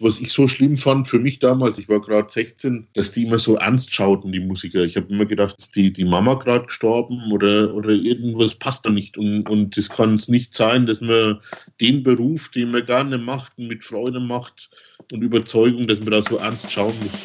was 0.00 0.18
ich 0.18 0.32
so 0.32 0.48
schlimm 0.48 0.78
fand 0.78 1.08
für 1.08 1.18
mich 1.18 1.38
damals, 1.38 1.78
ich 1.78 1.88
war 1.88 2.00
gerade 2.00 2.30
16, 2.30 2.88
dass 2.94 3.12
die 3.12 3.26
immer 3.26 3.38
so 3.38 3.56
ernst 3.56 3.94
schauten, 3.94 4.32
die 4.32 4.40
Musiker. 4.40 4.82
Ich 4.82 4.96
habe 4.96 5.12
immer 5.12 5.26
gedacht, 5.26 5.56
ist 5.58 5.76
die, 5.76 5.92
die 5.92 6.06
Mama 6.06 6.34
gerade 6.34 6.66
gestorben 6.66 7.30
oder, 7.30 7.74
oder 7.74 7.90
irgendwas 7.90 8.54
passt 8.54 8.86
da 8.86 8.90
nicht. 8.90 9.18
Und, 9.18 9.48
und 9.48 9.76
das 9.76 9.90
kann 9.90 10.14
es 10.14 10.28
nicht 10.28 10.54
sein, 10.54 10.86
dass 10.86 11.02
man 11.02 11.38
den 11.80 12.02
Beruf, 12.02 12.48
den 12.50 12.70
man 12.70 12.86
gerne 12.86 13.18
macht 13.18 13.52
und 13.58 13.68
mit 13.68 13.84
Freude 13.84 14.20
macht 14.20 14.70
und 15.12 15.22
Überzeugung, 15.22 15.86
dass 15.86 16.00
man 16.00 16.12
da 16.12 16.22
so 16.22 16.38
ernst 16.38 16.72
schauen 16.72 16.94
muss. 17.02 17.24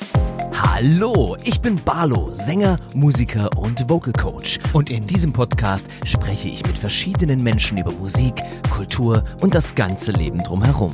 Hallo, 0.52 1.38
ich 1.46 1.60
bin 1.62 1.78
Barlo, 1.84 2.34
Sänger, 2.34 2.78
Musiker 2.94 3.50
und 3.58 3.90
Vocal 3.90 4.14
Coach. 4.14 4.60
Und 4.74 4.90
in 4.90 5.08
diesem 5.08 5.32
Podcast 5.32 5.88
spreche 6.04 6.50
ich 6.50 6.66
mit 6.66 6.78
verschiedenen 6.78 7.42
Menschen 7.42 7.78
über 7.78 7.92
Musik, 7.92 8.34
Kultur 8.70 9.24
und 9.42 9.56
das 9.56 9.76
ganze 9.76 10.12
Leben 10.12 10.40
drumherum. 10.40 10.94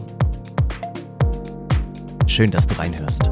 Schön, 2.32 2.50
dass 2.50 2.66
du 2.66 2.78
reinhörst. 2.78 3.30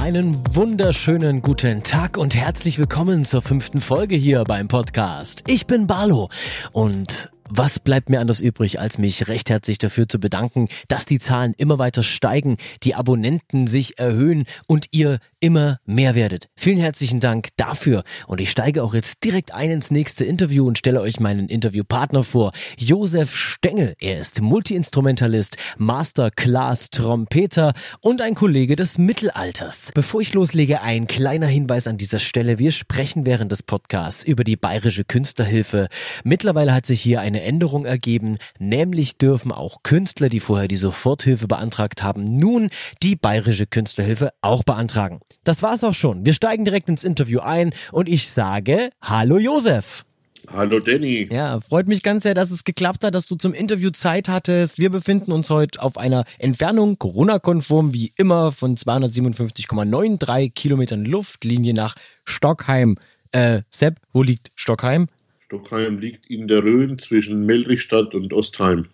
Einen 0.00 0.34
wunderschönen 0.56 1.42
guten 1.42 1.82
Tag 1.82 2.16
und 2.16 2.34
herzlich 2.34 2.78
willkommen 2.78 3.26
zur 3.26 3.42
fünften 3.42 3.82
Folge 3.82 4.16
hier 4.16 4.44
beim 4.44 4.66
Podcast. 4.66 5.44
Ich 5.46 5.66
bin 5.66 5.86
Barlo 5.86 6.30
und 6.72 7.30
was 7.50 7.78
bleibt 7.78 8.08
mir 8.08 8.18
anders 8.18 8.40
übrig, 8.40 8.80
als 8.80 8.96
mich 8.96 9.28
recht 9.28 9.50
herzlich 9.50 9.76
dafür 9.76 10.08
zu 10.08 10.18
bedanken, 10.18 10.68
dass 10.88 11.04
die 11.04 11.18
Zahlen 11.18 11.52
immer 11.58 11.78
weiter 11.78 12.02
steigen, 12.02 12.56
die 12.82 12.94
Abonnenten 12.94 13.66
sich 13.66 13.98
erhöhen 13.98 14.46
und 14.66 14.86
ihr 14.90 15.18
immer 15.46 15.78
mehr 15.84 16.16
werdet. 16.16 16.48
Vielen 16.56 16.78
herzlichen 16.78 17.20
Dank 17.20 17.50
dafür. 17.56 18.02
Und 18.26 18.40
ich 18.40 18.50
steige 18.50 18.82
auch 18.82 18.94
jetzt 18.94 19.22
direkt 19.22 19.54
ein 19.54 19.70
ins 19.70 19.92
nächste 19.92 20.24
Interview 20.24 20.66
und 20.66 20.76
stelle 20.76 21.00
euch 21.00 21.20
meinen 21.20 21.48
Interviewpartner 21.48 22.24
vor. 22.24 22.50
Josef 22.76 23.36
Stengel. 23.36 23.94
Er 24.00 24.18
ist 24.18 24.40
Multiinstrumentalist, 24.40 25.56
Masterclass 25.78 26.90
Trompeter 26.90 27.74
und 28.02 28.22
ein 28.22 28.34
Kollege 28.34 28.74
des 28.74 28.98
Mittelalters. 28.98 29.92
Bevor 29.94 30.20
ich 30.20 30.34
loslege, 30.34 30.82
ein 30.82 31.06
kleiner 31.06 31.46
Hinweis 31.46 31.86
an 31.86 31.96
dieser 31.96 32.18
Stelle. 32.18 32.58
Wir 32.58 32.72
sprechen 32.72 33.24
während 33.24 33.52
des 33.52 33.62
Podcasts 33.62 34.24
über 34.24 34.42
die 34.42 34.56
Bayerische 34.56 35.04
Künstlerhilfe. 35.04 35.86
Mittlerweile 36.24 36.74
hat 36.74 36.86
sich 36.86 37.00
hier 37.00 37.20
eine 37.20 37.44
Änderung 37.44 37.84
ergeben, 37.84 38.38
nämlich 38.58 39.16
dürfen 39.16 39.52
auch 39.52 39.84
Künstler, 39.84 40.28
die 40.28 40.40
vorher 40.40 40.66
die 40.66 40.76
Soforthilfe 40.76 41.46
beantragt 41.46 42.02
haben, 42.02 42.24
nun 42.24 42.68
die 43.04 43.14
Bayerische 43.14 43.66
Künstlerhilfe 43.68 44.30
auch 44.42 44.64
beantragen. 44.64 45.20
Das 45.44 45.62
war's 45.62 45.84
auch 45.84 45.94
schon. 45.94 46.26
Wir 46.26 46.32
steigen 46.32 46.64
direkt 46.64 46.88
ins 46.88 47.04
Interview 47.04 47.40
ein 47.40 47.72
und 47.92 48.08
ich 48.08 48.30
sage 48.30 48.90
Hallo 49.02 49.38
Josef. 49.38 50.04
Hallo 50.48 50.78
Danny. 50.78 51.28
Ja, 51.30 51.60
freut 51.60 51.88
mich 51.88 52.02
ganz 52.02 52.22
sehr, 52.22 52.34
dass 52.34 52.50
es 52.50 52.64
geklappt 52.64 53.04
hat, 53.04 53.14
dass 53.14 53.26
du 53.26 53.34
zum 53.34 53.52
Interview 53.52 53.90
Zeit 53.90 54.28
hattest. 54.28 54.78
Wir 54.78 54.90
befinden 54.90 55.32
uns 55.32 55.50
heute 55.50 55.82
auf 55.82 55.98
einer 55.98 56.24
Entfernung, 56.38 56.98
Corona-konform 56.98 57.92
wie 57.92 58.12
immer, 58.16 58.52
von 58.52 58.76
257,93 58.76 60.52
Kilometern 60.52 61.04
Luftlinie 61.04 61.74
nach 61.74 61.96
Stockheim. 62.24 62.96
Äh, 63.32 63.62
Sepp, 63.70 63.96
wo 64.12 64.22
liegt 64.22 64.52
Stockheim? 64.54 65.08
Stockheim 65.40 65.98
liegt 65.98 66.30
in 66.30 66.48
der 66.48 66.62
Rhön 66.62 66.98
zwischen 66.98 67.44
Melrichstadt 67.44 68.14
und 68.14 68.32
Ostheim. 68.32 68.86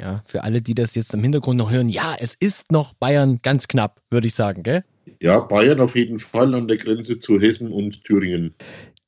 Ja, 0.00 0.22
für 0.26 0.44
alle, 0.44 0.62
die 0.62 0.74
das 0.74 0.94
jetzt 0.94 1.14
im 1.14 1.22
Hintergrund 1.22 1.58
noch 1.58 1.70
hören, 1.70 1.88
ja, 1.88 2.14
es 2.18 2.34
ist 2.34 2.70
noch 2.70 2.92
Bayern 2.94 3.40
ganz 3.42 3.66
knapp, 3.66 4.00
würde 4.10 4.26
ich 4.26 4.34
sagen, 4.34 4.62
gell? 4.62 4.84
Ja, 5.20 5.40
Bayern 5.40 5.80
auf 5.80 5.96
jeden 5.96 6.18
Fall 6.18 6.54
an 6.54 6.68
der 6.68 6.76
Grenze 6.76 7.18
zu 7.18 7.40
Hessen 7.40 7.72
und 7.72 8.04
Thüringen. 8.04 8.54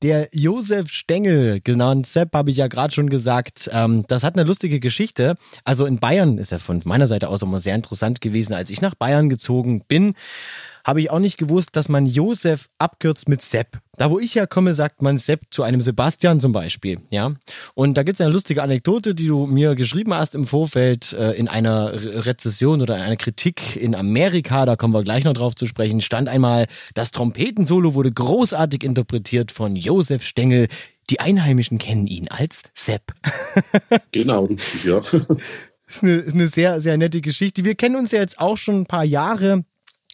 Der 0.01 0.29
Josef 0.31 0.89
Stengel, 0.89 1.59
genannt 1.59 2.07
Sepp, 2.07 2.33
habe 2.33 2.51
ich 2.51 2.57
ja 2.57 2.67
gerade 2.67 2.93
schon 2.93 3.09
gesagt, 3.09 3.69
ähm, 3.73 4.05
das 4.07 4.23
hat 4.23 4.37
eine 4.37 4.47
lustige 4.47 4.79
Geschichte. 4.79 5.35
Also 5.65 5.85
in 5.85 5.99
Bayern 5.99 6.37
ist 6.37 6.53
er 6.53 6.59
von 6.59 6.79
meiner 6.85 7.05
Seite 7.05 7.27
aus 7.27 7.41
immer 7.41 7.59
sehr 7.59 7.75
interessant 7.75 8.21
gewesen. 8.21 8.53
Als 8.53 8.69
ich 8.69 8.81
nach 8.81 8.95
Bayern 8.95 9.27
gezogen 9.27 9.83
bin, 9.89 10.13
habe 10.89 11.01
ich 11.01 11.11
auch 11.11 11.19
nicht 11.19 11.37
gewusst, 11.37 11.75
dass 11.75 11.87
man 11.87 12.07
Josef 12.07 12.67
abkürzt 12.79 13.29
mit 13.29 13.43
Sepp. 13.43 13.77
Da, 13.97 14.09
wo 14.09 14.17
ich 14.17 14.33
herkomme, 14.33 14.73
sagt 14.73 15.03
man 15.03 15.19
Sepp 15.19 15.41
zu 15.51 15.61
einem 15.61 15.81
Sebastian 15.81 16.39
zum 16.39 16.51
Beispiel. 16.51 16.97
Ja. 17.11 17.33
Und 17.75 17.95
da 17.95 18.01
gibt 18.01 18.15
es 18.15 18.21
eine 18.21 18.33
lustige 18.33 18.63
Anekdote, 18.63 19.13
die 19.13 19.27
du 19.27 19.45
mir 19.45 19.75
geschrieben 19.75 20.15
hast 20.15 20.33
im 20.33 20.47
Vorfeld 20.47 21.13
äh, 21.13 21.33
in 21.33 21.47
einer 21.47 21.93
Rezession 21.93 22.81
oder 22.81 22.95
in 22.95 23.03
einer 23.03 23.17
Kritik 23.17 23.75
in 23.75 23.93
Amerika, 23.93 24.65
da 24.65 24.75
kommen 24.75 24.95
wir 24.95 25.03
gleich 25.03 25.25
noch 25.25 25.33
drauf 25.33 25.53
zu 25.53 25.67
sprechen, 25.67 26.01
stand 26.01 26.27
einmal, 26.27 26.65
das 26.95 27.11
Trompetensolo 27.11 27.93
wurde 27.93 28.11
großartig 28.11 28.83
interpretiert 28.83 29.51
von 29.51 29.75
Josef 29.75 30.23
Stengel. 30.23 30.69
Die 31.11 31.19
Einheimischen 31.19 31.77
kennen 31.77 32.07
ihn 32.07 32.29
als 32.29 32.63
Sepp. 32.73 33.13
genau, 34.11 34.45
richtig, 34.45 34.85
ja. 34.85 34.97
ist 35.87 36.01
eine, 36.01 36.13
ist 36.13 36.33
eine 36.33 36.47
sehr, 36.47 36.81
sehr 36.81 36.97
nette 36.97 37.21
Geschichte. 37.21 37.63
Wir 37.63 37.75
kennen 37.75 37.95
uns 37.95 38.09
ja 38.09 38.21
jetzt 38.21 38.39
auch 38.39 38.57
schon 38.57 38.81
ein 38.81 38.85
paar 38.87 39.05
Jahre. 39.05 39.65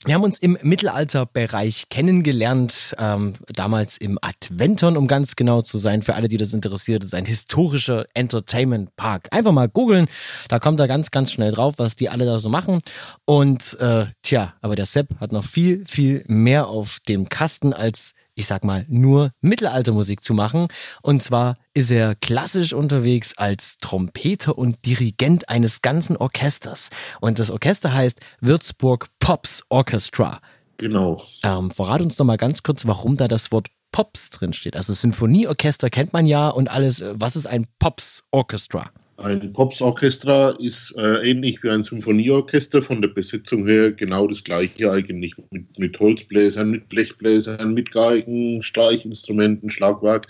Wir 0.05 0.13
haben 0.13 0.23
uns 0.23 0.37
im 0.37 0.55
Mittelalterbereich 0.61 1.89
kennengelernt, 1.89 2.95
ähm, 2.99 3.33
damals 3.47 3.97
im 3.97 4.19
Adventon, 4.21 4.97
um 4.97 5.07
ganz 5.07 5.35
genau 5.35 5.63
zu 5.63 5.79
sein. 5.79 6.03
Für 6.03 6.13
alle, 6.13 6.27
die 6.27 6.37
das 6.37 6.53
interessiert, 6.53 7.03
ist 7.03 7.15
ein 7.15 7.25
historischer 7.25 8.05
Entertainment 8.13 8.95
Park. 8.97 9.27
Einfach 9.31 9.51
mal 9.51 9.67
googeln, 9.67 10.05
da 10.47 10.59
kommt 10.59 10.79
er 10.79 10.87
ganz, 10.87 11.09
ganz 11.09 11.31
schnell 11.31 11.53
drauf, 11.53 11.75
was 11.77 11.95
die 11.95 12.09
alle 12.09 12.25
da 12.25 12.37
so 12.37 12.49
machen. 12.49 12.81
Und 13.25 13.79
äh, 13.79 14.05
tja, 14.21 14.53
aber 14.61 14.75
der 14.75 14.85
Sepp 14.85 15.19
hat 15.19 15.31
noch 15.31 15.43
viel, 15.43 15.83
viel 15.85 16.23
mehr 16.27 16.67
auf 16.67 16.99
dem 17.07 17.27
Kasten 17.27 17.73
als 17.73 18.13
ich 18.35 18.47
sag 18.47 18.63
mal, 18.63 18.85
nur 18.87 19.31
Mittelaltermusik 19.41 20.23
zu 20.23 20.33
machen. 20.33 20.67
Und 21.01 21.23
zwar 21.23 21.57
ist 21.73 21.89
er 21.89 22.15
klassisch 22.15 22.73
unterwegs 22.73 23.33
als 23.37 23.77
Trompeter 23.77 24.57
und 24.57 24.85
Dirigent 24.85 25.49
eines 25.49 25.81
ganzen 25.81 26.17
Orchesters. 26.17 26.89
Und 27.21 27.39
das 27.39 27.49
Orchester 27.49 27.93
heißt 27.93 28.19
Würzburg 28.41 29.07
Pops 29.19 29.63
Orchestra. 29.69 30.41
Genau. 30.77 31.23
Ähm, 31.43 31.71
verrat 31.71 32.01
uns 32.01 32.17
doch 32.17 32.25
mal 32.25 32.37
ganz 32.37 32.61
kurz, 32.61 32.85
warum 32.85 33.15
da 33.15 33.27
das 33.27 33.51
Wort 33.51 33.69
Pops 33.91 34.29
drin 34.29 34.51
steht. 34.51 34.75
Also 34.75 34.93
Sinfonieorchester 34.93 35.89
kennt 35.89 36.11
man 36.11 36.25
ja 36.25 36.49
und 36.49 36.69
alles. 36.69 37.01
Was 37.13 37.37
ist 37.37 37.45
ein 37.45 37.65
Pops 37.79 38.25
Orchestra? 38.31 38.91
Ein 39.17 39.53
Pops-Orchestra 39.53 40.49
ist 40.59 40.93
äh, 40.97 41.29
ähnlich 41.29 41.63
wie 41.63 41.69
ein 41.69 41.85
Symphonieorchester, 41.85 42.81
von 42.81 43.01
der 43.01 43.07
Besetzung 43.07 43.65
her 43.65 43.91
genau 43.93 44.27
das 44.27 44.43
gleiche 44.43 44.91
eigentlich, 44.91 45.35
mit, 45.51 45.79
mit 45.79 45.97
Holzbläsern, 45.97 46.69
mit 46.69 46.89
Blechbläsern, 46.89 47.73
mit 47.73 47.91
Geigen, 47.91 48.61
Streichinstrumenten, 48.61 49.69
Schlagwerk. 49.69 50.27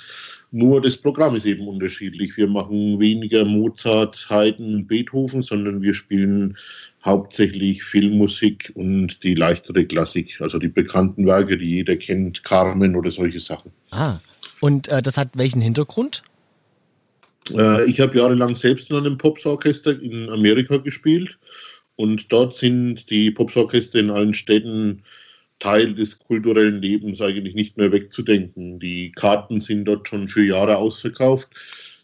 Nur 0.51 0.81
das 0.81 0.97
Programm 0.97 1.35
ist 1.35 1.47
eben 1.47 1.67
unterschiedlich. 1.67 2.37
Wir 2.37 2.47
machen 2.47 2.99
weniger 2.99 3.43
Mozart, 3.43 4.27
Haydn, 4.29 4.85
Beethoven, 4.85 5.41
sondern 5.41 5.81
wir 5.81 5.95
spielen 5.95 6.55
hauptsächlich 7.03 7.83
Filmmusik 7.83 8.71
und 8.75 9.23
die 9.23 9.33
leichtere 9.33 9.85
Klassik, 9.85 10.39
also 10.41 10.59
die 10.59 10.67
bekannten 10.67 11.25
Werke, 11.25 11.57
die 11.57 11.69
jeder 11.69 11.95
kennt, 11.95 12.43
Carmen 12.43 12.95
oder 12.95 13.09
solche 13.09 13.39
Sachen. 13.39 13.71
Ah, 13.89 14.19
und 14.61 14.89
äh, 14.89 15.01
das 15.01 15.17
hat 15.17 15.29
welchen 15.33 15.61
Hintergrund? 15.61 16.23
Äh, 17.51 17.85
ich 17.89 17.99
habe 17.99 18.17
jahrelang 18.17 18.55
selbst 18.55 18.89
in 18.89 18.97
einem 18.97 19.17
Popsorchester 19.17 19.99
in 20.01 20.29
Amerika 20.29 20.77
gespielt 20.77 21.37
und 21.95 22.31
dort 22.31 22.55
sind 22.55 23.09
die 23.09 23.31
Popsorchester 23.31 23.99
in 23.99 24.09
allen 24.09 24.33
Städten 24.33 25.03
Teil 25.59 25.93
des 25.93 26.19
kulturellen 26.19 26.81
Lebens 26.81 27.21
eigentlich 27.21 27.55
nicht 27.55 27.77
mehr 27.77 27.91
wegzudenken. 27.91 28.79
Die 28.79 29.11
Karten 29.13 29.61
sind 29.61 29.85
dort 29.85 30.07
schon 30.07 30.27
für 30.27 30.45
Jahre 30.45 30.77
ausverkauft. 30.77 31.47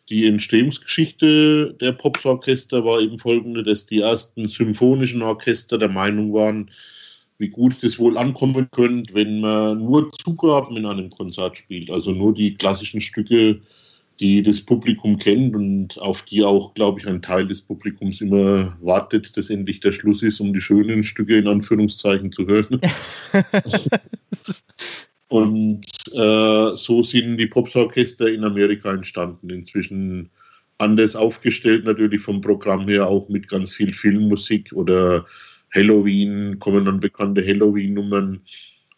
Die 0.09 0.25
Entstehungsgeschichte 0.25 1.75
der 1.80 1.91
Popsorchester 1.94 2.84
war 2.85 3.01
eben 3.01 3.19
folgende, 3.19 3.63
dass 3.63 3.85
die 3.85 4.01
ersten 4.01 4.47
symphonischen 4.47 5.22
Orchester 5.22 5.78
der 5.78 5.90
Meinung 5.90 6.34
waren, 6.34 6.72
wie 7.38 7.50
gut 7.50 7.81
das 7.81 7.97
wohl 7.97 8.18
ankommen 8.18 8.69
könnte, 8.72 9.13
wenn 9.13 9.41
man 9.41 9.80
nur 9.80 10.12
Zugaben 10.12 10.78
in 10.78 10.85
einem 10.85 11.09
Konzert 11.09 11.57
spielt, 11.57 11.90
also 11.90 12.12
nur 12.12 12.34
die 12.34 12.56
klassischen 12.56 13.01
Stücke 13.01 13.62
die 14.22 14.44
das 14.44 14.62
Publikum 14.62 15.18
kennt 15.18 15.56
und 15.56 16.00
auf 16.00 16.22
die 16.22 16.44
auch, 16.44 16.76
glaube 16.76 17.00
ich, 17.00 17.08
ein 17.08 17.24
Teil 17.24 17.48
des 17.48 17.64
Publikums 17.64 18.22
immer 18.22 18.78
wartet, 18.80 19.36
dass 19.36 19.50
endlich 19.50 19.80
der 19.80 19.92
Schluss 19.92 20.22
ist, 20.22 20.40
um 20.40 20.54
die 20.54 20.62
schönen 20.62 21.04
Stücke 21.04 21.40
in 21.40 21.48
Anführungszeichen 21.48 22.31
zu 22.31 22.45
hören. 22.45 22.80
und 25.30 25.81
äh, 26.13 26.75
so 26.75 27.01
sind 27.01 27.38
die 27.38 27.48
Popsorchester 27.48 28.31
in 28.31 28.44
Amerika 28.44 28.94
entstanden. 28.94 29.50
Inzwischen 29.50 30.30
anders 30.78 31.16
aufgestellt, 31.16 31.86
natürlich 31.86 32.22
vom 32.22 32.42
Programm 32.42 32.88
her 32.88 33.07
auch 33.07 33.28
mit 33.28 33.48
ganz 33.48 33.74
viel 33.74 33.92
Filmmusik 33.92 34.72
oder 34.74 35.25
Halloween, 35.74 36.60
kommen 36.60 36.86
dann 36.86 37.00
bekannte 37.00 37.45
Halloween-Nummern 37.45 38.42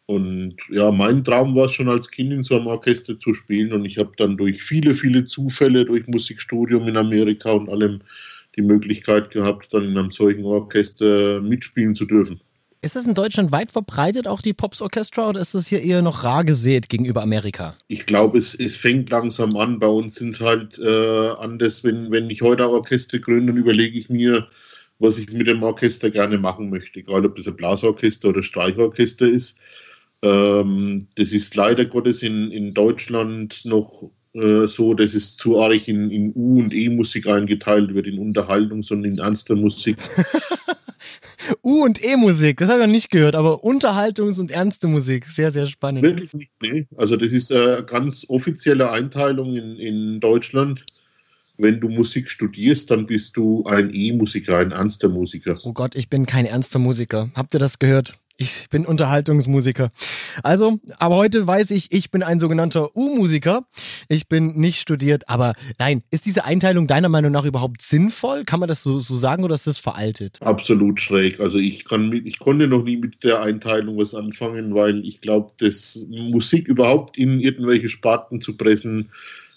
und 0.05 0.55
ja, 0.69 0.91
mein 0.91 1.23
Traum 1.23 1.55
war 1.55 1.65
es 1.65 1.73
schon 1.73 1.87
als 1.87 2.11
Kind 2.11 2.33
in 2.33 2.43
so 2.43 2.57
einem 2.57 2.67
Orchester 2.67 3.17
zu 3.17 3.33
spielen. 3.33 3.71
Und 3.71 3.85
ich 3.85 3.97
habe 3.97 4.11
dann 4.17 4.35
durch 4.35 4.61
viele, 4.61 4.95
viele 4.95 5.25
Zufälle, 5.25 5.85
durch 5.85 6.07
Musikstudium 6.07 6.87
in 6.87 6.97
Amerika 6.97 7.51
und 7.51 7.69
allem 7.69 8.01
die 8.55 8.61
Möglichkeit 8.61 9.31
gehabt, 9.31 9.73
dann 9.73 9.85
in 9.85 9.97
einem 9.97 10.11
solchen 10.11 10.43
Orchester 10.43 11.39
mitspielen 11.41 11.95
zu 11.95 12.05
dürfen. 12.05 12.41
Ist 12.81 12.97
das 12.97 13.07
in 13.07 13.13
Deutschland 13.13 13.53
weit 13.53 13.71
verbreitet, 13.71 14.27
auch 14.27 14.41
die 14.41 14.51
Pops 14.51 14.81
Orchestra, 14.81 15.29
oder 15.29 15.39
ist 15.39 15.55
das 15.55 15.67
hier 15.67 15.81
eher 15.81 16.01
noch 16.01 16.25
rar 16.25 16.43
gesät 16.43 16.89
gegenüber 16.89 17.23
Amerika? 17.23 17.77
Ich 17.87 18.05
glaube, 18.05 18.37
es, 18.37 18.53
es 18.55 18.75
fängt 18.75 19.09
langsam 19.09 19.55
an. 19.55 19.79
Bei 19.79 19.87
uns 19.87 20.15
sind 20.15 20.33
es 20.33 20.41
halt 20.41 20.77
äh, 20.79 21.29
anders. 21.39 21.85
Wenn, 21.85 22.11
wenn 22.11 22.29
ich 22.29 22.41
heute 22.41 22.63
ein 22.63 22.71
Orchester 22.71 23.19
gründe, 23.19 23.53
dann 23.53 23.61
überlege 23.61 23.97
ich 23.97 24.09
mir, 24.09 24.45
was 24.99 25.17
ich 25.17 25.31
mit 25.31 25.47
dem 25.47 25.63
Orchester 25.63 26.09
gerne 26.09 26.37
machen 26.37 26.69
möchte. 26.69 26.99
Egal, 26.99 27.25
ob 27.25 27.37
das 27.37 27.47
ein 27.47 27.55
Blasorchester 27.55 28.27
oder 28.27 28.43
Streichorchester 28.43 29.29
ist. 29.29 29.57
Ähm, 30.23 31.07
das 31.15 31.33
ist 31.33 31.55
leider 31.55 31.85
Gottes 31.85 32.23
in, 32.23 32.49
in 32.49 32.73
Deutschland 32.73 33.61
noch 33.65 34.09
äh, 34.33 34.67
so, 34.67 34.93
dass 34.93 35.13
es 35.13 35.37
zu 35.37 35.61
arg 35.61 35.87
in, 35.87 36.09
in 36.09 36.33
U- 36.33 36.59
und 36.59 36.73
E-Musik 36.73 37.27
eingeteilt 37.27 37.93
wird, 37.93 38.07
in 38.07 38.17
Unterhaltungs- 38.17 38.91
und 38.91 39.03
in 39.03 39.19
ernster 39.19 39.55
Musik. 39.55 39.97
U- 41.63 41.83
und 41.83 42.03
E-Musik, 42.03 42.57
das 42.57 42.69
habe 42.69 42.79
ich 42.79 42.87
noch 42.87 42.93
nicht 42.93 43.11
gehört, 43.11 43.35
aber 43.35 43.63
Unterhaltungs- 43.63 44.39
und 44.39 44.49
ernste 44.49 44.87
Musik, 44.87 45.25
sehr, 45.25 45.51
sehr 45.51 45.65
spannend. 45.65 46.03
Wirklich 46.03 46.33
nicht, 46.33 46.51
nee. 46.61 46.87
Also 46.95 47.17
das 47.17 47.33
ist 47.33 47.51
eine 47.51 47.83
ganz 47.83 48.25
offizielle 48.29 48.89
Einteilung 48.89 49.55
in, 49.55 49.75
in 49.75 50.19
Deutschland. 50.21 50.85
Wenn 51.57 51.79
du 51.79 51.87
Musik 51.87 52.29
studierst, 52.29 52.89
dann 52.89 53.05
bist 53.05 53.37
du 53.37 53.63
ein 53.65 53.91
E-Musiker, 53.93 54.57
ein 54.57 54.71
ernster 54.71 55.09
Musiker. 55.09 55.59
Oh 55.63 55.73
Gott, 55.73 55.95
ich 55.95 56.09
bin 56.09 56.25
kein 56.25 56.45
ernster 56.45 56.79
Musiker. 56.79 57.29
Habt 57.35 57.53
ihr 57.53 57.59
das 57.59 57.77
gehört? 57.77 58.15
Ich 58.37 58.67
bin 58.71 58.85
Unterhaltungsmusiker. 58.85 59.91
Also, 60.41 60.79
aber 60.97 61.17
heute 61.17 61.45
weiß 61.45 61.69
ich, 61.69 61.91
ich 61.91 62.09
bin 62.09 62.23
ein 62.23 62.39
sogenannter 62.39 62.95
U-Musiker. 62.95 63.67
Ich 64.09 64.27
bin 64.27 64.59
nicht 64.59 64.79
studiert, 64.79 65.29
aber 65.29 65.53
nein, 65.77 66.01
ist 66.09 66.25
diese 66.25 66.43
Einteilung 66.43 66.87
deiner 66.87 67.09
Meinung 67.09 67.31
nach 67.31 67.45
überhaupt 67.45 67.83
sinnvoll? 67.83 68.43
Kann 68.43 68.59
man 68.59 68.67
das 68.67 68.81
so, 68.81 68.99
so 68.99 69.15
sagen 69.15 69.43
oder 69.43 69.53
ist 69.53 69.67
das 69.67 69.77
veraltet? 69.77 70.41
Absolut 70.41 70.99
schräg. 70.99 71.39
Also 71.39 71.59
ich 71.59 71.85
kann 71.85 72.09
mit, 72.09 72.25
ich 72.25 72.39
konnte 72.39 72.67
noch 72.67 72.83
nie 72.83 72.97
mit 72.97 73.23
der 73.23 73.43
Einteilung 73.43 73.97
was 73.99 74.15
anfangen, 74.15 74.73
weil 74.73 75.05
ich 75.05 75.21
glaube, 75.21 75.51
dass 75.59 76.03
Musik 76.09 76.67
überhaupt 76.67 77.19
in 77.19 77.39
irgendwelche 77.39 77.89
Sparten 77.89 78.41
zu 78.41 78.57
pressen, 78.57 79.11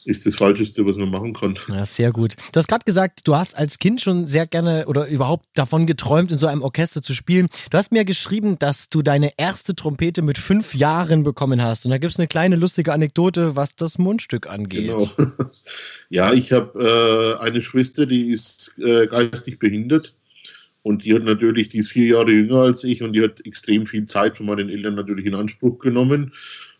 ist 0.07 0.25
das 0.25 0.37
Falscheste, 0.37 0.87
was 0.87 0.97
man 0.97 1.11
machen 1.11 1.33
kann. 1.33 1.59
Ja, 1.69 1.85
sehr 1.85 2.13
gut. 2.13 2.35
Du 2.53 2.59
hast 2.59 2.69
gerade 2.69 2.85
gesagt, 2.85 3.21
du 3.25 3.37
hast 3.37 3.57
als 3.57 3.79
Kind 3.79 4.01
schon 4.01 4.27
sehr 4.27 4.47
gerne 4.47 4.87
oder 4.87 5.09
überhaupt 5.09 5.47
davon 5.55 5.87
geträumt, 5.87 6.31
in 6.31 6.39
so 6.39 6.47
einem 6.47 6.63
Orchester 6.63 7.03
zu 7.03 7.13
spielen. 7.13 7.49
Du 7.71 7.77
hast 7.77 7.93
mir 7.93 8.05
geschrieben, 8.05 8.59
dass 8.59 8.89
du 8.89 9.03
deine 9.03 9.33
erste 9.37 9.75
Trompete 9.75 10.23
mit 10.23 10.39
fünf 10.39 10.75
Jahren 10.75 11.25
bekommen 11.25 11.61
hast. 11.61 11.85
Und 11.85 11.91
da 11.91 11.99
gibt 11.99 12.13
es 12.13 12.19
eine 12.19 12.29
kleine 12.29 12.57
lustige 12.57 12.93
Anekdote, 12.93 13.57
was 13.57 13.75
das 13.75 13.99
Mundstück 13.99 14.49
angeht. 14.49 14.87
Genau. 14.87 15.07
Ja, 16.09 16.33
ich 16.33 16.53
habe 16.53 17.37
äh, 17.41 17.45
eine 17.45 17.63
Schwester, 17.63 18.07
die 18.07 18.31
ist 18.31 18.75
äh, 18.79 19.09
geistig 19.09 19.59
behindert. 19.59 20.15
Und 20.83 21.05
die 21.05 21.13
hat 21.15 21.25
natürlich, 21.25 21.69
die 21.71 21.79
ist 21.79 21.91
vier 21.91 22.07
Jahre 22.07 22.31
jünger 22.31 22.61
als 22.61 22.85
ich 22.85 23.03
und 23.03 23.13
die 23.13 23.23
hat 23.23 23.45
extrem 23.45 23.89
viel 23.89 24.07
Zeit 24.07 24.37
von 24.37 24.47
meinen 24.47 24.69
Eltern 24.69 24.95
natürlich 24.95 25.27
in 25.27 25.35
Anspruch 25.35 25.81
genommen. 25.81 26.33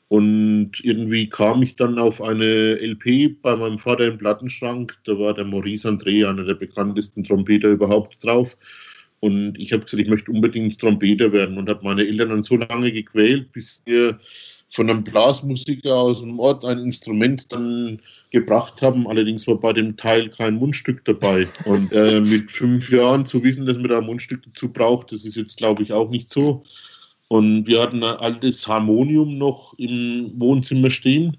Und 0.09 0.73
irgendwie 0.85 1.29
kam 1.29 1.63
ich 1.63 1.75
dann 1.75 1.99
auf 1.99 2.23
eine 2.23 2.77
LP 2.81 3.43
bei 3.43 3.57
meinem 3.57 3.79
Vater 3.79 4.07
im 4.07 4.19
Plattenschrank. 4.19 4.97
Da 5.05 5.19
war 5.19 5.35
der 5.35 5.45
Maurice 5.45 5.89
André, 5.89 6.29
einer 6.29 6.45
der 6.45 6.55
bekanntesten 6.55 7.25
Trompeter 7.25 7.69
überhaupt 7.69 8.25
drauf. 8.25 8.57
Und 9.21 9.59
ich 9.59 9.73
habe 9.73 9.83
gesagt, 9.83 10.01
ich 10.01 10.09
möchte 10.09 10.31
unbedingt 10.31 10.79
Trompeter 10.79 11.33
werden 11.33 11.59
und 11.59 11.69
habe 11.69 11.83
meine 11.83 12.07
Eltern 12.07 12.29
dann 12.29 12.43
so 12.45 12.57
lange 12.57 12.93
gequält, 12.93 13.51
bis 13.53 13.83
wir 13.87 14.21
von 14.71 14.91
einem 14.91 15.03
Blasmusiker 15.03 15.95
aus 15.95 16.21
dem 16.21 16.39
Ort 16.39 16.65
ein 16.65 16.79
Instrument 16.79 17.51
dann 17.53 18.01
gebracht 18.31 18.83
haben. 18.83 19.09
Allerdings 19.09 19.47
war 19.47 19.59
bei 19.59 19.73
dem 19.73 19.97
Teil 19.97 20.29
kein 20.29 20.55
Mundstück 20.55 21.05
dabei. 21.05 21.49
Und 21.65 21.93
äh, 21.93 22.21
mit 22.21 22.51
fünf 22.51 22.91
Jahren 22.91 23.27
zu 23.27 23.43
wissen, 23.43 23.67
dass 23.67 23.79
man 23.79 23.89
da 23.89 23.99
ein 23.99 24.07
Mundstück 24.07 24.43
dazu 24.45 24.69
braucht, 24.69 25.13
das 25.13 25.25
ist 25.25 25.37
jetzt, 25.37 25.57
glaube 25.57 25.83
ich, 25.83 25.93
auch 25.93 26.11
nicht 26.11 26.31
so 26.31 26.63
und 27.29 27.67
wir 27.67 27.83
hatten 27.83 28.03
ein 28.05 28.17
altes 28.17 28.67
Harmonium 28.69 29.39
noch 29.39 29.75
im 29.79 30.33
Wohnzimmer 30.37 30.91
stehen. 30.91 31.37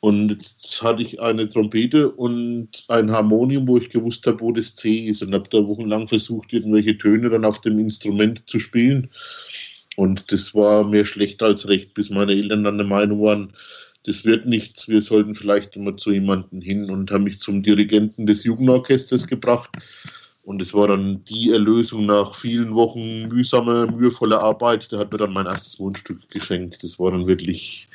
Und 0.00 0.30
jetzt 0.30 0.82
hatte 0.82 1.02
ich 1.02 1.20
eine 1.20 1.46
Trompete 1.46 2.10
und 2.10 2.86
ein 2.88 3.10
Harmonium, 3.10 3.68
wo 3.68 3.76
ich 3.76 3.90
gewusst 3.90 4.26
habe, 4.26 4.40
wo 4.40 4.50
das 4.50 4.74
C 4.74 5.06
ist. 5.06 5.22
Und 5.22 5.34
habe 5.34 5.48
da 5.50 5.66
wochenlang 5.66 6.08
versucht, 6.08 6.54
irgendwelche 6.54 6.96
Töne 6.96 7.28
dann 7.28 7.44
auf 7.44 7.60
dem 7.60 7.78
Instrument 7.78 8.42
zu 8.46 8.58
spielen. 8.58 9.10
Und 9.96 10.32
das 10.32 10.54
war 10.54 10.84
mehr 10.84 11.04
schlecht 11.04 11.42
als 11.42 11.68
recht, 11.68 11.92
bis 11.92 12.08
meine 12.08 12.32
Eltern 12.32 12.64
dann 12.64 12.78
der 12.78 12.86
Meinung 12.86 13.22
waren, 13.22 13.52
das 14.04 14.24
wird 14.24 14.46
nichts, 14.46 14.88
wir 14.88 15.02
sollten 15.02 15.34
vielleicht 15.34 15.76
immer 15.76 15.96
zu 15.96 16.12
jemandem 16.12 16.62
hin 16.62 16.90
und 16.90 17.10
haben 17.10 17.24
mich 17.24 17.40
zum 17.40 17.62
Dirigenten 17.62 18.26
des 18.26 18.44
Jugendorchesters 18.44 19.26
gebracht. 19.26 19.68
Und 20.42 20.62
es 20.62 20.72
war 20.72 20.88
dann 20.88 21.22
die 21.24 21.50
Erlösung 21.50 22.06
nach 22.06 22.34
vielen 22.34 22.74
Wochen 22.74 23.28
mühsamer, 23.28 23.86
mühevoller 23.90 24.40
Arbeit. 24.42 24.90
Der 24.90 24.98
hat 24.98 25.12
mir 25.12 25.18
dann 25.18 25.32
mein 25.32 25.46
erstes 25.46 25.78
Wohnstück 25.78 26.28
geschenkt. 26.30 26.82
Das 26.82 26.98
war 26.98 27.10
dann 27.10 27.26
wirklich 27.26 27.88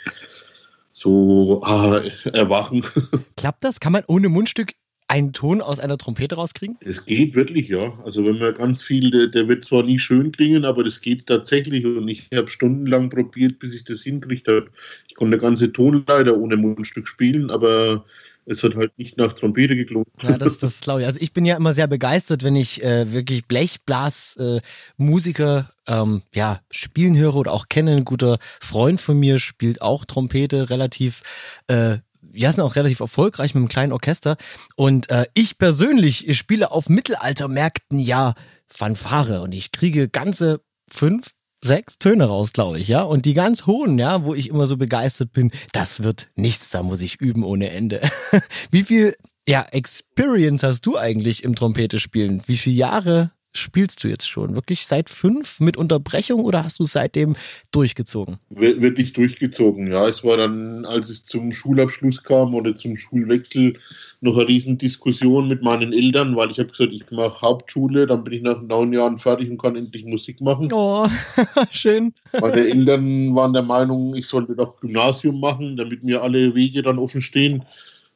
so 0.92 1.62
ah, 1.64 2.02
Erwachen. 2.26 2.86
Klappt 3.38 3.64
das? 3.64 3.80
Kann 3.80 3.92
man 3.92 4.04
ohne 4.08 4.30
Mundstück 4.30 4.74
einen 5.08 5.34
Ton 5.34 5.62
aus 5.62 5.80
einer 5.80 5.98
Trompete 5.98 6.36
rauskriegen? 6.36 6.78
Es 6.82 7.06
geht 7.06 7.36
wirklich, 7.36 7.68
ja. 7.68 7.94
Also 8.04 8.26
wenn 8.26 8.40
man 8.40 8.54
ganz 8.54 8.82
viel, 8.82 9.12
der, 9.12 9.28
der 9.28 9.48
wird 9.48 9.66
zwar 9.66 9.84
nie 9.84 10.00
schön 10.00 10.32
klingen, 10.32 10.66
aber 10.66 10.84
das 10.84 11.02
geht 11.02 11.28
tatsächlich. 11.28 11.86
Und 11.86 12.08
ich 12.08 12.30
habe 12.34 12.48
stundenlang 12.50 13.10
probiert, 13.10 13.60
bis 13.60 13.74
ich 13.74 13.84
das 13.84 14.04
hinkriegt 14.04 14.48
habe. 14.48 14.68
Ich 15.08 15.16
konnte 15.16 15.38
ganze 15.38 15.72
Tonleiter 15.72 16.38
ohne 16.38 16.58
Mundstück 16.58 17.08
spielen, 17.08 17.52
aber 17.52 18.06
es 18.46 18.64
hat 18.64 18.76
halt 18.76 18.98
nicht 18.98 19.18
nach 19.18 19.34
Trompete 19.34 19.76
geklungen. 19.76 20.08
Ja, 20.22 20.38
das, 20.38 20.58
das 20.60 20.80
glaube 20.82 21.02
ich. 21.02 21.08
Also 21.08 21.20
ich 21.22 21.34
bin 21.34 21.46
ja 21.46 21.58
immer 21.58 21.74
sehr 21.74 21.88
begeistert, 21.88 22.44
wenn 22.44 22.56
ich 22.56 22.84
äh, 22.84 23.12
wirklich 23.12 23.46
Blechblas-Musiker 23.46 25.72
äh, 25.88 25.94
ähm, 25.94 26.22
ja, 26.34 26.62
spielen 26.72 27.18
höre 27.18 27.36
oder 27.36 27.52
auch 27.52 27.68
kenne. 27.68 27.96
Ein 27.96 28.06
guter 28.06 28.38
Freund 28.62 29.02
von 29.02 29.20
mir 29.20 29.40
spielt 29.40 29.82
auch 29.82 30.06
Trompete 30.06 30.70
relativ 30.70 31.24
äh, 31.68 31.98
ja, 32.34 32.52
sind 32.52 32.64
auch 32.64 32.76
relativ 32.76 33.00
erfolgreich 33.00 33.54
mit 33.54 33.62
einem 33.62 33.70
kleinen 33.70 33.94
Orchester. 33.94 34.38
Und 34.76 35.10
äh, 35.10 35.26
ich 35.34 35.58
persönlich 35.58 36.38
spiele 36.38 36.72
auf 36.72 36.90
Mittelaltermärkten 36.90 38.00
ja 38.00 38.34
Fanfare 38.68 39.42
und 39.42 39.54
ich 39.54 39.72
kriege 39.72 40.10
ganze 40.10 40.60
fünf, 40.92 41.32
sechs 41.66 42.00
Töne 42.00 42.26
raus, 42.26 42.54
glaube 42.54 42.80
ich, 42.80 42.88
ja. 42.88 43.02
Und 43.02 43.26
die 43.26 43.34
ganz 43.34 43.66
hohen, 43.66 43.98
ja, 44.00 44.26
wo 44.26 44.34
ich 44.34 44.50
immer 44.50 44.68
so 44.68 44.78
begeistert 44.78 45.34
bin, 45.34 45.52
das 45.74 46.04
wird 46.04 46.30
nichts, 46.36 46.70
da 46.70 46.84
muss 46.84 47.02
ich 47.02 47.20
üben 47.20 47.44
ohne 47.44 47.72
Ende. 47.72 48.02
Wie 48.72 48.84
viel, 48.84 49.16
ja, 49.48 49.66
Experience 49.72 50.64
hast 50.64 50.86
du 50.86 50.98
eigentlich 50.98 51.44
im 51.44 51.56
Trompete 51.56 52.00
spielen? 52.00 52.42
Wie 52.46 52.58
viele 52.58 52.78
Jahre 52.78 53.32
spielst 53.58 54.04
du 54.04 54.08
jetzt 54.08 54.28
schon? 54.28 54.56
Wirklich 54.56 54.86
seit 54.86 55.10
fünf 55.10 55.60
mit 55.60 55.78
Unterbrechung 55.78 56.44
oder 56.44 56.64
hast 56.64 56.80
du 56.80 56.86
seitdem 56.86 57.36
durchgezogen? 57.72 58.38
Wirklich 58.50 59.14
durchgezogen, 59.14 59.88
ja. 59.92 60.08
Es 60.08 60.24
war 60.24 60.38
dann, 60.38 60.86
als 60.86 61.10
es 61.10 61.26
zum 61.26 61.52
Schulabschluss 61.52 62.24
kam 62.24 62.54
oder 62.54 62.76
zum 62.76 62.98
Schulwechsel, 62.98 63.78
noch 64.22 64.38
eine 64.38 64.48
Riesendiskussion 64.48 65.48
mit 65.48 65.62
meinen 65.62 65.94
Eltern, 65.94 66.36
weil 66.36 66.52
ich 66.52 66.60
habe 66.60 66.70
gesagt, 66.70 66.92
ich 66.92 67.10
mache 67.12 67.42
Hauptschule, 67.42 68.08
dann 68.08 68.24
bin 68.24 68.34
ich 68.34 68.42
nach 68.42 68.62
neun 68.62 68.92
Jahren 68.92 69.20
fertig 69.20 69.50
und 69.50 69.62
kann 69.62 69.76
endlich 69.76 70.06
Musik 70.06 70.42
machen. 70.42 70.70
Oh, 70.72 71.08
schön. 71.72 72.14
Meine 72.40 72.68
Eltern 72.68 73.36
waren 73.36 73.54
der 73.54 73.64
Meinung, 73.64 74.16
ich 74.16 74.28
sollte 74.28 74.56
doch 74.56 74.80
Gymnasium 74.80 75.40
machen, 75.40 75.78
damit 75.78 76.04
mir 76.04 76.24
alle 76.24 76.56
Wege 76.56 76.82
dann 76.82 77.00
offen 77.00 77.22
stehen. 77.22 77.64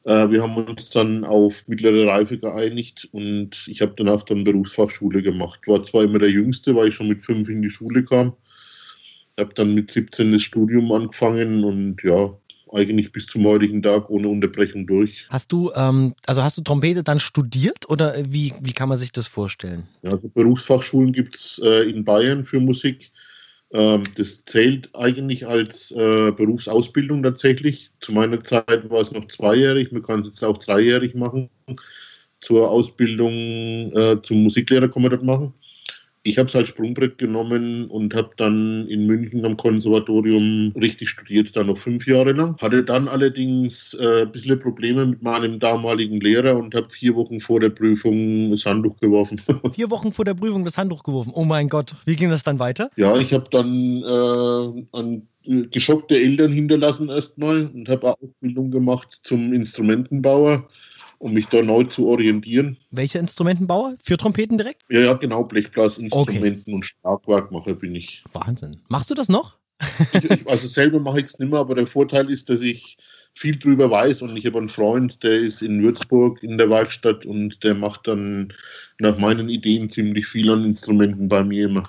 Äh, 0.04 0.30
wir 0.30 0.42
haben 0.42 0.56
uns 0.56 0.90
dann 0.90 1.24
auf 1.24 1.66
mittlere 1.68 2.06
Reife 2.06 2.38
geeinigt 2.38 3.08
und 3.12 3.66
ich 3.68 3.82
habe 3.82 3.94
danach 3.96 4.22
dann 4.22 4.44
Berufsfachschule 4.44 5.22
gemacht. 5.22 5.60
War 5.66 5.82
zwar 5.82 6.04
immer 6.04 6.18
der 6.18 6.30
Jüngste, 6.30 6.74
weil 6.74 6.88
ich 6.88 6.94
schon 6.94 7.08
mit 7.08 7.22
fünf 7.22 7.48
in 7.48 7.62
die 7.62 7.70
Schule 7.70 8.04
kam. 8.04 8.34
Habe 9.38 9.54
dann 9.54 9.74
mit 9.74 9.90
17 9.90 10.32
das 10.32 10.42
Studium 10.42 10.90
angefangen 10.92 11.64
und 11.64 12.02
ja, 12.02 12.32
eigentlich 12.72 13.12
bis 13.12 13.26
zum 13.26 13.44
heutigen 13.44 13.82
Tag 13.82 14.08
ohne 14.10 14.28
Unterbrechung 14.28 14.86
durch. 14.86 15.26
Hast 15.28 15.52
du, 15.52 15.70
ähm, 15.74 16.14
also 16.26 16.42
hast 16.42 16.56
du 16.56 16.62
Trompete 16.62 17.02
dann 17.02 17.20
studiert 17.20 17.88
oder 17.88 18.14
wie, 18.28 18.52
wie 18.60 18.72
kann 18.72 18.88
man 18.88 18.98
sich 18.98 19.12
das 19.12 19.26
vorstellen? 19.26 19.86
Ja, 20.02 20.12
also 20.12 20.28
Berufsfachschulen 20.28 21.12
gibt 21.12 21.36
es 21.36 21.60
äh, 21.64 21.88
in 21.88 22.04
Bayern 22.04 22.44
für 22.44 22.60
Musik. 22.60 23.10
Ähm, 23.72 24.02
das 24.16 24.44
zählt 24.46 24.90
eigentlich 24.94 25.46
als 25.46 25.92
äh, 25.92 26.32
Berufsausbildung 26.32 27.22
tatsächlich. 27.22 27.90
Zu 28.00 28.12
meiner 28.12 28.42
Zeit 28.42 28.90
war 28.90 29.00
es 29.00 29.12
noch 29.12 29.26
zweijährig, 29.28 29.92
man 29.92 30.02
kann 30.02 30.20
es 30.20 30.26
jetzt 30.26 30.42
auch 30.42 30.58
dreijährig 30.58 31.14
machen. 31.14 31.50
Zur 32.40 32.70
Ausbildung 32.70 33.92
äh, 33.92 34.20
zum 34.22 34.42
Musiklehrer 34.42 34.88
kann 34.88 35.02
man 35.02 35.12
das 35.12 35.22
machen. 35.22 35.54
Ich 36.22 36.36
habe 36.36 36.48
es 36.48 36.56
als 36.56 36.68
Sprungbrett 36.68 37.16
genommen 37.16 37.86
und 37.86 38.14
habe 38.14 38.30
dann 38.36 38.86
in 38.88 39.06
München 39.06 39.44
am 39.46 39.56
Konservatorium 39.56 40.70
richtig 40.76 41.08
studiert, 41.08 41.56
dann 41.56 41.68
noch 41.68 41.78
fünf 41.78 42.06
Jahre 42.06 42.32
lang. 42.32 42.56
Hatte 42.60 42.84
dann 42.84 43.08
allerdings 43.08 43.94
äh, 43.94 44.22
ein 44.22 44.32
bisschen 44.32 44.58
Probleme 44.58 45.06
mit 45.06 45.22
meinem 45.22 45.58
damaligen 45.58 46.20
Lehrer 46.20 46.56
und 46.56 46.74
habe 46.74 46.90
vier 46.90 47.14
Wochen 47.14 47.40
vor 47.40 47.60
der 47.60 47.70
Prüfung 47.70 48.50
das 48.50 48.66
Handtuch 48.66 48.98
geworfen. 49.00 49.40
Vier 49.74 49.90
Wochen 49.90 50.12
vor 50.12 50.26
der 50.26 50.34
Prüfung 50.34 50.64
das 50.64 50.76
Handtuch 50.76 51.02
geworfen. 51.02 51.32
Oh 51.34 51.44
mein 51.44 51.68
Gott, 51.68 51.94
wie 52.04 52.16
ging 52.16 52.28
das 52.28 52.42
dann 52.42 52.58
weiter? 52.58 52.90
Ja, 52.96 53.16
ich 53.16 53.32
habe 53.32 53.46
dann 53.50 54.02
äh, 54.02 54.86
an 54.92 55.26
geschockte 55.70 56.16
Eltern 56.20 56.52
hinterlassen 56.52 57.08
erstmal 57.08 57.66
und 57.66 57.88
habe 57.88 58.12
Ausbildung 58.12 58.70
gemacht 58.70 59.20
zum 59.22 59.54
Instrumentenbauer 59.54 60.68
um 61.20 61.34
mich 61.34 61.46
da 61.46 61.62
neu 61.62 61.84
zu 61.84 62.08
orientieren. 62.08 62.78
Welcher 62.90 63.20
Instrumentenbauer? 63.20 63.94
Für 64.02 64.16
Trompeten 64.16 64.56
direkt? 64.58 64.82
Ja, 64.88 65.00
ja, 65.00 65.14
genau, 65.14 65.44
Blechblasinstrumenten 65.44 66.62
okay. 66.62 66.72
und 66.72 66.86
Schlagwerkmacher 66.86 67.74
bin 67.74 67.94
ich. 67.94 68.24
Wahnsinn. 68.32 68.80
Machst 68.88 69.10
du 69.10 69.14
das 69.14 69.28
noch? 69.28 69.58
ich, 70.14 70.24
ich, 70.30 70.48
also 70.48 70.66
selber 70.66 70.98
mache 70.98 71.20
ich 71.20 71.26
es 71.26 71.38
nicht 71.38 71.50
mehr, 71.50 71.60
aber 71.60 71.74
der 71.74 71.86
Vorteil 71.86 72.30
ist, 72.30 72.48
dass 72.48 72.62
ich 72.62 72.96
viel 73.34 73.56
drüber 73.56 73.90
weiß 73.90 74.22
und 74.22 74.36
ich 74.36 74.46
habe 74.46 74.58
einen 74.58 74.70
Freund, 74.70 75.22
der 75.22 75.38
ist 75.38 75.62
in 75.62 75.82
Würzburg 75.82 76.42
in 76.42 76.58
der 76.58 76.70
Werkstatt 76.70 77.26
und 77.26 77.62
der 77.62 77.74
macht 77.74 78.08
dann 78.08 78.52
nach 78.98 79.18
meinen 79.18 79.48
Ideen 79.48 79.90
ziemlich 79.90 80.26
viel 80.26 80.50
an 80.50 80.64
Instrumenten 80.64 81.28
bei 81.28 81.44
mir 81.44 81.66
immer 81.66 81.84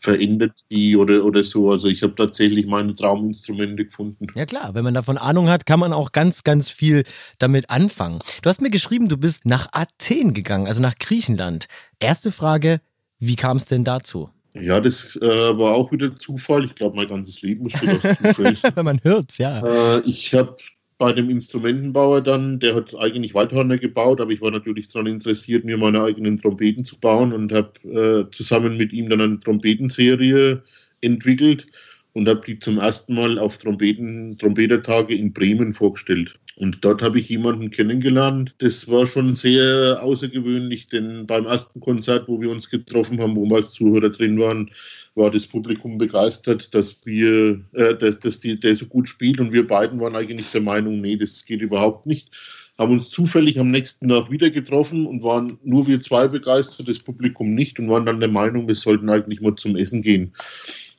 verändert 0.00 0.52
die 0.70 0.96
oder, 0.96 1.24
oder 1.24 1.44
so. 1.44 1.70
Also 1.70 1.88
ich 1.88 2.02
habe 2.02 2.14
tatsächlich 2.14 2.66
meine 2.66 2.94
Trauminstrumente 2.94 3.84
gefunden. 3.84 4.26
Ja 4.34 4.46
klar, 4.46 4.74
wenn 4.74 4.84
man 4.84 4.94
davon 4.94 5.18
Ahnung 5.18 5.48
hat, 5.48 5.66
kann 5.66 5.80
man 5.80 5.92
auch 5.92 6.12
ganz, 6.12 6.44
ganz 6.44 6.70
viel 6.70 7.04
damit 7.38 7.70
anfangen. 7.70 8.20
Du 8.42 8.48
hast 8.48 8.60
mir 8.60 8.70
geschrieben, 8.70 9.08
du 9.08 9.16
bist 9.16 9.46
nach 9.46 9.68
Athen 9.72 10.34
gegangen, 10.34 10.66
also 10.66 10.82
nach 10.82 10.96
Griechenland. 10.96 11.66
Erste 12.00 12.32
Frage, 12.32 12.80
wie 13.18 13.36
kam 13.36 13.56
es 13.56 13.66
denn 13.66 13.84
dazu? 13.84 14.30
Ja, 14.54 14.80
das 14.80 15.16
äh, 15.16 15.26
war 15.26 15.74
auch 15.74 15.92
wieder 15.92 16.16
Zufall. 16.16 16.64
Ich 16.64 16.74
glaube, 16.74 16.96
mein 16.96 17.08
ganzes 17.08 17.42
Leben 17.42 17.64
besteht 17.64 17.90
aus 18.04 18.18
Zufall. 18.18 18.56
Wenn 18.74 18.84
man 18.84 19.00
hört's, 19.02 19.38
ja. 19.38 19.96
Äh, 19.96 20.00
ich 20.00 20.34
habe 20.34 20.56
bei 20.98 21.12
dem 21.12 21.30
Instrumentenbauer 21.30 22.20
dann, 22.20 22.58
der 22.58 22.74
hat 22.74 22.94
eigentlich 22.96 23.32
Waldhorner 23.32 23.78
gebaut, 23.78 24.20
aber 24.20 24.32
ich 24.32 24.40
war 24.40 24.50
natürlich 24.50 24.88
daran 24.88 25.06
interessiert, 25.06 25.64
mir 25.64 25.78
meine 25.78 26.02
eigenen 26.02 26.36
Trompeten 26.36 26.84
zu 26.84 26.98
bauen 26.98 27.32
und 27.32 27.52
habe 27.52 28.28
äh, 28.28 28.30
zusammen 28.32 28.76
mit 28.76 28.92
ihm 28.92 29.08
dann 29.08 29.20
eine 29.20 29.40
Trompetenserie 29.40 30.62
entwickelt 31.00 31.68
und 32.12 32.28
habe 32.28 32.42
die 32.46 32.58
zum 32.58 32.78
ersten 32.78 33.14
Mal 33.14 33.38
auf 33.38 33.58
Trompeten, 33.58 34.36
Trompetertage 34.38 35.14
in 35.14 35.32
Bremen 35.32 35.72
vorgestellt. 35.72 36.38
Und 36.58 36.84
dort 36.84 37.02
habe 37.02 37.20
ich 37.20 37.28
jemanden 37.28 37.70
kennengelernt. 37.70 38.52
Das 38.58 38.88
war 38.88 39.06
schon 39.06 39.36
sehr 39.36 40.02
außergewöhnlich, 40.02 40.88
denn 40.88 41.24
beim 41.24 41.46
ersten 41.46 41.78
Konzert, 41.80 42.26
wo 42.26 42.40
wir 42.40 42.50
uns 42.50 42.68
getroffen 42.68 43.20
haben, 43.20 43.36
wo 43.36 43.44
wir 43.44 43.58
als 43.58 43.70
Zuhörer 43.70 44.10
drin 44.10 44.40
waren, 44.40 44.70
war 45.14 45.30
das 45.30 45.46
Publikum 45.46 45.98
begeistert, 45.98 46.74
dass 46.74 46.96
wir, 47.04 47.60
äh, 47.74 47.94
dass, 47.94 48.18
dass 48.18 48.40
die, 48.40 48.58
der 48.58 48.74
so 48.74 48.86
gut 48.86 49.08
spielt 49.08 49.38
und 49.38 49.52
wir 49.52 49.66
beiden 49.66 50.00
waren 50.00 50.16
eigentlich 50.16 50.50
der 50.50 50.60
Meinung, 50.60 51.00
nee, 51.00 51.16
das 51.16 51.44
geht 51.44 51.60
überhaupt 51.60 52.06
nicht. 52.06 52.28
Haben 52.76 52.92
uns 52.92 53.10
zufällig 53.10 53.58
am 53.58 53.70
nächsten 53.70 54.08
Tag 54.08 54.30
wieder 54.30 54.50
getroffen 54.50 55.06
und 55.06 55.22
waren 55.22 55.58
nur 55.62 55.86
wir 55.86 56.00
zwei 56.00 56.26
begeistert, 56.26 56.88
das 56.88 56.98
Publikum 56.98 57.54
nicht 57.54 57.78
und 57.78 57.88
waren 57.88 58.06
dann 58.06 58.20
der 58.20 58.28
Meinung, 58.28 58.66
wir 58.66 58.76
sollten 58.76 59.10
eigentlich 59.10 59.40
mal 59.40 59.54
zum 59.56 59.76
Essen 59.76 60.02
gehen. 60.02 60.32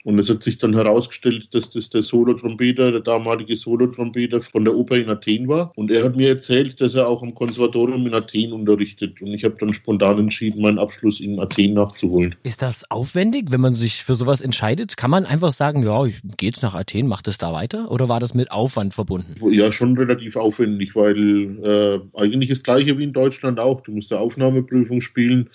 Und 0.05 0.17
es 0.17 0.29
hat 0.29 0.43
sich 0.43 0.57
dann 0.57 0.73
herausgestellt, 0.73 1.53
dass 1.53 1.71
das 1.71 1.89
der 1.89 2.03
Solotrompeter, 2.03 2.91
der 2.91 3.01
damalige 3.01 3.57
Solotrompeter 3.57 4.41
von 4.41 4.63
der 4.63 4.73
Oper 4.73 4.95
in 4.95 5.09
Athen 5.09 5.47
war. 5.49 5.73
Und 5.75 5.91
er 5.91 6.05
hat 6.05 6.15
mir 6.15 6.29
erzählt, 6.29 6.79
dass 6.79 6.95
er 6.95 7.07
auch 7.07 7.21
am 7.21 7.33
Konservatorium 7.33 8.07
in 8.07 8.13
Athen 8.13 8.53
unterrichtet. 8.53 9.21
Und 9.21 9.27
ich 9.27 9.43
habe 9.43 9.55
dann 9.59 9.73
spontan 9.73 10.17
entschieden, 10.19 10.61
meinen 10.61 10.79
Abschluss 10.79 11.19
in 11.19 11.39
Athen 11.39 11.73
nachzuholen. 11.73 12.35
Ist 12.43 12.61
das 12.61 12.89
aufwendig, 12.89 13.51
wenn 13.51 13.59
man 13.59 13.73
sich 13.73 14.03
für 14.03 14.15
sowas 14.15 14.39
entscheidet? 14.39 14.95
Kann 14.95 15.11
man 15.11 15.25
einfach 15.25 15.51
sagen, 15.51 15.83
ja, 15.83 16.05
ich 16.05 16.21
gehe 16.37 16.49
jetzt 16.49 16.63
nach 16.63 16.75
Athen, 16.75 17.07
mache 17.07 17.23
das 17.23 17.37
da 17.37 17.51
weiter? 17.51 17.91
Oder 17.91 18.07
war 18.07 18.21
das 18.21 18.33
mit 18.33 18.51
Aufwand 18.51 18.93
verbunden? 18.93 19.35
Ja, 19.51 19.69
schon 19.69 19.97
relativ 19.97 20.37
aufwendig, 20.37 20.95
weil 20.95 21.59
äh, 21.61 22.19
eigentlich 22.19 22.49
das 22.49 22.63
gleiche 22.63 22.97
wie 22.97 23.03
in 23.03 23.13
Deutschland 23.13 23.59
auch. 23.59 23.81
Du 23.81 23.91
musst 23.91 24.13
eine 24.13 24.21
Aufnahmeprüfung 24.21 25.01
spielen. 25.01 25.49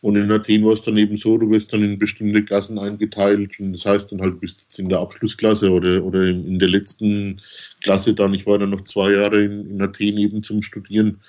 Und 0.00 0.14
in 0.16 0.30
Athen 0.30 0.64
war 0.64 0.74
es 0.74 0.82
dann 0.82 0.96
eben 0.96 1.16
so, 1.16 1.36
du 1.38 1.50
wirst 1.50 1.72
dann 1.72 1.82
in 1.82 1.98
bestimmte 1.98 2.44
Klassen 2.44 2.78
eingeteilt. 2.78 3.58
Und 3.58 3.72
das 3.72 3.84
heißt 3.84 4.12
dann 4.12 4.20
halt, 4.20 4.40
bist 4.40 4.62
jetzt 4.62 4.78
in 4.78 4.88
der 4.88 5.00
Abschlussklasse 5.00 5.70
oder, 5.70 6.04
oder 6.04 6.26
in 6.26 6.58
der 6.58 6.68
letzten 6.68 7.40
Klasse 7.82 8.14
dann. 8.14 8.34
Ich 8.34 8.46
war 8.46 8.58
dann 8.58 8.70
noch 8.70 8.82
zwei 8.82 9.12
Jahre 9.12 9.42
in, 9.42 9.68
in 9.68 9.82
Athen 9.82 10.18
eben 10.18 10.42
zum 10.44 10.62
Studieren 10.62 11.20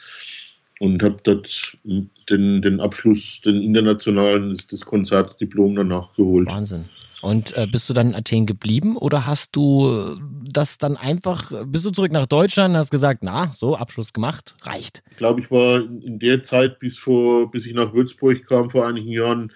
und 0.79 1.01
habe 1.01 1.17
dort 1.23 1.77
den, 1.83 2.61
den 2.61 2.79
Abschluss, 2.79 3.41
den 3.41 3.61
internationalen, 3.61 4.55
das, 4.69 4.85
Konzertdiplom 4.85 5.75
dann 5.75 5.89
nachgeholt. 5.89 6.47
Wahnsinn. 6.47 6.85
Und 7.21 7.55
äh, 7.57 7.67
bist 7.69 7.89
du 7.89 7.93
dann 7.93 8.09
in 8.09 8.15
Athen 8.15 8.45
geblieben 8.45 8.95
oder 8.95 9.25
hast 9.25 9.55
du 9.55 10.17
das 10.51 10.77
dann 10.77 10.97
einfach, 10.97 11.51
bist 11.67 11.85
du 11.85 11.91
zurück 11.91 12.11
nach 12.11 12.27
Deutschland 12.27 12.73
und 12.73 12.77
hast 12.77 12.91
gesagt, 12.91 13.19
na, 13.23 13.51
so, 13.51 13.75
Abschluss 13.75 14.13
gemacht, 14.13 14.55
reicht? 14.63 15.03
Ich 15.11 15.17
glaube, 15.17 15.41
ich 15.41 15.51
war 15.51 15.81
in 15.81 16.19
der 16.19 16.43
Zeit, 16.43 16.79
bis, 16.79 16.97
vor, 16.97 17.51
bis 17.51 17.65
ich 17.65 17.73
nach 17.73 17.93
Würzburg 17.93 18.45
kam, 18.45 18.69
vor 18.69 18.87
einigen 18.87 19.09
Jahren, 19.09 19.51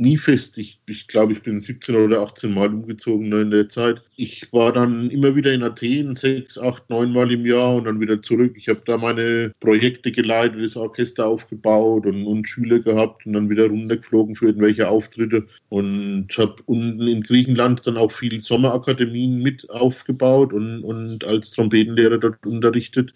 nie 0.00 0.16
fest. 0.16 0.56
Ich, 0.56 0.80
ich 0.86 1.06
glaube, 1.06 1.34
ich 1.34 1.42
bin 1.42 1.60
17 1.60 1.94
oder 1.94 2.22
18 2.22 2.54
Mal 2.54 2.68
umgezogen 2.68 3.30
in 3.32 3.50
der 3.50 3.68
Zeit. 3.68 4.02
Ich 4.16 4.50
war 4.52 4.72
dann 4.72 5.10
immer 5.10 5.36
wieder 5.36 5.52
in 5.52 5.62
Athen, 5.62 6.16
sechs, 6.16 6.58
acht, 6.58 6.88
neun 6.88 7.12
Mal 7.12 7.30
im 7.30 7.44
Jahr 7.44 7.74
und 7.74 7.84
dann 7.84 8.00
wieder 8.00 8.22
zurück. 8.22 8.54
Ich 8.56 8.68
habe 8.68 8.80
da 8.86 8.96
meine 8.96 9.52
Projekte 9.60 10.10
geleitet, 10.10 10.64
das 10.64 10.76
Orchester 10.76 11.26
aufgebaut 11.26 12.06
und, 12.06 12.26
und 12.26 12.48
Schüler 12.48 12.80
gehabt 12.80 13.26
und 13.26 13.34
dann 13.34 13.50
wieder 13.50 13.66
runtergeflogen 13.68 14.34
für 14.34 14.46
irgendwelche 14.46 14.88
Auftritte 14.88 15.46
und 15.68 16.28
habe 16.38 16.56
unten 16.64 17.06
in 17.06 17.22
Griechenland 17.22 17.86
dann 17.86 17.98
auch 17.98 18.10
viele 18.10 18.40
Sommerakademien 18.40 19.42
mit 19.42 19.68
aufgebaut 19.68 20.54
und, 20.54 20.82
und 20.82 21.26
als 21.26 21.50
Trompetenlehrer 21.50 22.18
dort 22.18 22.46
unterrichtet. 22.46 23.12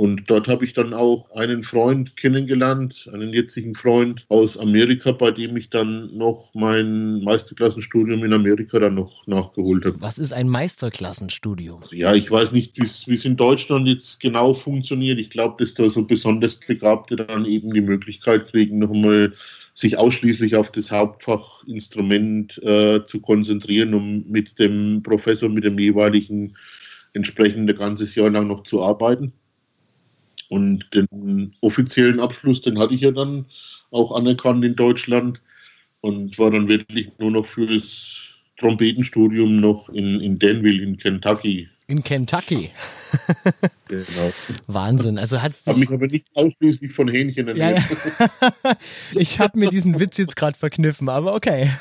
Und 0.00 0.30
dort 0.30 0.46
habe 0.46 0.64
ich 0.64 0.74
dann 0.74 0.94
auch 0.94 1.28
einen 1.32 1.64
Freund 1.64 2.16
kennengelernt, 2.16 3.10
einen 3.12 3.32
jetzigen 3.32 3.74
Freund 3.74 4.26
aus 4.28 4.56
Amerika, 4.56 5.10
bei 5.10 5.32
dem 5.32 5.56
ich 5.56 5.70
dann 5.70 6.16
noch 6.16 6.52
mein 6.54 7.20
Meisterklassenstudium 7.24 8.22
in 8.22 8.32
Amerika 8.32 8.78
dann 8.78 8.94
noch 8.94 9.26
nachgeholt 9.26 9.84
habe. 9.84 10.00
Was 10.00 10.20
ist 10.20 10.32
ein 10.32 10.48
Meisterklassenstudium? 10.48 11.82
Ja, 11.90 12.14
ich 12.14 12.30
weiß 12.30 12.52
nicht, 12.52 12.78
wie 12.78 13.14
es 13.14 13.24
in 13.24 13.36
Deutschland 13.36 13.88
jetzt 13.88 14.20
genau 14.20 14.54
funktioniert. 14.54 15.18
Ich 15.18 15.30
glaube, 15.30 15.56
dass 15.58 15.74
da 15.74 15.90
so 15.90 16.04
besonders 16.04 16.54
Begabte 16.54 17.16
dann 17.16 17.44
eben 17.44 17.74
die 17.74 17.80
Möglichkeit 17.80 18.46
kriegen, 18.52 18.78
nochmal 18.78 19.34
sich 19.74 19.98
ausschließlich 19.98 20.54
auf 20.54 20.70
das 20.70 20.92
Hauptfachinstrument 20.92 22.62
äh, 22.62 23.02
zu 23.04 23.20
konzentrieren, 23.20 23.94
um 23.94 24.24
mit 24.28 24.60
dem 24.60 25.02
Professor, 25.02 25.48
mit 25.48 25.64
dem 25.64 25.76
jeweiligen 25.76 26.54
entsprechend 27.14 27.68
ein 27.68 27.76
ganzes 27.76 28.14
Jahr 28.14 28.30
lang 28.30 28.46
noch 28.46 28.62
zu 28.62 28.80
arbeiten. 28.80 29.32
Und 30.48 30.86
den 30.94 31.54
offiziellen 31.60 32.20
Abschluss, 32.20 32.62
den 32.62 32.78
hatte 32.78 32.94
ich 32.94 33.02
ja 33.02 33.10
dann 33.10 33.46
auch 33.90 34.12
anerkannt 34.12 34.64
in 34.64 34.76
Deutschland 34.76 35.42
und 36.00 36.38
war 36.38 36.50
dann 36.50 36.68
wirklich 36.68 37.10
nur 37.18 37.30
noch 37.30 37.46
für 37.46 37.66
das 37.66 38.28
Trompetenstudium 38.56 39.60
noch 39.60 39.88
in, 39.90 40.20
in 40.20 40.38
Danville 40.38 40.82
in 40.82 40.96
Kentucky. 40.96 41.68
In 41.90 42.04
Kentucky. 42.04 42.70
genau. 43.88 44.32
Wahnsinn. 44.66 45.18
Also 45.18 45.40
hat's 45.40 45.64
dich. 45.64 45.72
Hab 45.72 45.80
mich 45.80 45.90
aber 45.90 46.06
nicht 46.06 46.26
ausschließlich 46.34 46.92
von 46.92 47.08
Hähnchen 47.08 47.48
ernährt. 47.48 47.80
Ja, 47.80 48.42
ja. 48.64 48.76
ich 49.14 49.40
habe 49.40 49.58
mir 49.58 49.70
diesen 49.70 49.98
Witz 49.98 50.18
jetzt 50.18 50.36
gerade 50.36 50.58
verkniffen, 50.58 51.08
aber 51.08 51.34
okay. 51.34 51.70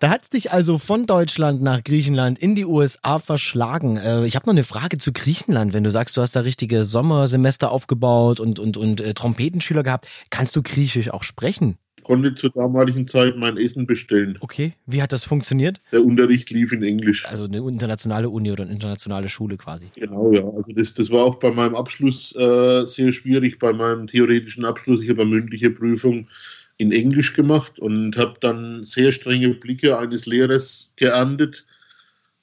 Da 0.00 0.10
hat 0.10 0.22
es 0.22 0.30
dich 0.30 0.52
also 0.52 0.78
von 0.78 1.06
Deutschland 1.06 1.62
nach 1.62 1.82
Griechenland 1.82 2.38
in 2.38 2.54
die 2.54 2.66
USA 2.66 3.18
verschlagen. 3.18 3.96
Äh, 3.96 4.26
ich 4.26 4.36
habe 4.36 4.46
noch 4.46 4.52
eine 4.52 4.64
Frage 4.64 4.98
zu 4.98 5.12
Griechenland. 5.12 5.72
Wenn 5.72 5.84
du 5.84 5.90
sagst, 5.90 6.16
du 6.16 6.20
hast 6.20 6.36
da 6.36 6.40
richtige 6.40 6.84
Sommersemester 6.84 7.70
aufgebaut 7.70 8.38
und, 8.38 8.58
und, 8.58 8.76
und 8.76 9.00
äh, 9.00 9.14
Trompetenschüler 9.14 9.82
gehabt, 9.82 10.08
kannst 10.30 10.54
du 10.56 10.62
Griechisch 10.62 11.10
auch 11.10 11.22
sprechen? 11.22 11.78
Ich 12.04 12.08
konnte 12.08 12.34
zur 12.34 12.50
damaligen 12.50 13.08
Zeit 13.08 13.38
mein 13.38 13.56
Essen 13.56 13.86
bestellen. 13.86 14.36
Okay, 14.40 14.74
wie 14.84 15.00
hat 15.00 15.10
das 15.10 15.24
funktioniert? 15.24 15.80
Der 15.90 16.04
Unterricht 16.04 16.50
lief 16.50 16.70
in 16.70 16.82
Englisch. 16.82 17.26
Also 17.26 17.44
eine 17.44 17.56
internationale 17.56 18.28
Uni 18.28 18.52
oder 18.52 18.64
eine 18.64 18.72
internationale 18.72 19.30
Schule 19.30 19.56
quasi. 19.56 19.86
Genau, 19.94 20.30
ja. 20.30 20.44
Also 20.44 20.70
das, 20.76 20.92
das 20.92 21.10
war 21.10 21.24
auch 21.24 21.36
bei 21.36 21.50
meinem 21.50 21.74
Abschluss 21.74 22.36
äh, 22.36 22.84
sehr 22.84 23.10
schwierig, 23.14 23.58
bei 23.58 23.72
meinem 23.72 24.06
theoretischen 24.06 24.66
Abschluss. 24.66 25.02
Ich 25.02 25.08
habe 25.08 25.22
eine 25.22 25.30
mündliche 25.30 25.70
Prüfung 25.70 26.28
in 26.76 26.92
Englisch 26.92 27.32
gemacht 27.32 27.78
und 27.78 28.18
habe 28.18 28.34
dann 28.38 28.84
sehr 28.84 29.10
strenge 29.10 29.54
Blicke 29.54 29.96
eines 29.96 30.26
Lehrers 30.26 30.90
geerntet 30.96 31.64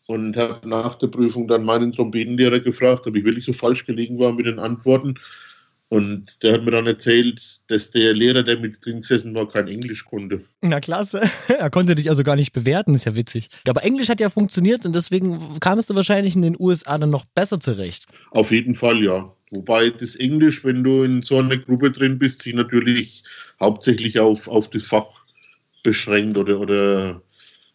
und 0.08 0.38
habe 0.38 0.68
nach 0.68 0.96
der 0.96 1.08
Prüfung 1.08 1.48
dann 1.48 1.66
meinen 1.66 1.92
Trompetenlehrer 1.92 2.62
gefragt, 2.62 3.06
ob 3.06 3.16
ich 3.16 3.24
wirklich 3.26 3.46
so 3.46 3.54
falsch 3.54 3.86
gelegen 3.86 4.18
war 4.18 4.34
mit 4.34 4.48
den 4.48 4.58
Antworten. 4.58 5.20
Und 5.92 6.42
der 6.42 6.54
hat 6.54 6.64
mir 6.64 6.72
dann 6.72 6.88
erzählt, 6.88 7.60
dass 7.68 7.92
der 7.92 8.14
Lehrer, 8.14 8.44
der 8.44 8.58
mit 8.58 8.86
drin 8.86 9.02
gesessen 9.02 9.36
war, 9.36 9.46
kein 9.46 9.68
Englisch 9.68 10.06
konnte. 10.06 10.46
Na 10.62 10.80
klasse. 10.80 11.22
Er 11.50 11.70
konnte 11.70 11.96
dich 11.96 12.10
also 12.10 12.24
gar 12.24 12.38
nicht 12.38 12.54
bewerten, 12.54 12.96
ist 12.96 13.04
ja 13.04 13.14
witzig. 13.14 13.50
Aber 13.68 13.84
Englisch 13.84 14.08
hat 14.08 14.22
ja 14.22 14.30
funktioniert 14.30 14.86
und 14.86 14.96
deswegen 14.96 15.60
kamst 15.60 15.90
du 15.90 15.96
wahrscheinlich 15.96 16.34
in 16.34 16.44
den 16.44 16.56
USA 16.58 16.98
dann 16.98 17.10
noch 17.10 17.26
besser 17.26 17.60
zurecht. 17.60 18.06
Auf 18.30 18.52
jeden 18.52 18.74
Fall, 18.74 19.04
ja. 19.04 19.36
Wobei 19.50 19.90
das 19.90 20.16
Englisch, 20.16 20.64
wenn 20.64 20.82
du 20.82 21.04
in 21.04 21.24
so 21.24 21.40
einer 21.40 21.58
Gruppe 21.58 21.92
drin 21.92 22.18
bist, 22.18 22.42
sich 22.42 22.54
natürlich 22.54 23.26
hauptsächlich 23.60 24.18
auf, 24.18 24.48
auf 24.48 24.70
das 24.70 24.88
Fach 24.88 25.26
beschränkt 25.84 26.38
oder, 26.38 26.58
oder 26.62 27.22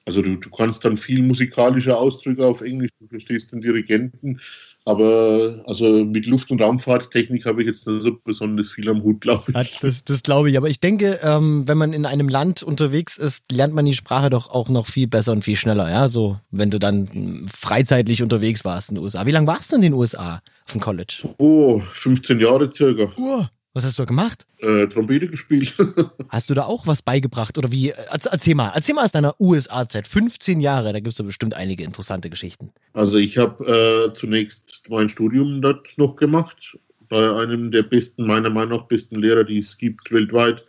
Also 0.07 0.23
du, 0.23 0.37
du 0.37 0.51
kannst 0.51 0.85
dann 0.85 0.97
viel 0.97 1.23
musikalische 1.23 1.97
Ausdrücke 1.97 2.47
auf 2.47 2.61
Englisch, 2.61 2.91
du 3.01 3.09
verstehst 3.09 3.51
den 3.51 3.61
Dirigenten, 3.61 4.41
aber 4.85 5.65
also 5.67 6.05
mit 6.05 6.27
Luft- 6.27 6.53
und 6.53 6.63
Raumfahrttechnik 6.63 7.45
habe 7.45 7.63
ich 7.63 7.67
jetzt 7.67 7.89
nicht 7.89 8.03
so 8.03 8.17
besonders 8.25 8.71
viel 8.71 8.89
am 8.89 9.03
Hut, 9.03 9.21
glaube 9.21 9.51
ich. 9.51 9.81
Das, 9.81 10.05
das 10.05 10.23
glaube 10.23 10.49
ich. 10.49 10.57
Aber 10.57 10.69
ich 10.69 10.79
denke, 10.79 11.19
ähm, 11.25 11.67
wenn 11.67 11.77
man 11.77 11.93
in 11.93 12.07
einem 12.07 12.29
Land 12.29 12.63
unterwegs 12.63 13.17
ist, 13.17 13.51
lernt 13.51 13.75
man 13.75 13.85
die 13.85 13.95
Sprache 13.95 14.31
doch 14.31 14.49
auch 14.49 14.69
noch 14.69 14.87
viel 14.87 15.09
besser 15.09 15.33
und 15.33 15.43
viel 15.43 15.57
schneller. 15.57 15.91
Ja, 15.91 16.07
so 16.07 16.39
wenn 16.53 16.71
du 16.71 16.79
dann 16.79 17.49
freizeitlich 17.53 18.23
unterwegs 18.23 18.65
warst 18.65 18.91
in 18.91 18.95
den 18.95 19.03
USA. 19.03 19.27
Wie 19.27 19.33
lange 19.33 19.49
warst 19.49 19.73
du 19.73 19.77
in 19.77 19.83
den 19.83 19.93
USA 19.93 20.41
auf 20.65 20.73
dem 20.73 20.81
College? 20.81 21.35
Oh, 21.39 21.83
15 21.95 22.39
Jahre 22.39 22.73
circa. 22.73 23.11
Uh. 23.19 23.45
Was 23.77 23.85
hast 23.85 23.99
du 23.99 24.05
da 24.05 24.07
gemacht? 24.07 24.47
Äh, 24.61 24.87
Trompete 24.87 25.29
gespielt. 25.29 25.77
hast 26.31 26.49
du 26.49 26.55
da 26.55 26.65
auch 26.65 26.87
was 26.87 27.03
beigebracht? 27.03 27.59
Oder 27.59 27.71
wie? 27.71 27.93
Erzähl 28.11 28.55
mal, 28.55 28.73
erzähl 28.75 28.95
mal 28.95 29.05
aus 29.05 29.13
deiner 29.13 29.39
USA-Zeit. 29.39 30.09
15 30.09 30.61
Jahre, 30.61 30.95
da 30.95 31.01
gibt 31.01 31.09
es 31.09 31.19
ja 31.19 31.27
bestimmt 31.27 31.53
einige 31.53 31.85
interessante 31.85 32.31
Geschichten. 32.31 32.73
Also 32.95 33.19
ich 33.19 33.37
habe 33.37 34.09
äh, 34.11 34.15
zunächst 34.15 34.85
mein 34.89 35.11
Studium 35.11 35.61
dort 35.61 35.93
noch 35.99 36.17
gemacht, 36.17 36.79
bei 37.11 37.31
einem 37.37 37.71
der 37.71 37.83
besten, 37.83 38.27
meiner 38.27 38.49
Meinung 38.49 38.79
nach 38.79 38.87
besten 38.87 39.17
Lehrer, 39.17 39.45
die 39.45 39.59
es 39.59 39.77
gibt 39.77 40.11
weltweit. 40.11 40.65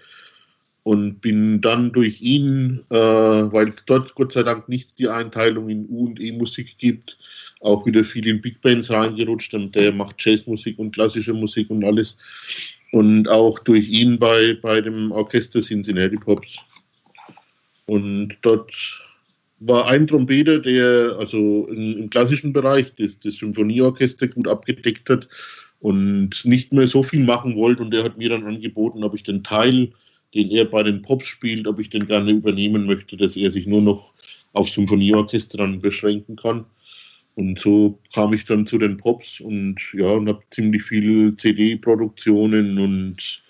Und 0.84 1.22
bin 1.22 1.62
dann 1.62 1.94
durch 1.94 2.22
ihn, 2.22 2.84
äh, 2.90 2.96
weil 2.98 3.70
es 3.70 3.86
dort 3.86 4.16
Gott 4.16 4.34
sei 4.34 4.44
Dank 4.44 4.68
nicht 4.68 5.00
die 5.00 5.08
Einteilung 5.08 5.70
in 5.70 5.88
U- 5.90 6.08
und 6.08 6.20
E-Musik 6.20 6.78
gibt, 6.78 7.18
auch 7.62 7.86
wieder 7.86 8.04
viel 8.04 8.28
in 8.28 8.42
Big 8.42 8.62
Bands 8.62 8.92
reingerutscht. 8.92 9.54
Und 9.54 9.76
der 9.76 9.94
macht 9.94 10.16
Jazzmusik 10.20 10.78
und 10.78 10.92
klassische 10.92 11.34
Musik 11.34 11.70
und 11.70 11.86
alles 11.86 12.18
und 12.92 13.28
auch 13.28 13.60
durch 13.60 13.90
ihn 13.90 14.18
bei, 14.18 14.58
bei 14.62 14.82
dem 14.82 15.12
Orchester 15.12 15.62
Cincinnati 15.62 16.16
Pops. 16.16 16.58
Und 17.86 18.36
dort 18.42 19.02
war 19.60 19.88
ein 19.88 20.08
Trompeter, 20.08 20.60
der 20.60 21.16
also 21.18 21.68
im, 21.68 22.10
klassischen 22.10 22.54
Bereich 22.54 22.94
das, 22.98 23.20
das 23.20 23.36
Symphonieorchester 23.36 24.28
gut 24.28 24.48
abgedeckt 24.48 25.10
hat 25.10 25.28
und 25.80 26.44
nicht 26.46 26.74
mehr 26.74 26.88
so 26.88 27.04
viel 27.04 27.24
machen 27.24 27.56
wollte. 27.56 27.82
Und 27.82 27.94
der 27.94 28.04
hat 28.04 28.18
mir 28.18 28.30
dann 28.30 28.46
angeboten, 28.46 29.04
ob 29.04 29.16
ich 29.16 29.24
den 29.24 29.44
Teil, 29.44 29.92
den 30.34 30.52
er 30.52 30.66
bei 30.66 30.84
den 30.84 31.02
Pops 31.02 31.28
spielt, 31.28 31.68
ob 31.68 31.80
ich 31.80 31.90
den 31.90 32.06
gerne 32.06 32.32
übernehmen 32.32 32.86
möchte, 32.86 33.18
dass 33.18 33.36
er 33.36 33.52
sich 33.52 33.66
nur 33.66 33.82
noch 33.82 34.14
auf 34.54 34.70
Symphonieorchester 34.70 35.58
dann 35.58 35.82
beschränken 35.82 36.36
kann. 36.36 36.66
Und 37.38 37.60
so 37.60 38.00
kam 38.16 38.34
ich 38.34 38.46
dann 38.46 38.66
zu 38.66 38.80
den 38.80 38.98
Pops 38.98 39.42
und 39.42 39.80
ja, 39.94 40.08
und 40.08 40.28
habe 40.28 40.42
ziemlich 40.50 40.82
viel 40.82 41.36
CD-Produktionen 41.36 42.80
und 42.80 43.44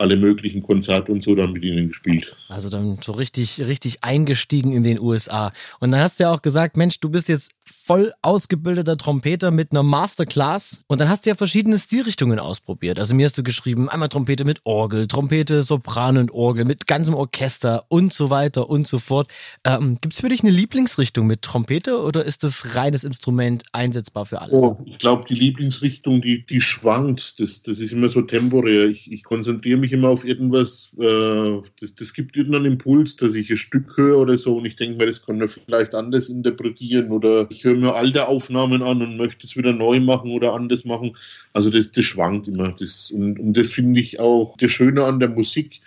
alle 0.00 0.16
möglichen 0.16 0.62
Konzerte 0.62 1.12
und 1.12 1.22
so 1.22 1.34
dann 1.34 1.52
mit 1.52 1.62
ihnen 1.62 1.88
gespielt. 1.88 2.34
Also 2.48 2.68
dann 2.68 2.98
so 3.02 3.12
richtig, 3.12 3.60
richtig 3.60 4.02
eingestiegen 4.02 4.72
in 4.72 4.82
den 4.82 4.98
USA. 4.98 5.52
Und 5.78 5.92
dann 5.92 6.00
hast 6.00 6.18
du 6.18 6.24
ja 6.24 6.32
auch 6.32 6.42
gesagt, 6.42 6.76
Mensch, 6.76 7.00
du 7.00 7.10
bist 7.10 7.28
jetzt 7.28 7.52
voll 7.64 8.12
ausgebildeter 8.22 8.96
Trompeter 8.96 9.50
mit 9.50 9.72
einer 9.72 9.82
Masterclass. 9.82 10.80
Und 10.86 11.00
dann 11.00 11.08
hast 11.08 11.26
du 11.26 11.30
ja 11.30 11.34
verschiedene 11.34 11.78
Stilrichtungen 11.78 12.38
ausprobiert. 12.38 12.98
Also 12.98 13.14
mir 13.14 13.24
hast 13.24 13.36
du 13.36 13.42
geschrieben, 13.42 13.88
einmal 13.88 14.08
Trompete 14.08 14.44
mit 14.44 14.60
Orgel, 14.64 15.06
Trompete, 15.06 15.62
Sopran 15.62 16.16
und 16.16 16.30
Orgel, 16.30 16.64
mit 16.64 16.86
ganzem 16.86 17.14
Orchester 17.14 17.84
und 17.88 18.12
so 18.12 18.30
weiter 18.30 18.70
und 18.70 18.86
so 18.86 18.98
fort. 18.98 19.28
Ähm, 19.64 19.98
Gibt 20.00 20.14
es 20.14 20.20
für 20.20 20.28
dich 20.28 20.42
eine 20.42 20.50
Lieblingsrichtung 20.50 21.26
mit 21.26 21.42
Trompete 21.42 22.00
oder 22.00 22.24
ist 22.24 22.44
das 22.44 22.74
reines 22.74 23.04
Instrument 23.04 23.64
einsetzbar 23.72 24.26
für 24.26 24.40
alles? 24.40 24.62
Oh, 24.62 24.78
ich 24.84 24.98
glaube, 24.98 25.24
die 25.28 25.34
Lieblingsrichtung, 25.34 26.22
die, 26.22 26.44
die 26.44 26.60
schwankt. 26.60 27.38
Das, 27.38 27.62
das 27.62 27.80
ist 27.80 27.92
immer 27.92 28.08
so 28.08 28.22
temporär. 28.22 28.86
Ich, 28.86 29.10
ich 29.10 29.24
konzentriere 29.24 29.78
mich 29.78 29.89
immer 29.92 30.08
auf 30.08 30.24
irgendwas. 30.24 30.90
Äh, 30.98 31.60
das, 31.80 31.94
das 31.94 32.12
gibt 32.12 32.36
irgendeinen 32.36 32.72
Impuls, 32.72 33.16
dass 33.16 33.34
ich 33.34 33.50
ein 33.50 33.56
Stück 33.56 33.96
höre 33.96 34.18
oder 34.18 34.36
so 34.36 34.56
und 34.56 34.64
ich 34.64 34.76
denke 34.76 34.98
mir, 34.98 35.06
das 35.06 35.24
kann 35.24 35.38
man 35.38 35.48
vielleicht 35.48 35.94
anders 35.94 36.28
interpretieren 36.28 37.10
oder 37.10 37.46
ich 37.50 37.64
höre 37.64 37.76
mir 37.76 37.94
alte 37.94 38.28
Aufnahmen 38.28 38.82
an 38.82 39.02
und 39.02 39.16
möchte 39.16 39.46
es 39.46 39.56
wieder 39.56 39.72
neu 39.72 40.00
machen 40.00 40.32
oder 40.32 40.52
anders 40.52 40.84
machen. 40.84 41.16
Also 41.52 41.70
das, 41.70 41.90
das 41.92 42.04
schwankt 42.04 42.48
immer. 42.48 42.72
Das, 42.78 43.10
und, 43.10 43.38
und 43.38 43.56
das 43.56 43.72
finde 43.72 44.00
ich 44.00 44.20
auch 44.20 44.56
das 44.58 44.70
Schöne 44.70 45.04
an 45.04 45.20
der 45.20 45.28
Musik. 45.28 45.80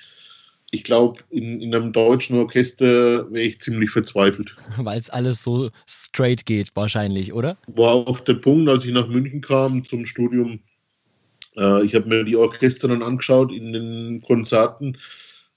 Ich 0.72 0.84
glaube, 0.84 1.20
in, 1.30 1.62
in 1.62 1.76
einem 1.76 1.94
deutschen 1.94 2.38
Orchester 2.38 3.32
wäre 3.32 3.46
ich 3.46 3.62
ziemlich 3.62 3.92
verzweifelt. 3.92 4.56
Weil 4.78 5.00
es 5.00 5.10
alles 5.10 5.44
so 5.44 5.70
straight 5.88 6.46
geht, 6.48 6.72
wahrscheinlich, 6.76 7.34
oder? 7.34 7.58
War 7.68 7.94
auch 7.94 8.20
der 8.20 8.34
Punkt, 8.34 8.68
als 8.70 8.86
ich 8.86 8.92
nach 8.92 9.08
München 9.08 9.42
kam 9.42 9.86
zum 9.86 10.06
Studium. 10.08 10.60
Äh, 11.58 11.86
ich 11.86 11.96
habe 11.96 12.10
mir 12.10 12.24
die 12.24 12.36
Orchester 12.36 12.88
dann 12.88 13.04
angeschaut 13.04 13.52
in 13.52 13.74
den 13.74 14.22
Konzerten 14.22 14.98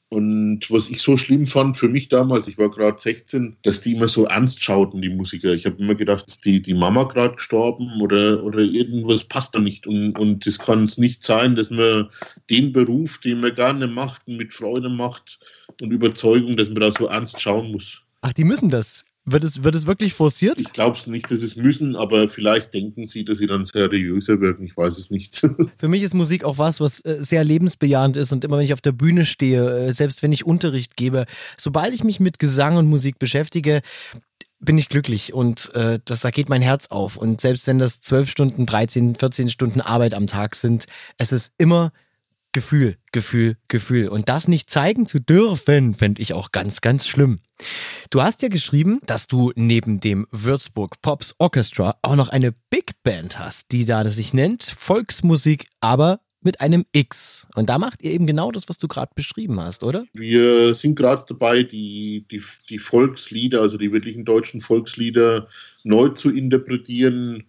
und 0.09 0.71
was 0.71 0.89
ich 0.89 1.03
so 1.03 1.17
schlimm 1.17 1.49
fand 1.49 1.77
für 1.77 1.89
mich 1.89 2.09
damals, 2.09 2.47
ich 2.47 2.59
war 2.59 2.71
gerade 2.71 3.01
16, 3.01 3.57
dass 3.63 3.81
die 3.81 3.95
immer 3.95 4.07
so 4.07 4.25
ernst 4.25 4.63
schauten, 4.63 5.03
die 5.03 5.09
Musiker. 5.09 5.53
Ich 5.53 5.67
habe 5.67 5.83
immer 5.83 5.97
gedacht, 5.97 6.25
ist 6.29 6.45
die, 6.45 6.63
die 6.63 6.75
Mama 6.75 7.05
gerade 7.05 7.35
gestorben 7.35 8.01
oder, 8.01 8.43
oder 8.45 8.61
irgendwas 8.61 9.25
passt 9.25 9.57
da 9.57 9.59
nicht. 9.59 9.87
Und, 9.87 10.17
und 10.17 10.47
das 10.47 10.61
kann 10.61 10.85
es 10.85 10.97
nicht 10.97 11.25
sein, 11.25 11.57
dass 11.57 11.71
man 11.71 12.09
den 12.51 12.73
Beruf, 12.73 13.19
den 13.19 13.41
man 13.41 13.55
gerne 13.57 13.89
macht 13.89 14.29
mit 14.29 14.53
Freude 14.53 14.89
macht 14.89 15.41
und 15.83 15.91
Überzeugung, 15.91 16.57
dass 16.57 16.69
man 16.69 16.81
da 16.81 16.93
so 16.93 17.09
ernst 17.09 17.41
schauen 17.41 17.73
muss. 17.73 18.01
Ach, 18.21 18.33
die 18.33 18.45
müssen 18.45 18.69
das. 18.69 19.05
Wird 19.29 19.43
es, 19.43 19.65
wird 19.65 19.75
es 19.75 19.87
wirklich 19.87 20.15
forciert? 20.15 20.61
Ich 20.61 20.73
glaube 20.73 20.97
es 20.97 21.09
nicht, 21.09 21.29
dass 21.33 21.43
es 21.43 21.57
müssen, 21.57 21.97
aber 21.97 22.29
vielleicht 22.29 22.73
denken 22.73 23.05
sie, 23.05 23.25
dass 23.25 23.39
sie 23.39 23.47
dann 23.47 23.65
seriöser 23.65 24.41
wirken. 24.41 24.67
Ich 24.67 24.77
weiß 24.77 24.97
es 24.99 25.11
nicht. 25.11 25.45
Für 25.79 25.89
mich 25.89 26.05
ist 26.05 26.15
Musik 26.15 26.45
auch 26.45 26.59
was, 26.59 26.81
was 26.81 27.05
äh, 27.05 27.17
sehr 27.21 27.43
lebensbejahend 27.43 28.17
ist 28.17 28.33
und 28.33 28.45
immer 28.45 28.59
wenn 28.59 28.65
ich 28.65 28.73
auf 28.73 28.81
der 28.81 28.93
Bühne 28.93 29.25
stehe, 29.25 29.89
äh, 29.89 29.93
selbst 29.93 30.23
wenn 30.23 30.31
ich 30.31 30.47
Unterricht 30.47 30.97
gebe, 30.97 31.25
sobald 31.57 31.93
ich 31.93 32.05
mich 32.05 32.21
mit 32.21 32.39
Gesang 32.39 32.77
und 32.77 32.87
Musik 32.87 33.19
beschäftige, 33.19 33.83
bin 34.61 34.79
ich 34.79 34.89
glücklich 34.89 35.35
und 35.35 35.75
äh, 35.75 35.99
das, 36.05 36.21
da 36.21 36.31
geht 36.31 36.49
mein 36.49 36.63
Herz 36.63 36.87
auf. 36.87 37.17
Und 37.17 37.41
selbst 37.41 37.67
wenn 37.67 37.81
das 37.81 38.01
12 38.01 38.31
Stunden, 38.31 38.65
13, 38.65 39.17
14 39.17 39.49
Stunden 39.49 39.81
Arbeit 39.81 40.15
am 40.15 40.29
Tag 40.29 40.55
sind, 40.55 40.87
es 41.19 41.33
ist 41.33 41.53
immer 41.59 41.91
Gefühl, 42.57 42.97
Gefühl, 43.13 43.59
Gefühl. 43.69 44.09
Und 44.09 44.31
das 44.31 44.49
nicht 44.49 44.71
zeigen 44.71 45.05
zu 45.05 45.19
dürfen, 45.19 45.93
fände 45.93 46.23
ich 46.23 46.33
auch 46.33 46.53
ganz, 46.53 46.81
ganz 46.81 47.07
schlimm. 47.07 47.39
Du 48.09 48.23
hast 48.23 48.41
ja 48.41 48.49
geschrieben, 48.49 48.99
dass 49.05 49.27
du 49.27 49.53
neben 49.57 50.01
dem 50.01 50.27
Würzburg 50.31 51.03
Pops 51.03 51.35
Orchestra 51.37 51.99
auch 52.01 52.17
noch 52.17 52.31
eine 52.31 52.55
Big 52.71 52.93
Band 53.03 53.39
hast, 53.39 53.73
die 53.73 53.85
da 53.85 54.09
sich 54.09 54.33
nennt 54.33 54.63
Volksmusik, 54.63 55.67
aber 55.81 56.21
mit 56.41 56.63
einem 56.63 56.87
X. 56.93 57.47
Und 57.57 57.69
da 57.69 57.77
macht 57.77 58.03
ihr 58.03 58.13
eben 58.13 58.27
genau 58.27 58.51
das, 58.51 58.71
was 58.71 58.79
du 58.79 58.89
gerade 58.89 59.13
beschrieben 59.15 59.61
hast, 59.61 59.83
oder? 59.83 60.07
Wir 60.15 60.75
sind 60.75 60.97
gerade 60.97 61.27
dabei, 61.29 61.63
die, 61.63 62.25
die, 62.31 62.43
die 62.71 62.79
Volkslieder, 62.79 63.61
also 63.61 63.77
die 63.77 63.93
wirklichen 63.93 64.25
deutschen 64.25 64.63
Volkslieder 64.63 65.49
neu 65.85 66.09
zu 66.09 66.31
interpretieren 66.31 67.45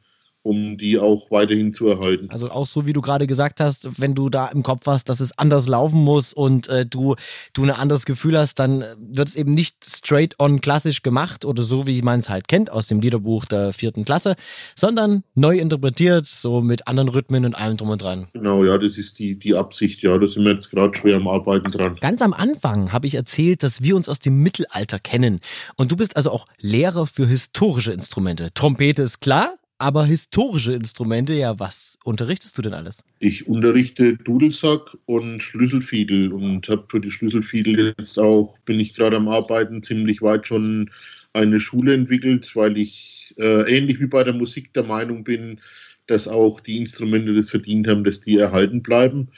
um 0.48 0.78
die 0.78 0.98
auch 0.98 1.30
weiterhin 1.30 1.74
zu 1.74 1.88
erhalten. 1.88 2.30
Also 2.30 2.50
auch 2.50 2.66
so, 2.66 2.86
wie 2.86 2.94
du 2.94 3.02
gerade 3.02 3.28
gesagt 3.28 3.60
hast, 3.60 4.00
wenn 4.00 4.16
du 4.16 4.30
da 4.30 4.48
im 4.48 4.64
Kopf 4.64 4.88
hast, 4.88 5.10
dass 5.10 5.20
es 5.20 5.38
anders 5.38 5.68
laufen 5.68 6.02
muss 6.02 6.34
und 6.34 6.70
äh, 6.70 6.86
du, 6.86 7.16
du 7.54 7.64
ein 7.64 7.70
anderes 7.70 8.06
Gefühl 8.06 8.38
hast, 8.38 8.56
dann 8.56 8.86
wird 8.98 9.28
es 9.28 9.36
eben 9.36 9.54
nicht 9.54 9.86
straight 9.86 10.36
on 10.40 10.62
klassisch 10.62 11.04
gemacht 11.04 11.44
oder 11.44 11.64
so, 11.64 11.86
wie 11.86 12.02
man 12.02 12.22
es 12.22 12.30
halt 12.30 12.48
kennt 12.48 12.72
aus 12.72 12.88
dem 12.88 13.02
Liederbuch 13.02 13.46
der 13.46 13.74
vierten 13.74 14.06
Klasse, 14.06 14.36
sondern 14.74 15.24
neu 15.36 15.58
interpretiert, 15.58 16.26
so 16.26 16.62
mit 16.62 16.88
anderen 16.88 17.10
Rhythmen 17.10 17.44
und 17.44 17.60
allem 17.60 17.76
drum 17.76 17.90
und 17.90 18.02
dran. 18.02 18.28
Genau, 18.32 18.64
ja, 18.64 18.78
das 18.78 18.98
ist 18.98 19.20
die, 19.20 19.38
die 19.38 19.54
Absicht, 19.54 20.02
ja, 20.02 20.18
da 20.18 20.28
sind 20.28 20.46
wir 20.46 20.54
jetzt 20.54 20.70
gerade 20.70 20.98
schwer 20.98 21.18
am 21.18 21.28
Arbeiten 21.28 21.72
dran. 21.72 21.98
Ganz 22.00 22.22
am 22.22 22.34
Anfang 22.34 22.94
habe 22.94 23.06
ich 23.06 23.16
erzählt, 23.16 23.64
dass 23.64 23.84
wir 23.84 23.98
uns 23.98 24.08
aus 24.08 24.20
dem 24.20 24.42
Mittelalter 24.42 25.00
kennen 25.00 25.42
und 25.76 25.92
du 25.92 25.98
bist 25.98 26.16
also 26.16 26.32
auch 26.32 26.46
Lehrer 26.60 27.06
für 27.06 27.28
historische 27.28 27.92
Instrumente. 27.92 28.54
Trompete 28.54 29.02
ist 29.02 29.20
klar, 29.20 29.57
aber 29.80 30.06
historische 30.06 30.74
Instrumente, 30.74 31.34
ja, 31.34 31.60
was 31.60 31.98
unterrichtest 32.04 32.58
du 32.58 32.62
denn 32.62 32.74
alles? 32.74 33.04
Ich 33.20 33.48
unterrichte 33.48 34.18
Dudelsack 34.18 34.98
und 35.06 35.42
Schlüsselfiedel 35.42 36.34
und 36.34 36.68
habe 36.68 36.86
für 36.90 37.00
die 37.00 37.12
Schlüsselfiedel 37.12 37.94
jetzt 37.98 38.18
auch, 38.18 38.58
bin 38.60 38.80
ich 38.80 38.94
gerade 38.94 39.18
am 39.18 39.28
Arbeiten, 39.28 39.84
ziemlich 39.84 40.22
weit 40.22 40.48
schon 40.48 40.90
eine 41.34 41.60
Schule 41.60 41.94
entwickelt, 41.94 42.56
weil 42.56 42.78
ich 42.78 43.36
äh, 43.38 43.76
ähnlich 43.76 44.00
wie 44.00 44.08
bei 44.08 44.24
der 44.24 44.34
Musik 44.34 44.74
der 44.74 44.84
Meinung 44.84 45.24
bin, 45.24 45.60
dass 46.08 46.28
auch 46.28 46.60
die 46.60 46.78
Instrumente 46.78 47.34
das 47.36 47.50
verdient 47.50 47.88
haben, 47.88 48.04
dass 48.04 48.22
die 48.22 48.38
erhalten 48.38 48.82
bleiben. 48.82 49.30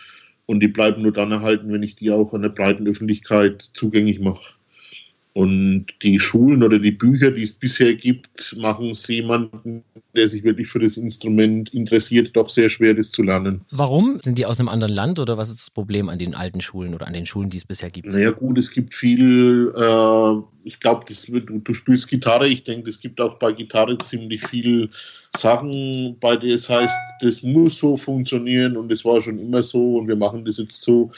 Und 0.46 0.62
die 0.62 0.68
bleiben 0.68 1.04
nur 1.04 1.14
dann 1.14 1.32
erhalten, 1.32 1.72
wenn 1.72 1.84
ich 1.84 1.96
die 1.96 2.12
auch 2.12 2.34
an 2.34 2.42
der 2.42 2.50
breiten 2.50 2.88
Öffentlichkeit 2.88 3.70
zugänglich 3.74 4.20
mache. 4.20 4.54
Und 5.34 5.86
die 6.02 6.20
Schulen 6.20 6.64
oder 6.64 6.80
die 6.80 6.92
Bücher, 6.92 7.30
die 7.30 7.44
es 7.44 7.54
bisher 7.54 7.94
gibt, 7.94 8.56
machen 8.58 8.90
es 8.90 9.08
jemanden, 9.08 9.84
der 10.16 10.28
sich 10.28 10.44
wirklich 10.44 10.68
für 10.68 10.80
das 10.80 10.98
Instrument 10.98 11.72
interessiert, 11.74 12.36
doch 12.36 12.50
sehr 12.50 12.70
schwer, 12.70 12.96
das 12.96 13.12
zu 13.12 13.22
lernen. 13.22 13.62
Warum? 13.70 14.20
Sind 14.20 14.40
die 14.40 14.48
aus 14.48 14.60
einem 14.60 14.70
anderen 14.70 14.94
Land 14.94 15.20
oder 15.20 15.38
was 15.38 15.50
ist 15.50 15.60
das 15.60 15.70
Problem 15.70 16.10
an 16.10 16.18
den 16.18 16.34
alten 16.34 16.62
Schulen 16.62 16.96
oder 16.96 17.08
an 17.08 17.14
den 17.14 17.28
Schulen, 17.28 17.52
die 17.52 17.58
es 17.58 17.66
bisher 17.66 17.92
gibt? 17.92 18.12
Naja 18.12 18.32
gut, 18.32 18.58
es 18.58 18.72
gibt 18.72 18.96
viel, 18.96 19.72
äh, 19.78 20.34
ich 20.64 20.80
glaube, 20.80 21.06
du, 21.08 21.60
du 21.60 21.74
spielst 21.74 22.08
Gitarre, 22.08 22.48
ich 22.48 22.64
denke, 22.64 22.90
es 22.90 23.00
gibt 23.00 23.22
auch 23.22 23.36
bei 23.36 23.52
Gitarre 23.52 24.00
ziemlich 24.00 24.46
viel 24.48 24.90
Sachen, 25.38 26.18
bei 26.20 26.36
denen 26.38 26.54
es 26.54 26.68
heißt, 26.68 26.98
das 27.22 27.44
muss 27.44 27.78
so 27.78 27.98
funktionieren 27.98 28.76
und 28.76 28.92
es 28.92 29.06
war 29.06 29.22
schon 29.22 29.38
immer 29.38 29.62
so 29.62 29.98
und 29.98 30.08
wir 30.08 30.16
machen 30.16 30.44
das 30.44 30.58
jetzt 30.58 30.82
so. 30.82 31.12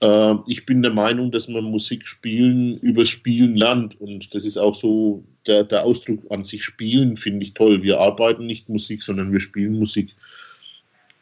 Äh, 0.00 0.34
ich 0.46 0.66
bin 0.66 0.82
der 0.82 0.92
Meinung, 0.92 1.30
dass 1.30 1.48
man 1.48 1.64
Musik 1.64 2.06
spielen 2.06 2.78
übers 2.78 3.08
Spielen 3.08 3.56
lernt. 3.56 4.00
Und 4.00 4.34
das 4.34 4.44
ist 4.44 4.58
auch 4.58 4.74
so 4.74 5.24
der, 5.46 5.64
der 5.64 5.84
Ausdruck 5.84 6.20
an 6.30 6.44
sich 6.44 6.64
Spielen, 6.64 7.16
finde 7.16 7.44
ich 7.44 7.54
toll. 7.54 7.82
Wir 7.82 8.00
arbeiten 8.00 8.46
nicht 8.46 8.68
Musik, 8.68 9.02
sondern 9.02 9.32
wir 9.32 9.40
spielen 9.40 9.78
Musik. 9.78 10.14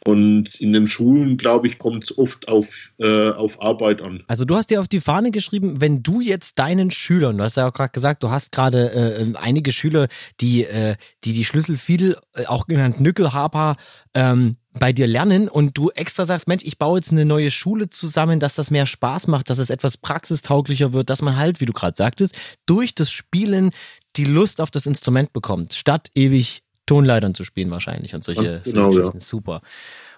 Und 0.07 0.55
in 0.61 0.75
den 0.75 0.87
Schulen, 0.87 1.39
glaube 1.39 1.67
ich, 1.67 1.79
kommt 1.79 2.05
es 2.05 2.19
oft 2.19 2.49
auf, 2.49 2.91
äh, 2.99 3.31
auf 3.31 3.63
Arbeit 3.63 4.03
an. 4.03 4.23
Also 4.27 4.45
du 4.45 4.55
hast 4.55 4.69
dir 4.69 4.81
auf 4.81 4.89
die 4.89 5.01
Fahne 5.01 5.31
geschrieben, 5.31 5.81
wenn 5.81 6.03
du 6.03 6.21
jetzt 6.21 6.59
deinen 6.59 6.91
Schülern, 6.91 7.39
du 7.39 7.45
hast 7.45 7.57
ja 7.57 7.69
auch 7.69 7.73
gerade 7.73 7.93
gesagt, 7.93 8.23
du 8.23 8.31
hast 8.31 8.53
gerade 8.53 8.93
äh, 8.93 9.33
einige 9.37 9.73
Schüler, 9.73 10.09
die, 10.41 10.65
äh, 10.65 10.97
die 11.25 11.33
die 11.33 11.45
Schlüsselfiedel, 11.45 12.19
äh, 12.35 12.45
auch 12.47 12.67
genannt 12.67 13.01
Nückelhaber, 13.01 13.77
ähm, 14.15 14.57
bei 14.79 14.93
dir 14.93 15.07
lernen 15.07 15.49
und 15.49 15.79
du 15.79 15.91
extra 15.91 16.27
sagst, 16.27 16.49
Mensch, 16.49 16.65
ich 16.65 16.79
baue 16.79 16.99
jetzt 16.99 17.13
eine 17.13 17.25
neue 17.25 17.51
Schule 17.51 17.89
zusammen, 17.89 18.41
dass 18.41 18.55
das 18.55 18.71
mehr 18.71 18.87
Spaß 18.87 19.29
macht, 19.29 19.49
dass 19.49 19.59
es 19.59 19.71
etwas 19.71 19.97
praxistauglicher 19.97 20.93
wird, 20.93 21.11
dass 21.11 21.23
man 21.23 21.37
halt, 21.37 21.61
wie 21.61 21.67
du 21.67 21.73
gerade 21.73 21.97
sagtest, 21.97 22.37
durch 22.67 22.95
das 22.95 23.11
Spielen 23.11 23.71
die 24.17 24.25
Lust 24.25 24.61
auf 24.61 24.71
das 24.71 24.87
Instrument 24.87 25.33
bekommt, 25.33 25.73
statt 25.75 26.09
ewig 26.15 26.64
Tonleitern 26.87 27.35
zu 27.35 27.45
spielen 27.45 27.71
wahrscheinlich 27.71 28.15
und 28.15 28.25
solche, 28.25 28.61
genau, 28.65 28.91
solche 28.91 29.13
ja. 29.15 29.21
Super. 29.21 29.63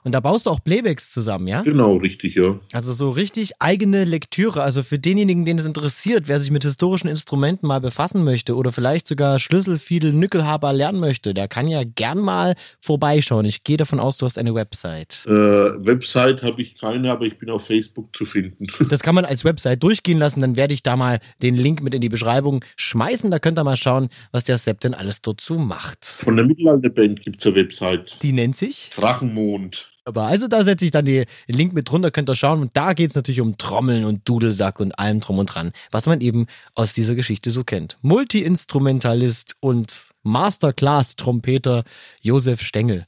Und 0.07 0.13
da 0.13 0.21
baust 0.21 0.47
du 0.47 0.51
auch 0.51 0.63
Playbacks 0.63 1.11
zusammen, 1.11 1.49
ja? 1.49 1.63
Genau, 1.63 1.97
richtig, 1.97 2.37
ja. 2.37 2.61
Also 2.73 2.93
so 2.93 3.09
richtig 3.09 3.55
eigene 3.59 4.05
Lektüre. 4.05 4.63
Also 4.63 4.85
für 4.85 5.01
denjenigen, 5.01 5.45
den 5.45 5.59
es 5.59 5.67
interessiert, 5.67 6.29
wer 6.29 6.39
sich 6.39 6.53
mit 6.53 6.63
historischen 6.63 7.09
Instrumenten 7.09 7.67
mal 7.67 7.81
befassen 7.81 8.23
möchte 8.23 8.55
oder 8.55 8.71
vielleicht 8.71 9.09
sogar 9.09 9.41
Schlüsselfiedel, 9.41 10.13
Nückelhaber 10.13 10.73
lernen 10.73 11.01
möchte, 11.01 11.35
der 11.35 11.49
kann 11.49 11.67
ja 11.67 11.83
gern 11.83 12.21
mal 12.21 12.55
vorbeischauen. 12.79 13.47
Ich 13.47 13.65
gehe 13.65 13.79
davon 13.79 13.99
aus, 13.99 14.17
du 14.17 14.27
hast 14.27 14.39
eine 14.39 14.55
Website. 14.55 15.25
Äh, 15.27 15.31
Website 15.33 16.45
habe 16.45 16.63
ich 16.63 16.79
keine, 16.79 17.11
aber 17.11 17.25
ich 17.25 17.37
bin 17.37 17.51
auf 17.51 17.67
Facebook 17.67 18.15
zu 18.17 18.27
finden. 18.27 18.69
Das 18.89 19.01
kann 19.01 19.17
man 19.17 19.25
als 19.25 19.45
Website 19.45 19.83
durchgehen 19.83 20.19
lassen. 20.19 20.41
Dann 20.41 20.55
werde 20.55 20.73
ich 20.73 20.85
da 20.85 20.95
mal 20.95 21.19
den 21.43 21.57
Link 21.57 21.83
mit 21.83 21.95
in 21.95 22.01
die 22.01 22.09
Beschreibung 22.09 22.65
schmeißen. 22.77 23.33
Da 23.33 23.41
könnt 23.41 23.59
ihr 23.59 23.65
mal 23.65 23.75
schauen, 23.75 24.09
was 24.31 24.45
der 24.45 24.57
Sepp 24.57 24.81
denn 24.83 24.95
alles 24.95 25.21
dazu 25.21 25.55
macht. 25.55 26.05
Von 26.05 26.37
der 26.37 26.47
Mittelalterband 26.47 27.23
gibt 27.23 27.41
es 27.41 27.47
eine 27.47 27.57
Website. 27.57 28.19
Die 28.23 28.33
nennt 28.33 28.55
sich? 28.55 28.93
Drachenmond. 28.95 29.96
Aber 30.07 30.27
also 30.27 30.47
da 30.47 30.63
setze 30.63 30.85
ich 30.85 30.93
dann 30.93 31.05
den 31.05 31.27
Link 31.49 31.73
mit 31.73 31.91
drunter, 31.91 32.13
könnt 32.13 32.31
ihr 32.31 32.37
schauen. 32.37 32.61
Und 32.61 32.77
da 32.77 32.93
geht 32.93 33.11
es 33.11 33.17
natürlich 33.17 33.41
um 33.41 33.59
Trommeln 33.59 34.05
und 34.05 34.27
Dudelsack 34.29 34.79
und 34.79 34.97
allem 35.01 35.19
drum 35.19 35.39
und 35.39 35.47
dran, 35.47 35.73
was 35.91 36.07
man 36.07 36.21
eben 36.21 36.47
aus 36.77 36.93
dieser 36.93 37.17
Geschichte 37.17 37.51
so 37.51 37.65
kennt. 37.65 37.97
Multi-Instrumentalist 38.03 39.57
und 39.59 40.11
Masterclass-Trompeter 40.23 41.83
Josef 42.23 42.63
Stengel. 42.63 43.05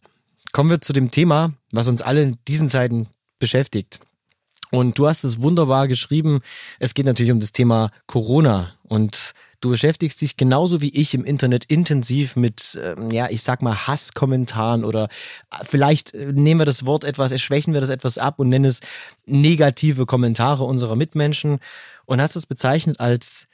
Kommen 0.50 0.70
wir 0.70 0.80
zu 0.80 0.92
dem 0.92 1.12
Thema, 1.12 1.52
was 1.70 1.86
uns 1.86 2.02
alle 2.02 2.22
in 2.22 2.36
diesen 2.48 2.68
Zeiten 2.68 3.06
beschäftigt. 3.38 4.00
Und 4.72 4.98
du 4.98 5.06
hast 5.06 5.22
es 5.22 5.40
wunderbar 5.40 5.86
geschrieben. 5.86 6.40
Es 6.80 6.94
geht 6.94 7.06
natürlich 7.06 7.32
um 7.32 7.38
das 7.38 7.52
Thema 7.52 7.92
Corona 8.06 8.72
und 8.82 9.34
Du 9.60 9.70
beschäftigst 9.70 10.20
dich 10.20 10.36
genauso 10.36 10.80
wie 10.80 10.90
ich 10.90 11.14
im 11.14 11.24
Internet 11.24 11.64
intensiv 11.64 12.36
mit, 12.36 12.78
ähm, 12.80 13.10
ja, 13.10 13.28
ich 13.28 13.42
sag 13.42 13.60
mal 13.60 13.88
Hasskommentaren 13.88 14.84
oder 14.84 15.04
äh, 15.50 15.64
vielleicht 15.64 16.14
äh, 16.14 16.32
nehmen 16.32 16.60
wir 16.60 16.64
das 16.64 16.86
Wort 16.86 17.02
etwas, 17.02 17.38
schwächen 17.40 17.74
wir 17.74 17.80
das 17.80 17.90
etwas 17.90 18.18
ab 18.18 18.38
und 18.38 18.48
nennen 18.48 18.66
es 18.66 18.80
negative 19.26 20.06
Kommentare 20.06 20.62
unserer 20.62 20.94
Mitmenschen 20.94 21.58
und 22.06 22.20
hast 22.20 22.36
es 22.36 22.46
bezeichnet 22.46 23.00
als 23.00 23.48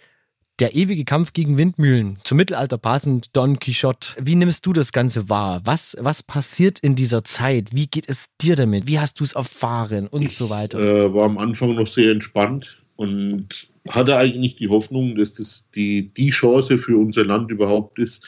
der 0.60 0.74
ewige 0.74 1.04
Kampf 1.04 1.32
gegen 1.32 1.58
Windmühlen, 1.58 2.18
zum 2.22 2.36
Mittelalter 2.36 2.78
passend 2.78 3.36
Don 3.36 3.58
Quixote. 3.58 4.14
Wie 4.20 4.36
nimmst 4.36 4.64
du 4.66 4.72
das 4.72 4.92
Ganze 4.92 5.28
wahr? 5.28 5.62
Was, 5.64 5.96
was 5.98 6.22
passiert 6.22 6.78
in 6.78 6.94
dieser 6.94 7.24
Zeit? 7.24 7.74
Wie 7.74 7.86
geht 7.88 8.08
es 8.08 8.26
dir 8.40 8.54
damit? 8.54 8.86
Wie 8.86 9.00
hast 9.00 9.18
du 9.18 9.24
es 9.24 9.32
erfahren 9.32 10.06
und 10.06 10.22
ich, 10.22 10.36
so 10.36 10.50
weiter? 10.50 10.78
Äh, 10.78 11.14
war 11.14 11.24
am 11.24 11.38
Anfang 11.38 11.74
noch 11.74 11.88
sehr 11.88 12.12
entspannt 12.12 12.82
und 12.94 13.68
hatte 13.90 14.16
eigentlich 14.16 14.56
die 14.56 14.68
Hoffnung, 14.68 15.16
dass 15.16 15.34
das 15.34 15.68
die, 15.74 16.12
die 16.14 16.30
Chance 16.30 16.78
für 16.78 16.96
unser 16.96 17.24
Land 17.24 17.50
überhaupt 17.50 17.98
ist, 17.98 18.24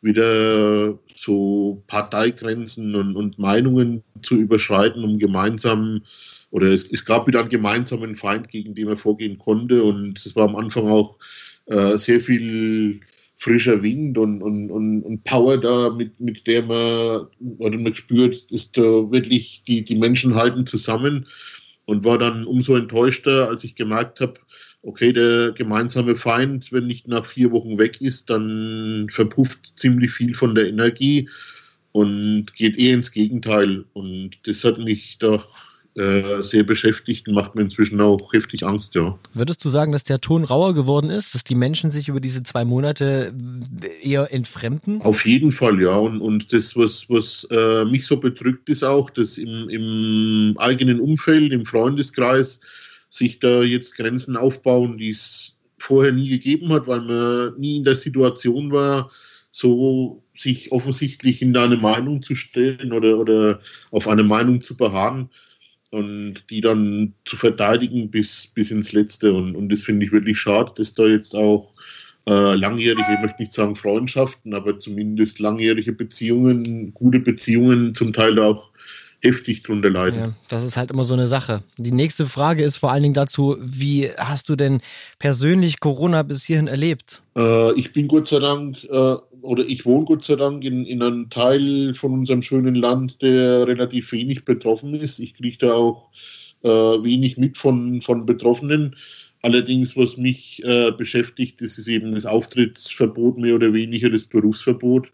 wieder 0.00 0.98
so 1.14 1.82
Parteigrenzen 1.86 2.94
und, 2.94 3.16
und 3.16 3.38
Meinungen 3.38 4.04
zu 4.22 4.36
überschreiten, 4.36 5.02
um 5.02 5.18
gemeinsam, 5.18 6.02
oder 6.50 6.68
es, 6.68 6.90
es, 6.90 7.04
gab 7.04 7.26
wieder 7.26 7.40
einen 7.40 7.48
gemeinsamen 7.48 8.14
Feind, 8.14 8.48
gegen 8.50 8.74
den 8.74 8.88
man 8.88 8.96
vorgehen 8.96 9.38
konnte. 9.38 9.82
Und 9.82 10.18
es 10.24 10.36
war 10.36 10.44
am 10.44 10.56
Anfang 10.56 10.86
auch 10.86 11.16
äh, 11.66 11.96
sehr 11.96 12.20
viel 12.20 13.00
frischer 13.36 13.82
Wind 13.82 14.18
und, 14.18 14.42
und, 14.42 14.70
und, 14.70 15.02
und 15.02 15.24
Power 15.24 15.58
da, 15.58 15.90
mit, 15.90 16.18
mit 16.20 16.46
der 16.46 16.62
man, 16.62 17.26
oder 17.58 17.78
man 17.78 17.94
spürt, 17.94 18.52
dass 18.52 18.72
da 18.72 18.82
wirklich 18.82 19.62
die, 19.66 19.84
die 19.84 19.96
Menschen 19.96 20.34
halten 20.34 20.66
zusammen 20.66 21.26
und 21.86 22.04
war 22.04 22.18
dann 22.18 22.44
umso 22.44 22.76
enttäuschter, 22.76 23.48
als 23.48 23.64
ich 23.64 23.74
gemerkt 23.74 24.20
habe, 24.20 24.34
okay, 24.82 25.12
der 25.12 25.52
gemeinsame 25.52 26.14
Feind, 26.14 26.72
wenn 26.72 26.86
nicht 26.86 27.08
nach 27.08 27.26
vier 27.26 27.50
Wochen 27.52 27.78
weg 27.78 28.00
ist, 28.00 28.30
dann 28.30 29.08
verpufft 29.10 29.72
ziemlich 29.76 30.12
viel 30.12 30.34
von 30.34 30.54
der 30.54 30.68
Energie 30.68 31.28
und 31.92 32.54
geht 32.54 32.76
eher 32.78 32.94
ins 32.94 33.10
Gegenteil. 33.10 33.84
Und 33.92 34.30
das 34.44 34.64
hat 34.64 34.78
mich 34.78 35.18
doch 35.18 35.46
äh, 35.98 36.42
sehr 36.42 36.62
beschäftigt 36.62 37.26
und 37.26 37.34
macht 37.34 37.56
mir 37.56 37.62
inzwischen 37.62 38.00
auch 38.00 38.32
heftig 38.32 38.62
Angst, 38.64 38.94
ja. 38.94 39.18
Würdest 39.34 39.64
du 39.64 39.68
sagen, 39.68 39.90
dass 39.90 40.04
der 40.04 40.20
Ton 40.20 40.44
rauer 40.44 40.72
geworden 40.74 41.10
ist, 41.10 41.34
dass 41.34 41.42
die 41.42 41.56
Menschen 41.56 41.90
sich 41.90 42.08
über 42.08 42.20
diese 42.20 42.44
zwei 42.44 42.64
Monate 42.64 43.32
eher 44.00 44.32
entfremden? 44.32 45.02
Auf 45.02 45.26
jeden 45.26 45.50
Fall, 45.50 45.82
ja. 45.82 45.96
Und, 45.96 46.20
und 46.20 46.52
das, 46.52 46.76
was, 46.76 47.10
was 47.10 47.48
äh, 47.50 47.84
mich 47.84 48.06
so 48.06 48.16
bedrückt, 48.16 48.68
ist 48.68 48.84
auch, 48.84 49.10
dass 49.10 49.38
im, 49.38 49.68
im 49.70 50.54
eigenen 50.58 51.00
Umfeld, 51.00 51.52
im 51.52 51.66
Freundeskreis, 51.66 52.60
sich 53.08 53.38
da 53.38 53.62
jetzt 53.62 53.96
Grenzen 53.96 54.36
aufbauen, 54.36 54.98
die 54.98 55.10
es 55.10 55.56
vorher 55.78 56.12
nie 56.12 56.28
gegeben 56.28 56.72
hat, 56.72 56.86
weil 56.86 57.02
man 57.02 57.58
nie 57.58 57.78
in 57.78 57.84
der 57.84 57.96
Situation 57.96 58.72
war, 58.72 59.10
so 59.50 60.22
sich 60.34 60.70
offensichtlich 60.72 61.42
in 61.42 61.56
eine 61.56 61.76
Meinung 61.76 62.22
zu 62.22 62.34
stellen 62.34 62.92
oder, 62.92 63.18
oder 63.18 63.60
auf 63.90 64.08
eine 64.08 64.22
Meinung 64.22 64.60
zu 64.60 64.76
beharren 64.76 65.30
und 65.90 66.44
die 66.50 66.60
dann 66.60 67.14
zu 67.24 67.36
verteidigen 67.36 68.10
bis, 68.10 68.46
bis 68.48 68.70
ins 68.70 68.92
Letzte. 68.92 69.32
Und, 69.32 69.56
und 69.56 69.70
das 69.70 69.82
finde 69.82 70.06
ich 70.06 70.12
wirklich 70.12 70.38
schade, 70.38 70.72
dass 70.76 70.94
da 70.94 71.06
jetzt 71.06 71.34
auch 71.34 71.72
äh, 72.28 72.54
langjährige, 72.54 73.14
ich 73.14 73.20
möchte 73.20 73.42
nicht 73.42 73.54
sagen 73.54 73.74
Freundschaften, 73.74 74.54
aber 74.54 74.78
zumindest 74.78 75.38
langjährige 75.38 75.92
Beziehungen, 75.92 76.92
gute 76.92 77.20
Beziehungen 77.20 77.94
zum 77.94 78.12
Teil 78.12 78.38
auch 78.38 78.70
heftig 79.20 79.62
drunter 79.62 79.90
leiden. 79.90 80.20
Ja, 80.20 80.32
das 80.48 80.64
ist 80.64 80.76
halt 80.76 80.90
immer 80.90 81.04
so 81.04 81.14
eine 81.14 81.26
Sache. 81.26 81.62
Die 81.76 81.92
nächste 81.92 82.26
Frage 82.26 82.62
ist 82.62 82.76
vor 82.76 82.92
allen 82.92 83.02
Dingen 83.02 83.14
dazu, 83.14 83.56
wie 83.60 84.08
hast 84.16 84.48
du 84.48 84.56
denn 84.56 84.80
persönlich 85.18 85.80
Corona 85.80 86.22
bis 86.22 86.44
hierhin 86.44 86.68
erlebt? 86.68 87.22
Äh, 87.36 87.72
ich 87.72 87.92
bin 87.92 88.08
Gott 88.08 88.28
sei 88.28 88.38
Dank, 88.38 88.84
äh, 88.84 89.16
oder 89.42 89.64
ich 89.66 89.84
wohne 89.84 90.04
Gott 90.04 90.24
sei 90.24 90.36
Dank 90.36 90.64
in, 90.64 90.84
in 90.84 91.02
einem 91.02 91.30
Teil 91.30 91.94
von 91.94 92.12
unserem 92.12 92.42
schönen 92.42 92.74
Land, 92.74 93.20
der 93.22 93.66
relativ 93.66 94.12
wenig 94.12 94.44
betroffen 94.44 94.94
ist. 94.94 95.18
Ich 95.18 95.34
kriege 95.34 95.58
da 95.58 95.72
auch 95.72 96.10
äh, 96.62 96.68
wenig 96.68 97.38
mit 97.38 97.58
von, 97.58 98.00
von 98.00 98.26
Betroffenen. 98.26 98.96
Allerdings, 99.42 99.96
was 99.96 100.16
mich 100.16 100.62
äh, 100.64 100.90
beschäftigt, 100.90 101.60
das 101.60 101.78
ist 101.78 101.86
eben 101.86 102.14
das 102.14 102.26
Auftrittsverbot 102.26 103.38
mehr 103.38 103.54
oder 103.54 103.72
weniger, 103.72 104.10
das 104.10 104.24
Berufsverbot. 104.24 105.12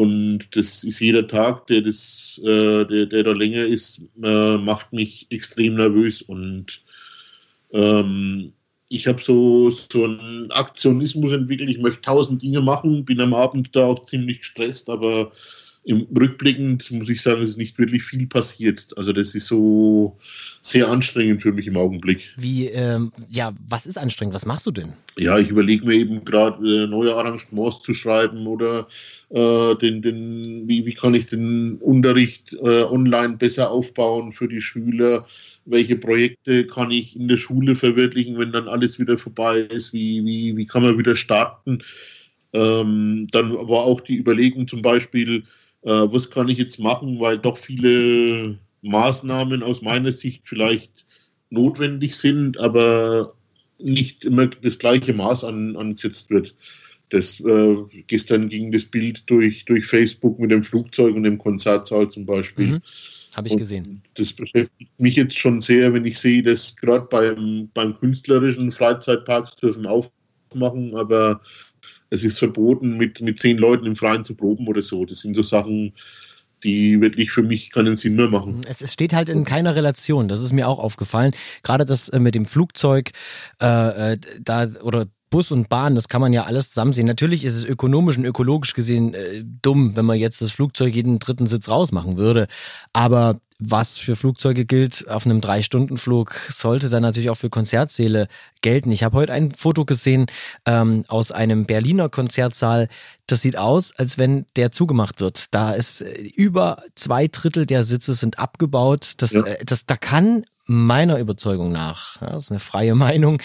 Und 0.00 0.56
das 0.56 0.82
ist 0.82 0.98
jeder 1.00 1.28
Tag, 1.28 1.66
der, 1.66 1.82
das, 1.82 2.40
äh, 2.42 2.86
der, 2.86 3.04
der 3.04 3.22
da 3.22 3.32
länger 3.32 3.66
ist, 3.66 4.00
äh, 4.22 4.56
macht 4.56 4.94
mich 4.94 5.26
extrem 5.28 5.74
nervös. 5.74 6.22
Und 6.22 6.82
ähm, 7.70 8.54
ich 8.88 9.06
habe 9.06 9.20
so, 9.22 9.68
so 9.68 10.04
einen 10.04 10.50
Aktionismus 10.52 11.32
entwickelt. 11.32 11.68
Ich 11.68 11.80
möchte 11.80 12.00
tausend 12.00 12.40
Dinge 12.40 12.62
machen, 12.62 13.04
bin 13.04 13.20
am 13.20 13.34
Abend 13.34 13.76
da 13.76 13.84
auch 13.84 14.04
ziemlich 14.04 14.38
gestresst, 14.38 14.88
aber 14.88 15.32
im 15.84 16.06
Rückblickend 16.14 16.90
muss 16.90 17.08
ich 17.08 17.22
sagen, 17.22 17.40
es 17.40 17.50
ist 17.50 17.56
nicht 17.56 17.78
wirklich 17.78 18.02
viel 18.02 18.26
passiert. 18.26 18.88
Also 18.98 19.12
das 19.12 19.34
ist 19.34 19.46
so 19.46 20.18
sehr 20.60 20.88
anstrengend 20.88 21.40
für 21.40 21.52
mich 21.52 21.66
im 21.66 21.76
Augenblick. 21.76 22.34
Wie, 22.36 22.66
ähm, 22.66 23.10
ja, 23.28 23.54
was 23.66 23.86
ist 23.86 23.96
anstrengend? 23.96 24.34
Was 24.34 24.44
machst 24.44 24.66
du 24.66 24.72
denn? 24.72 24.92
Ja, 25.16 25.38
ich 25.38 25.48
überlege 25.48 25.86
mir 25.86 25.94
eben 25.94 26.22
gerade 26.24 26.84
äh, 26.84 26.86
neue 26.86 27.14
Arrangements 27.14 27.80
zu 27.82 27.94
schreiben 27.94 28.46
oder 28.46 28.88
äh, 29.30 29.74
den, 29.76 30.02
den, 30.02 30.68
wie, 30.68 30.84
wie 30.84 30.94
kann 30.94 31.14
ich 31.14 31.26
den 31.26 31.76
Unterricht 31.76 32.52
äh, 32.62 32.82
online 32.82 33.38
besser 33.38 33.70
aufbauen 33.70 34.32
für 34.32 34.48
die 34.48 34.60
Schüler? 34.60 35.26
Welche 35.64 35.96
Projekte 35.96 36.66
kann 36.66 36.90
ich 36.90 37.16
in 37.16 37.26
der 37.26 37.38
Schule 37.38 37.74
verwirklichen, 37.74 38.36
wenn 38.38 38.52
dann 38.52 38.68
alles 38.68 38.98
wieder 38.98 39.16
vorbei 39.16 39.60
ist? 39.60 39.94
Wie, 39.94 40.22
wie, 40.26 40.56
wie 40.58 40.66
kann 40.66 40.82
man 40.82 40.98
wieder 40.98 41.16
starten? 41.16 41.82
Ähm, 42.52 43.28
dann 43.30 43.56
aber 43.56 43.84
auch 43.84 44.00
die 44.00 44.18
Überlegung 44.18 44.68
zum 44.68 44.82
Beispiel, 44.82 45.44
äh, 45.82 45.90
was 45.90 46.30
kann 46.30 46.48
ich 46.48 46.58
jetzt 46.58 46.78
machen, 46.78 47.20
weil 47.20 47.38
doch 47.38 47.56
viele 47.56 48.58
Maßnahmen 48.82 49.62
aus 49.62 49.82
meiner 49.82 50.12
Sicht 50.12 50.42
vielleicht 50.46 51.06
notwendig 51.50 52.16
sind, 52.16 52.58
aber 52.58 53.34
nicht 53.78 54.24
immer 54.24 54.46
das 54.46 54.78
gleiche 54.78 55.12
Maß 55.12 55.44
an, 55.44 55.76
angesetzt 55.76 56.30
wird. 56.30 56.54
Das, 57.10 57.40
äh, 57.40 57.76
gestern 58.06 58.48
ging 58.48 58.70
das 58.70 58.84
Bild 58.84 59.28
durch, 59.28 59.64
durch 59.64 59.84
Facebook 59.84 60.38
mit 60.38 60.50
dem 60.50 60.62
Flugzeug 60.62 61.14
und 61.14 61.24
dem 61.24 61.38
Konzertsaal 61.38 62.08
zum 62.08 62.24
Beispiel. 62.24 62.66
Mhm. 62.66 62.82
habe 63.34 63.48
ich 63.48 63.56
gesehen. 63.56 64.02
Das 64.14 64.32
beschäftigt 64.32 64.90
mich 64.98 65.16
jetzt 65.16 65.36
schon 65.36 65.60
sehr, 65.60 65.92
wenn 65.92 66.04
ich 66.04 66.18
sehe, 66.18 66.42
dass 66.42 66.76
gerade 66.76 67.06
beim, 67.10 67.68
beim 67.74 67.96
künstlerischen 67.96 68.70
Freizeitparks 68.70 69.56
dürfen 69.56 69.86
aufmachen, 69.86 70.94
aber 70.94 71.40
es 72.10 72.24
ist 72.24 72.38
verboten, 72.38 72.96
mit, 72.96 73.20
mit 73.20 73.40
zehn 73.40 73.56
Leuten 73.56 73.86
im 73.86 73.96
Freien 73.96 74.24
zu 74.24 74.34
proben 74.34 74.66
oder 74.68 74.82
so. 74.82 75.04
Das 75.04 75.20
sind 75.20 75.34
so 75.34 75.42
Sachen, 75.42 75.94
die 76.64 77.00
wirklich 77.00 77.30
für 77.30 77.42
mich 77.42 77.70
keinen 77.70 77.96
Sinn 77.96 78.16
mehr 78.16 78.28
machen. 78.28 78.60
Es, 78.66 78.82
es 78.82 78.92
steht 78.92 79.14
halt 79.14 79.28
in 79.28 79.44
keiner 79.44 79.74
Relation. 79.74 80.28
Das 80.28 80.42
ist 80.42 80.52
mir 80.52 80.68
auch 80.68 80.78
aufgefallen. 80.78 81.32
Gerade 81.62 81.84
das 81.84 82.08
äh, 82.08 82.18
mit 82.18 82.34
dem 82.34 82.46
Flugzeug, 82.46 83.10
äh, 83.60 84.12
äh 84.12 84.18
da 84.42 84.68
oder 84.82 85.06
Bus 85.30 85.52
und 85.52 85.68
Bahn, 85.68 85.94
das 85.94 86.08
kann 86.08 86.20
man 86.20 86.32
ja 86.32 86.42
alles 86.42 86.70
zusammen 86.70 86.92
sehen. 86.92 87.06
Natürlich 87.06 87.44
ist 87.44 87.54
es 87.54 87.64
ökonomisch 87.64 88.18
und 88.18 88.24
ökologisch 88.24 88.74
gesehen 88.74 89.14
äh, 89.14 89.44
dumm, 89.62 89.96
wenn 89.96 90.04
man 90.04 90.18
jetzt 90.18 90.42
das 90.42 90.50
Flugzeug 90.50 90.94
jeden 90.94 91.20
dritten 91.20 91.46
Sitz 91.46 91.68
rausmachen 91.68 92.16
würde. 92.16 92.48
Aber 92.92 93.38
was 93.60 93.98
für 93.98 94.16
Flugzeuge 94.16 94.64
gilt 94.64 95.08
auf 95.08 95.26
einem 95.26 95.40
Drei-Stunden-Flug, 95.40 96.34
sollte 96.48 96.88
dann 96.88 97.02
natürlich 97.02 97.30
auch 97.30 97.36
für 97.36 97.50
Konzertsäle 97.50 98.26
gelten. 98.62 98.90
Ich 98.90 99.04
habe 99.04 99.16
heute 99.16 99.32
ein 99.32 99.52
Foto 99.52 99.84
gesehen 99.84 100.26
ähm, 100.66 101.04
aus 101.08 101.30
einem 101.30 101.66
Berliner 101.66 102.08
Konzertsaal. 102.08 102.88
Das 103.26 103.42
sieht 103.42 103.56
aus, 103.56 103.92
als 103.96 104.18
wenn 104.18 104.46
der 104.56 104.72
zugemacht 104.72 105.20
wird. 105.20 105.54
Da 105.54 105.72
ist 105.72 106.02
äh, 106.02 106.12
über 106.34 106.82
zwei 106.94 107.28
Drittel 107.28 107.66
der 107.66 107.84
Sitze 107.84 108.14
sind 108.14 108.38
abgebaut. 108.38 109.12
Das, 109.18 109.30
ja. 109.32 109.42
äh, 109.42 109.64
das, 109.64 109.86
da 109.86 109.96
kann 109.96 110.42
meiner 110.66 111.18
Überzeugung 111.18 111.72
nach, 111.72 112.20
ja, 112.20 112.30
das 112.30 112.44
ist 112.44 112.50
eine 112.50 112.60
freie 112.60 112.94
Meinung, 112.94 113.42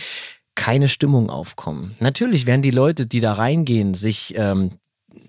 keine 0.56 0.88
Stimmung 0.88 1.30
aufkommen. 1.30 1.96
Natürlich 2.00 2.46
werden 2.46 2.62
die 2.62 2.72
Leute, 2.72 3.06
die 3.06 3.20
da 3.20 3.34
reingehen, 3.34 3.94
sich 3.94 4.34
ähm, 4.38 4.72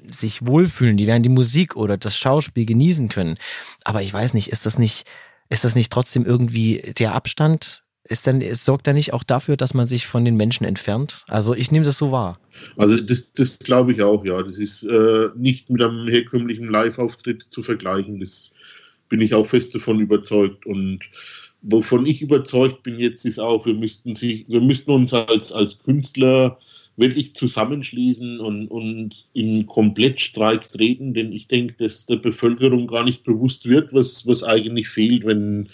sich 0.08 0.46
wohlfühlen, 0.46 0.96
die 0.96 1.06
werden 1.06 1.22
die 1.22 1.28
Musik 1.28 1.76
oder 1.76 1.96
das 1.96 2.16
Schauspiel 2.16 2.66
genießen 2.66 3.08
können. 3.08 3.36
Aber 3.84 4.02
ich 4.02 4.12
weiß 4.12 4.34
nicht, 4.34 4.48
ist 4.48 4.66
das 4.66 4.78
nicht, 4.78 5.06
ist 5.48 5.64
das 5.64 5.74
nicht 5.74 5.92
trotzdem 5.92 6.24
irgendwie 6.24 6.94
der 6.98 7.14
Abstand? 7.14 7.84
Ist 8.04 8.26
dann, 8.26 8.40
es 8.40 8.64
sorgt 8.64 8.86
da 8.86 8.92
nicht 8.92 9.12
auch 9.12 9.24
dafür, 9.24 9.56
dass 9.56 9.74
man 9.74 9.86
sich 9.86 10.06
von 10.06 10.24
den 10.24 10.36
Menschen 10.36 10.64
entfernt? 10.64 11.24
Also 11.28 11.54
ich 11.54 11.72
nehme 11.72 11.84
das 11.84 11.98
so 11.98 12.12
wahr. 12.12 12.38
Also 12.76 12.98
das, 12.98 13.32
das 13.32 13.58
glaube 13.58 13.92
ich 13.92 14.02
auch, 14.02 14.24
ja. 14.24 14.42
Das 14.42 14.58
ist 14.58 14.84
äh, 14.84 15.28
nicht 15.34 15.70
mit 15.70 15.82
einem 15.82 16.06
herkömmlichen 16.06 16.70
Live-Auftritt 16.70 17.46
zu 17.50 17.62
vergleichen. 17.64 18.20
Das 18.20 18.50
bin 19.08 19.20
ich 19.20 19.34
auch 19.34 19.46
fest 19.46 19.74
davon 19.74 19.98
überzeugt. 19.98 20.66
Und 20.66 21.00
wovon 21.62 22.06
ich 22.06 22.22
überzeugt 22.22 22.82
bin 22.82 22.98
jetzt, 22.98 23.24
ist 23.24 23.38
auch, 23.38 23.66
wir 23.66 23.74
müssten, 23.74 24.16
sich, 24.16 24.44
wir 24.48 24.60
müssten 24.60 24.90
uns 24.90 25.12
als, 25.12 25.52
als 25.52 25.78
Künstler 25.78 26.58
wirklich 26.96 27.34
zusammenschließen 27.34 28.40
und, 28.40 28.68
und 28.68 29.26
in 29.34 29.66
Komplettstreik 29.66 30.70
treten, 30.70 31.12
denn 31.12 31.32
ich 31.32 31.46
denke, 31.48 31.74
dass 31.78 32.06
der 32.06 32.16
Bevölkerung 32.16 32.86
gar 32.86 33.04
nicht 33.04 33.24
bewusst 33.24 33.68
wird, 33.68 33.92
was, 33.92 34.26
was 34.26 34.42
eigentlich 34.42 34.88
fehlt, 34.88 35.26
wenn 35.26 35.68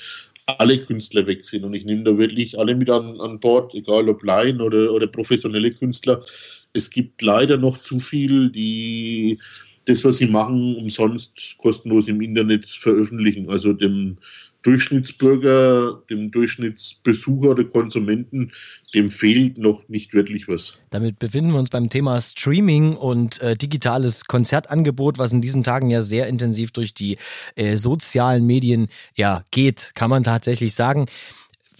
alle 0.46 0.78
Künstler 0.78 1.26
weg 1.26 1.44
sind. 1.44 1.64
Und 1.64 1.74
ich 1.74 1.84
nehme 1.84 2.02
da 2.02 2.18
wirklich 2.18 2.58
alle 2.58 2.74
mit 2.74 2.90
an, 2.90 3.20
an 3.20 3.38
Bord, 3.38 3.74
egal 3.74 4.08
ob 4.08 4.22
Laien 4.24 4.60
oder, 4.60 4.92
oder 4.92 5.06
professionelle 5.06 5.72
Künstler. 5.72 6.24
Es 6.72 6.90
gibt 6.90 7.22
leider 7.22 7.56
noch 7.56 7.78
zu 7.78 8.00
viel, 8.00 8.50
die 8.50 9.38
das, 9.84 10.04
was 10.04 10.18
sie 10.18 10.26
machen, 10.26 10.76
umsonst 10.76 11.56
kostenlos 11.58 12.08
im 12.08 12.20
Internet 12.20 12.66
veröffentlichen. 12.66 13.48
Also 13.48 13.72
dem 13.72 14.16
Durchschnittsbürger, 14.62 16.02
dem 16.08 16.30
Durchschnittsbesucher 16.30 17.50
oder 17.50 17.64
Konsumenten, 17.64 18.52
dem 18.94 19.10
fehlt 19.10 19.58
noch 19.58 19.88
nicht 19.88 20.14
wirklich 20.14 20.48
was. 20.48 20.78
Damit 20.90 21.18
befinden 21.18 21.52
wir 21.52 21.58
uns 21.58 21.70
beim 21.70 21.88
Thema 21.88 22.20
Streaming 22.20 22.96
und 22.96 23.40
äh, 23.40 23.56
digitales 23.56 24.26
Konzertangebot, 24.26 25.18
was 25.18 25.32
in 25.32 25.40
diesen 25.40 25.62
Tagen 25.62 25.90
ja 25.90 26.02
sehr 26.02 26.26
intensiv 26.26 26.70
durch 26.72 26.94
die 26.94 27.16
äh, 27.56 27.76
sozialen 27.76 28.46
Medien 28.46 28.88
ja 29.16 29.44
geht, 29.50 29.92
kann 29.94 30.10
man 30.10 30.24
tatsächlich 30.24 30.74
sagen. 30.74 31.06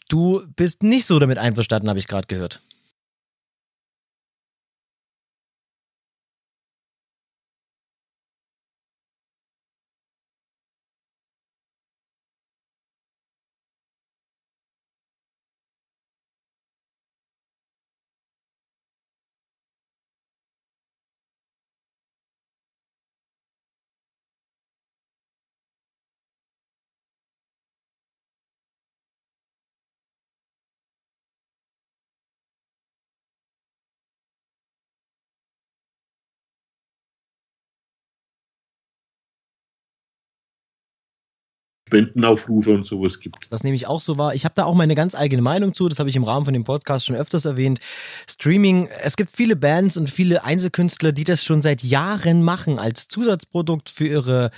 Du 0.09 0.43
bist 0.57 0.83
nicht 0.83 1.07
so 1.07 1.19
damit 1.19 1.39
einverstanden, 1.39 1.89
habe 1.89 1.99
ich 1.99 2.07
gerade 2.07 2.27
gehört. 2.27 2.61
Spendenaufrufe 41.93 42.71
und 42.71 42.85
sowas 42.87 43.21
gibt. 43.21 43.47
Das 43.51 43.63
nehme 43.63 43.77
auch 43.87 44.01
so 44.01 44.17
wahr. 44.17 44.35
Ich 44.35 44.45
habe 44.45 44.55
da 44.55 44.65
auch 44.65 44.75
meine 44.75 44.95
ganz 44.95 45.15
eigene 45.15 45.43
Meinung 45.43 45.75
zu, 45.75 45.89
das 45.89 45.99
habe 45.99 46.09
ich 46.09 46.17
im 46.17 46.25
Rahmen 46.25 46.47
von 46.47 46.55
dem 46.55 46.65
Podcast 46.65 47.05
schon 47.05 47.17
öfters 47.17 47.45
erwähnt. 47.45 47.81
Streaming, 48.29 48.89
es 49.03 49.17
gibt 49.17 49.31
viele 49.31 49.57
Bands 49.57 49.99
und 49.99 50.09
viele 50.09 50.43
Einzelkünstler, 50.43 51.13
die 51.13 51.25
das 51.25 51.45
schon 51.45 51.61
seit 51.61 51.83
Jahren 51.83 52.43
machen 52.43 52.79
als 52.79 53.09
Zusatzprodukt 53.09 53.91
für 53.91 54.07
ihre 54.07 54.51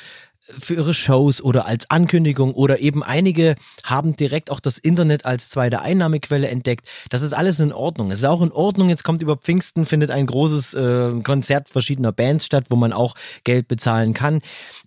für 0.47 0.75
ihre 0.75 0.95
Shows 0.95 1.43
oder 1.43 1.67
als 1.67 1.91
Ankündigung 1.91 2.53
oder 2.55 2.81
eben 2.81 3.03
einige 3.03 3.55
haben 3.83 4.15
direkt 4.17 4.51
auch 4.51 4.61
das 4.61 4.79
Internet 4.79 5.25
als 5.25 5.49
zweite 5.49 5.81
Einnahmequelle 5.81 6.49
entdeckt. 6.49 6.89
Das 7.09 7.23
ist 7.23 7.33
alles 7.33 7.61
in 7.61 7.73
Ordnung. 7.73 8.11
Es 8.11 8.19
ist 8.19 8.25
auch 8.25 8.43
in 8.43 8.53
Ordnung. 8.53 8.89
Jetzt 8.89 9.05
kommt 9.05 9.23
über 9.23 9.37
Pfingsten, 9.37 9.87
findet 9.87 10.11
ein 10.11 10.27
großes 10.27 10.75
äh, 10.75 11.21
Konzert 11.23 11.69
verschiedener 11.69 12.13
Bands 12.13 12.45
statt, 12.45 12.67
wo 12.69 12.77
man 12.77 12.93
auch 12.93 13.15
Geld 13.45 13.69
bezahlen 13.69 14.13
kann. 14.13 14.41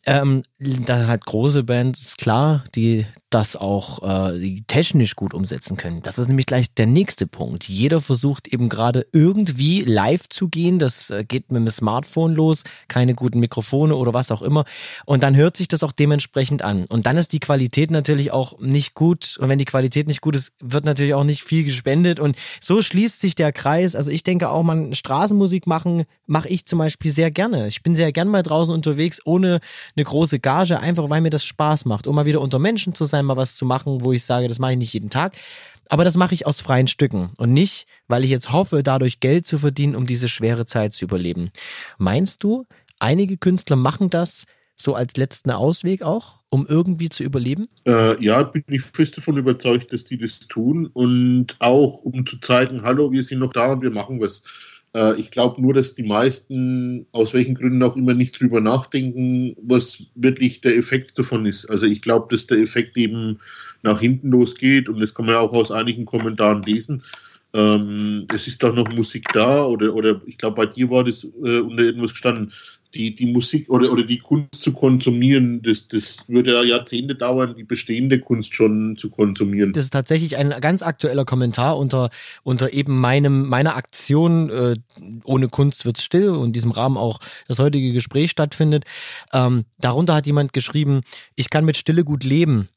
Ähm, 0.05 0.43
da 0.59 1.07
hat 1.07 1.25
große 1.25 1.63
Bands, 1.63 2.17
klar, 2.17 2.63
die 2.75 3.05
das 3.29 3.55
auch 3.57 4.01
äh, 4.03 4.61
technisch 4.67 5.15
gut 5.15 5.33
umsetzen 5.33 5.75
können. 5.75 6.01
Das 6.01 6.17
ist 6.17 6.27
nämlich 6.27 6.45
gleich 6.45 6.73
der 6.73 6.85
nächste 6.85 7.27
Punkt. 7.27 7.67
Jeder 7.67 7.99
versucht 7.99 8.47
eben 8.47 8.69
gerade 8.69 9.05
irgendwie 9.11 9.81
live 9.81 10.29
zu 10.29 10.47
gehen. 10.47 10.79
Das 10.79 11.09
äh, 11.09 11.25
geht 11.25 11.51
mit 11.51 11.61
dem 11.61 11.69
Smartphone 11.69 12.33
los, 12.33 12.63
keine 12.87 13.15
guten 13.15 13.39
Mikrofone 13.39 13.95
oder 13.95 14.13
was 14.13 14.31
auch 14.31 14.41
immer. 14.41 14.63
Und 15.05 15.23
dann 15.23 15.35
hört 15.35 15.46
sich 15.55 15.67
das 15.67 15.83
auch 15.83 15.91
dementsprechend 15.91 16.63
an. 16.63 16.85
Und 16.85 17.05
dann 17.05 17.15
ist 17.15 17.31
die 17.31 17.39
Qualität 17.39 17.91
natürlich 17.91 18.31
auch 18.31 18.59
nicht 18.59 18.95
gut. 18.95 19.37
Und 19.39 19.47
wenn 19.49 19.59
die 19.59 19.65
Qualität 19.65 20.07
nicht 20.07 20.21
gut 20.21 20.35
ist, 20.35 20.51
wird 20.59 20.83
natürlich 20.83 21.13
auch 21.13 21.23
nicht 21.23 21.43
viel 21.43 21.63
gespendet. 21.63 22.19
Und 22.19 22.35
so 22.59 22.81
schließt 22.81 23.21
sich 23.21 23.35
der 23.35 23.53
Kreis. 23.53 23.95
Also 23.95 24.11
ich 24.11 24.23
denke 24.23 24.49
auch, 24.49 24.63
man 24.63 24.95
Straßenmusik 24.95 25.67
machen, 25.67 26.03
mache 26.25 26.49
ich 26.49 26.65
zum 26.65 26.79
Beispiel 26.79 27.11
sehr 27.11 27.31
gerne. 27.31 27.67
Ich 27.67 27.83
bin 27.83 27.95
sehr 27.95 28.11
gern 28.11 28.27
mal 28.27 28.43
draußen 28.43 28.73
unterwegs, 28.73 29.21
ohne 29.23 29.59
eine 29.95 30.03
große 30.03 30.39
Gage, 30.39 30.79
einfach 30.79 31.09
weil 31.09 31.21
mir 31.21 31.29
das 31.29 31.45
Spaß 31.45 31.85
macht, 31.85 32.07
um 32.07 32.15
mal 32.15 32.25
wieder 32.25 32.41
unter 32.41 32.59
Menschen 32.59 32.95
zu 32.95 33.05
sein, 33.05 33.23
mal 33.23 33.37
was 33.37 33.55
zu 33.55 33.65
machen, 33.65 34.01
wo 34.01 34.11
ich 34.11 34.23
sage, 34.23 34.47
das 34.47 34.59
mache 34.59 34.73
ich 34.73 34.77
nicht 34.79 34.93
jeden 34.93 35.09
Tag. 35.09 35.37
Aber 35.89 36.03
das 36.03 36.17
mache 36.17 36.33
ich 36.33 36.45
aus 36.45 36.61
freien 36.61 36.87
Stücken 36.87 37.27
und 37.37 37.53
nicht, 37.53 37.87
weil 38.07 38.23
ich 38.23 38.29
jetzt 38.29 38.51
hoffe, 38.51 38.83
dadurch 38.83 39.19
Geld 39.19 39.47
zu 39.47 39.57
verdienen, 39.57 39.95
um 39.95 40.05
diese 40.05 40.27
schwere 40.27 40.65
Zeit 40.65 40.93
zu 40.93 41.05
überleben. 41.05 41.49
Meinst 41.97 42.43
du, 42.43 42.65
einige 42.99 43.37
Künstler 43.37 43.75
machen 43.75 44.09
das 44.09 44.43
so 44.77 44.93
als 44.93 45.17
letzten 45.17 45.51
Ausweg 45.51 46.03
auch, 46.03 46.39
um 46.49 46.65
irgendwie 46.69 47.09
zu 47.09 47.23
überleben? 47.23 47.65
Äh, 47.85 48.23
ja, 48.23 48.43
bin 48.43 48.63
ich 48.67 48.83
fest 48.83 49.17
davon 49.17 49.37
überzeugt, 49.37 49.91
dass 49.91 50.03
die 50.03 50.17
das 50.17 50.39
tun 50.39 50.87
und 50.93 51.55
auch 51.59 52.03
um 52.03 52.25
zu 52.25 52.39
zeigen, 52.39 52.83
hallo, 52.83 53.11
wir 53.11 53.23
sind 53.23 53.39
noch 53.39 53.53
da 53.53 53.73
und 53.73 53.81
wir 53.81 53.91
machen 53.91 54.21
was. 54.21 54.43
Äh, 54.95 55.19
ich 55.19 55.31
glaube 55.31 55.61
nur, 55.61 55.73
dass 55.73 55.95
die 55.95 56.03
meisten, 56.03 57.07
aus 57.11 57.33
welchen 57.33 57.55
Gründen 57.55 57.81
auch 57.83 57.95
immer, 57.95 58.13
nicht 58.13 58.39
drüber 58.39 58.61
nachdenken, 58.61 59.55
was 59.61 60.03
wirklich 60.15 60.61
der 60.61 60.77
Effekt 60.77 61.17
davon 61.17 61.45
ist. 61.47 61.65
Also 61.69 61.87
ich 61.87 62.01
glaube, 62.01 62.27
dass 62.29 62.45
der 62.45 62.59
Effekt 62.59 62.95
eben 62.97 63.39
nach 63.81 63.99
hinten 63.99 64.29
losgeht 64.29 64.89
und 64.89 64.99
das 64.99 65.13
kann 65.13 65.25
man 65.25 65.35
ja 65.35 65.41
auch 65.41 65.53
aus 65.53 65.71
einigen 65.71 66.05
Kommentaren 66.05 66.61
lesen. 66.63 67.03
Ähm, 67.53 68.27
es 68.33 68.47
ist 68.47 68.61
doch 68.61 68.75
noch 68.75 68.91
Musik 68.91 69.25
da 69.33 69.63
oder, 69.65 69.93
oder 69.95 70.21
ich 70.25 70.37
glaube, 70.37 70.57
bei 70.57 70.65
dir 70.65 70.89
war 70.89 71.03
das 71.03 71.23
äh, 71.23 71.59
unter 71.59 71.83
irgendwas 71.83 72.11
gestanden, 72.11 72.51
die, 72.95 73.15
die 73.15 73.25
Musik 73.25 73.69
oder, 73.69 73.91
oder 73.91 74.03
die 74.03 74.17
Kunst 74.17 74.61
zu 74.61 74.73
konsumieren, 74.73 75.61
das, 75.61 75.87
das 75.87 76.23
würde 76.27 76.53
ja 76.53 76.63
Jahrzehnte 76.63 77.15
dauern, 77.15 77.55
die 77.57 77.63
bestehende 77.63 78.19
Kunst 78.19 78.55
schon 78.55 78.97
zu 78.97 79.09
konsumieren. 79.09 79.73
Das 79.73 79.85
ist 79.85 79.93
tatsächlich 79.93 80.37
ein 80.37 80.53
ganz 80.61 80.83
aktueller 80.83 81.25
Kommentar 81.25 81.77
unter, 81.77 82.09
unter 82.43 82.73
eben 82.73 82.99
meinem, 82.99 83.47
meiner 83.49 83.75
Aktion 83.75 84.49
äh, 84.49 84.75
Ohne 85.23 85.47
Kunst 85.47 85.85
wird's 85.85 86.03
still 86.03 86.29
und 86.29 86.47
in 86.47 86.53
diesem 86.53 86.71
Rahmen 86.71 86.97
auch 86.97 87.19
das 87.47 87.59
heutige 87.59 87.93
Gespräch 87.93 88.31
stattfindet. 88.31 88.85
Ähm, 89.33 89.65
darunter 89.79 90.15
hat 90.15 90.27
jemand 90.27 90.53
geschrieben, 90.53 91.01
ich 91.35 91.49
kann 91.49 91.65
mit 91.65 91.77
Stille 91.77 92.03
gut 92.03 92.23
leben. 92.23 92.69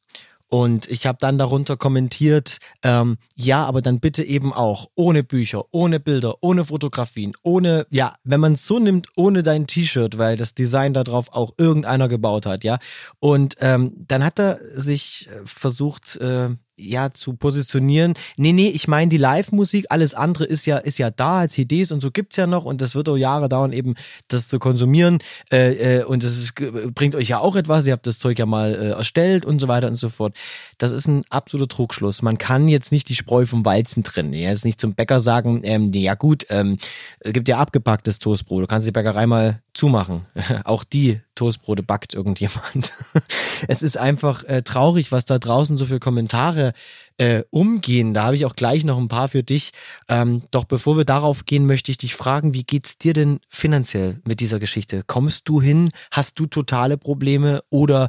Und 0.51 0.91
ich 0.91 1.07
habe 1.07 1.17
dann 1.21 1.39
darunter 1.39 1.77
kommentiert, 1.77 2.59
ähm, 2.83 3.19
ja, 3.37 3.65
aber 3.65 3.83
dann 3.83 4.01
bitte 4.01 4.25
eben 4.25 4.53
auch 4.53 4.91
ohne 4.97 5.23
Bücher, 5.23 5.63
ohne 5.71 6.01
Bilder, 6.01 6.35
ohne 6.41 6.65
Fotografien, 6.65 7.33
ohne, 7.45 7.87
ja, 7.91 8.17
wenn 8.25 8.41
man 8.41 8.55
es 8.55 8.67
so 8.67 8.81
nimmt, 8.81 9.07
ohne 9.15 9.45
dein 9.45 9.69
T-Shirt, 9.69 10.19
weil 10.19 10.37
das 10.37 10.55
Design 10.55 10.93
darauf 10.93 11.33
auch 11.33 11.53
irgendeiner 11.57 12.09
gebaut 12.09 12.47
hat, 12.47 12.65
ja. 12.65 12.79
Und 13.21 13.57
ähm, 13.61 13.93
dann 14.09 14.25
hat 14.25 14.41
er 14.41 14.59
sich 14.75 15.29
äh, 15.29 15.41
versucht, 15.45 16.17
äh, 16.17 16.51
ja 16.81 17.11
zu 17.11 17.35
positionieren. 17.35 18.15
Nee, 18.37 18.53
nee, 18.53 18.69
ich 18.69 18.89
meine 18.89 19.09
die 19.09 19.17
Live-Musik, 19.17 19.87
alles 19.91 20.15
andere 20.15 20.45
ist 20.45 20.67
ja, 20.67 20.79
ist 20.79 20.99
ja 20.99 21.11
da, 21.11 21.49
CDs 21.49 21.93
und 21.93 22.01
so 22.01 22.11
gibt's 22.11 22.37
ja 22.37 22.47
noch 22.47 22.65
und 22.65 22.81
das 22.81 22.95
wird 22.95 23.09
auch 23.09 23.17
Jahre 23.17 23.49
dauern, 23.49 23.73
eben 23.73 23.95
das 24.29 24.49
zu 24.49 24.59
konsumieren. 24.59 25.19
Äh, 25.53 25.99
äh, 25.99 26.05
und 26.05 26.25
das 26.25 26.39
ist, 26.39 26.55
bringt 26.95 27.15
euch 27.15 27.29
ja 27.29 27.39
auch 27.39 27.57
etwas, 27.57 27.87
ihr 27.87 27.93
habt 27.93 28.07
das 28.07 28.19
Zeug 28.19 28.39
ja 28.39 28.47
mal 28.47 28.75
äh, 28.75 28.91
erstellt 28.91 29.45
und 29.45 29.61
so 29.61 29.69
weiter 29.69 29.89
und 29.89 29.97
so 29.97 30.09
fort. 30.09 30.35
Das 30.81 30.93
ist 30.93 31.07
ein 31.07 31.25
absoluter 31.29 31.69
Trugschluss. 31.69 32.23
Man 32.23 32.39
kann 32.39 32.67
jetzt 32.67 32.91
nicht 32.91 33.11
die 33.11 33.15
Spreu 33.15 33.45
vom 33.45 33.67
Weizen 33.67 34.03
trennen. 34.03 34.33
Ja, 34.33 34.49
jetzt 34.49 34.65
nicht 34.65 34.81
zum 34.81 34.95
Bäcker 34.95 35.21
sagen, 35.21 35.61
ähm, 35.63 35.93
ja 35.93 36.15
gut, 36.15 36.47
ähm, 36.49 36.79
es 37.21 37.35
gibt 37.35 37.49
ja 37.49 37.59
abgepacktes 37.59 38.19
Toastbrot. 38.19 38.63
Du 38.63 38.67
kannst 38.67 38.87
die 38.87 38.91
Bäckerei 38.91 39.27
mal 39.27 39.61
zumachen. 39.75 40.25
Auch 40.65 40.83
die 40.83 41.21
Toastbrote 41.35 41.83
backt 41.83 42.15
irgendjemand. 42.15 42.93
es 43.69 43.83
ist 43.83 43.99
einfach 43.99 44.43
äh, 44.45 44.63
traurig, 44.63 45.13
was 45.13 45.27
da 45.27 45.39
draußen 45.39 45.77
so 45.77 45.85
viele 45.85 46.01
Kommentare 46.01 46.73
äh, 47.21 47.45
umgehen. 47.51 48.15
Da 48.15 48.25
habe 48.25 48.37
ich 48.37 48.47
auch 48.47 48.57
gleich 48.57 48.85
noch 48.85 48.97
ein 48.97 49.09
paar 49.09 49.29
für 49.29 49.43
dich. 49.43 49.73
Ähm, 50.09 50.41
doch 50.53 50.65
bevor 50.65 50.97
wir 50.97 51.05
darauf 51.05 51.45
gehen, 51.45 51.67
möchte 51.67 51.91
ich 51.91 51.99
dich 51.99 52.15
fragen, 52.15 52.55
wie 52.55 52.65
geht's 52.65 52.97
dir 52.97 53.13
denn 53.13 53.41
finanziell 53.51 54.21
mit 54.27 54.41
dieser 54.41 54.59
Geschichte? 54.59 55.03
Kommst 55.07 55.47
du 55.47 55.61
hin? 55.61 55.91
Hast 56.11 56.39
du 56.39 56.47
totale 56.47 56.97
Probleme 56.97 57.61
oder 57.69 58.09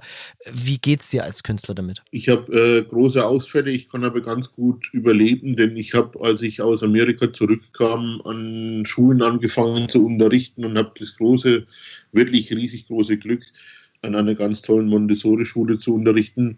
wie 0.49 0.77
geht's 0.77 1.09
dir 1.09 1.25
als 1.25 1.43
Künstler 1.43 1.75
damit? 1.75 2.03
Ich 2.11 2.29
habe 2.29 2.53
äh, 2.57 2.83
große 2.83 3.25
Ausfälle, 3.25 3.71
ich 3.71 3.89
kann 3.89 4.05
aber 4.05 4.21
ganz 4.21 4.49
gut 4.53 4.87
überleben, 4.93 5.57
denn 5.57 5.75
ich 5.75 5.93
habe, 5.93 6.17
als 6.21 6.41
ich 6.41 6.61
aus 6.61 6.81
Amerika 6.81 7.33
zurückkam, 7.33 8.21
an 8.23 8.85
Schulen 8.85 9.21
angefangen 9.21 9.89
zu 9.89 10.05
unterrichten 10.05 10.63
und 10.63 10.77
habe 10.77 10.93
das 10.97 11.17
große, 11.17 11.65
wirklich 12.13 12.49
riesig 12.51 12.87
große 12.87 13.17
Glück, 13.17 13.43
an 14.03 14.15
einer 14.15 14.35
ganz 14.35 14.61
tollen 14.61 14.87
Montessori-Schule 14.87 15.79
zu 15.79 15.93
unterrichten 15.93 16.57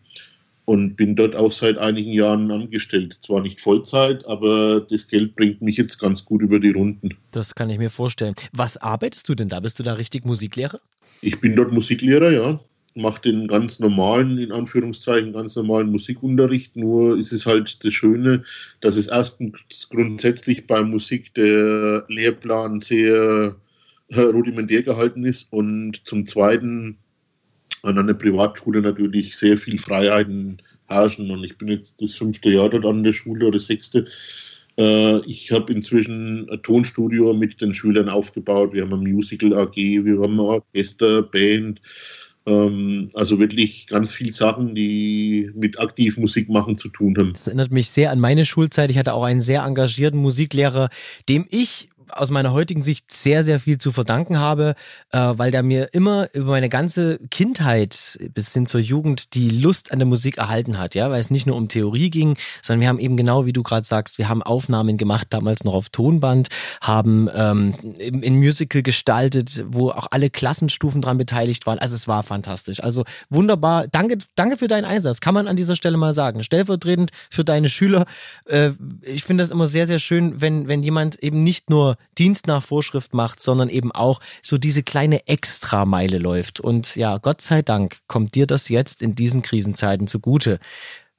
und 0.65 0.95
bin 0.95 1.15
dort 1.15 1.35
auch 1.35 1.51
seit 1.51 1.77
einigen 1.77 2.11
Jahren 2.11 2.49
angestellt. 2.51 3.17
Zwar 3.21 3.41
nicht 3.41 3.59
Vollzeit, 3.59 4.25
aber 4.25 4.81
das 4.81 5.07
Geld 5.07 5.35
bringt 5.35 5.61
mich 5.61 5.77
jetzt 5.77 5.99
ganz 5.99 6.23
gut 6.23 6.41
über 6.41 6.59
die 6.59 6.71
Runden. 6.71 7.09
Das 7.31 7.53
kann 7.55 7.69
ich 7.69 7.77
mir 7.77 7.89
vorstellen. 7.89 8.35
Was 8.53 8.77
arbeitest 8.77 9.27
du 9.27 9.35
denn 9.35 9.49
da? 9.49 9.59
Bist 9.59 9.79
du 9.79 9.83
da 9.83 9.93
richtig 9.93 10.25
Musiklehrer? 10.25 10.79
Ich 11.21 11.39
bin 11.39 11.55
dort 11.55 11.73
Musiklehrer, 11.73 12.31
ja. 12.31 12.59
Mache 12.95 13.21
den 13.21 13.47
ganz 13.47 13.79
normalen, 13.79 14.37
in 14.37 14.51
Anführungszeichen, 14.51 15.33
ganz 15.33 15.55
normalen 15.55 15.89
Musikunterricht. 15.89 16.75
Nur 16.75 17.17
ist 17.17 17.33
es 17.33 17.45
halt 17.45 17.83
das 17.83 17.93
Schöne, 17.93 18.43
dass 18.81 18.97
es 18.97 19.07
erstens 19.07 19.57
grundsätzlich 19.89 20.67
bei 20.67 20.83
Musik 20.83 21.33
der 21.33 22.05
Lehrplan 22.07 22.79
sehr 22.81 23.55
äh, 24.09 24.21
rudimentär 24.21 24.83
gehalten 24.83 25.25
ist 25.25 25.51
und 25.51 26.01
zum 26.05 26.27
Zweiten 26.27 26.97
an 27.83 27.97
einer 27.97 28.13
Privatschule 28.13 28.81
natürlich 28.81 29.37
sehr 29.37 29.57
viel 29.57 29.77
Freiheiten 29.77 30.61
herrschen. 30.87 31.29
Und 31.29 31.43
ich 31.43 31.57
bin 31.57 31.67
jetzt 31.67 32.01
das 32.01 32.13
fünfte 32.13 32.49
Jahr 32.49 32.69
dort 32.69 32.85
an 32.85 33.03
der 33.03 33.13
Schule 33.13 33.45
oder 33.45 33.59
sechste. 33.59 34.07
Äh, 34.77 35.19
ich 35.27 35.51
habe 35.51 35.71
inzwischen 35.71 36.49
ein 36.49 36.61
Tonstudio 36.63 37.33
mit 37.33 37.61
den 37.61 37.73
Schülern 37.73 38.09
aufgebaut. 38.09 38.73
Wir 38.73 38.83
haben 38.83 38.93
ein 38.93 39.11
Musical 39.11 39.53
AG, 39.53 39.75
wir 39.75 40.19
haben 40.21 40.35
ein 40.35 40.39
Orchester, 40.39 41.21
Band. 41.21 41.81
Ähm, 42.45 43.09
also 43.13 43.39
wirklich 43.39 43.87
ganz 43.87 44.11
viele 44.11 44.33
Sachen, 44.33 44.75
die 44.75 45.51
mit 45.53 45.79
aktiv 45.79 46.17
Musik 46.17 46.49
machen 46.49 46.77
zu 46.77 46.89
tun 46.89 47.15
haben. 47.17 47.33
Das 47.33 47.47
erinnert 47.47 47.71
mich 47.71 47.89
sehr 47.89 48.11
an 48.11 48.19
meine 48.19 48.45
Schulzeit. 48.45 48.89
Ich 48.89 48.97
hatte 48.97 49.13
auch 49.13 49.23
einen 49.23 49.41
sehr 49.41 49.63
engagierten 49.63 50.19
Musiklehrer, 50.19 50.89
dem 51.29 51.45
ich 51.49 51.89
aus 52.09 52.31
meiner 52.31 52.53
heutigen 52.53 52.83
Sicht 52.83 53.11
sehr, 53.11 53.43
sehr 53.43 53.59
viel 53.59 53.77
zu 53.77 53.91
verdanken 53.91 54.39
habe, 54.39 54.75
äh, 55.11 55.17
weil 55.19 55.51
der 55.51 55.63
mir 55.63 55.89
immer 55.93 56.27
über 56.33 56.51
meine 56.51 56.69
ganze 56.69 57.19
Kindheit 57.29 58.17
bis 58.33 58.53
hin 58.53 58.65
zur 58.65 58.79
Jugend 58.79 59.33
die 59.33 59.49
Lust 59.49 59.91
an 59.91 59.99
der 59.99 60.07
Musik 60.07 60.37
erhalten 60.37 60.77
hat, 60.77 60.95
ja, 60.95 61.09
weil 61.09 61.19
es 61.19 61.29
nicht 61.29 61.47
nur 61.47 61.55
um 61.55 61.67
Theorie 61.67 62.09
ging, 62.09 62.37
sondern 62.61 62.81
wir 62.81 62.87
haben 62.87 62.99
eben 62.99 63.17
genau, 63.17 63.45
wie 63.45 63.53
du 63.53 63.63
gerade 63.63 63.85
sagst, 63.85 64.17
wir 64.17 64.29
haben 64.29 64.43
Aufnahmen 64.43 64.97
gemacht, 64.97 65.27
damals 65.31 65.63
noch 65.63 65.73
auf 65.73 65.89
Tonband, 65.89 66.47
haben 66.81 67.29
ähm, 67.35 67.73
in 67.97 68.37
Musical 68.37 68.81
gestaltet, 68.83 69.63
wo 69.67 69.89
auch 69.89 70.07
alle 70.11 70.29
Klassenstufen 70.29 71.01
dran 71.01 71.17
beteiligt 71.17 71.65
waren. 71.65 71.79
Also 71.79 71.95
es 71.95 72.07
war 72.07 72.23
fantastisch. 72.23 72.83
Also 72.83 73.03
wunderbar. 73.29 73.87
Danke, 73.87 74.17
danke 74.35 74.57
für 74.57 74.67
deinen 74.67 74.85
Einsatz, 74.85 75.19
kann 75.21 75.33
man 75.33 75.47
an 75.47 75.55
dieser 75.55 75.75
Stelle 75.75 75.97
mal 75.97 76.13
sagen. 76.13 76.43
Stellvertretend 76.43 77.11
für 77.29 77.43
deine 77.43 77.69
Schüler. 77.69 78.05
Äh, 78.45 78.71
ich 79.01 79.23
finde 79.23 79.43
das 79.43 79.51
immer 79.51 79.67
sehr, 79.67 79.87
sehr 79.87 79.99
schön, 79.99 80.41
wenn, 80.41 80.67
wenn 80.67 80.83
jemand 80.83 81.15
eben 81.23 81.43
nicht 81.43 81.69
nur 81.69 81.92
Dienst 82.17 82.47
nach 82.47 82.63
Vorschrift 82.63 83.13
macht, 83.13 83.41
sondern 83.41 83.69
eben 83.69 83.91
auch 83.91 84.19
so 84.41 84.57
diese 84.57 84.83
kleine 84.83 85.27
Extrameile 85.27 86.17
läuft. 86.17 86.59
Und 86.59 86.95
ja, 86.95 87.17
Gott 87.17 87.41
sei 87.41 87.61
Dank 87.61 87.97
kommt 88.07 88.35
dir 88.35 88.47
das 88.47 88.69
jetzt 88.69 89.01
in 89.01 89.15
diesen 89.15 89.41
Krisenzeiten 89.41 90.07
zugute. 90.07 90.59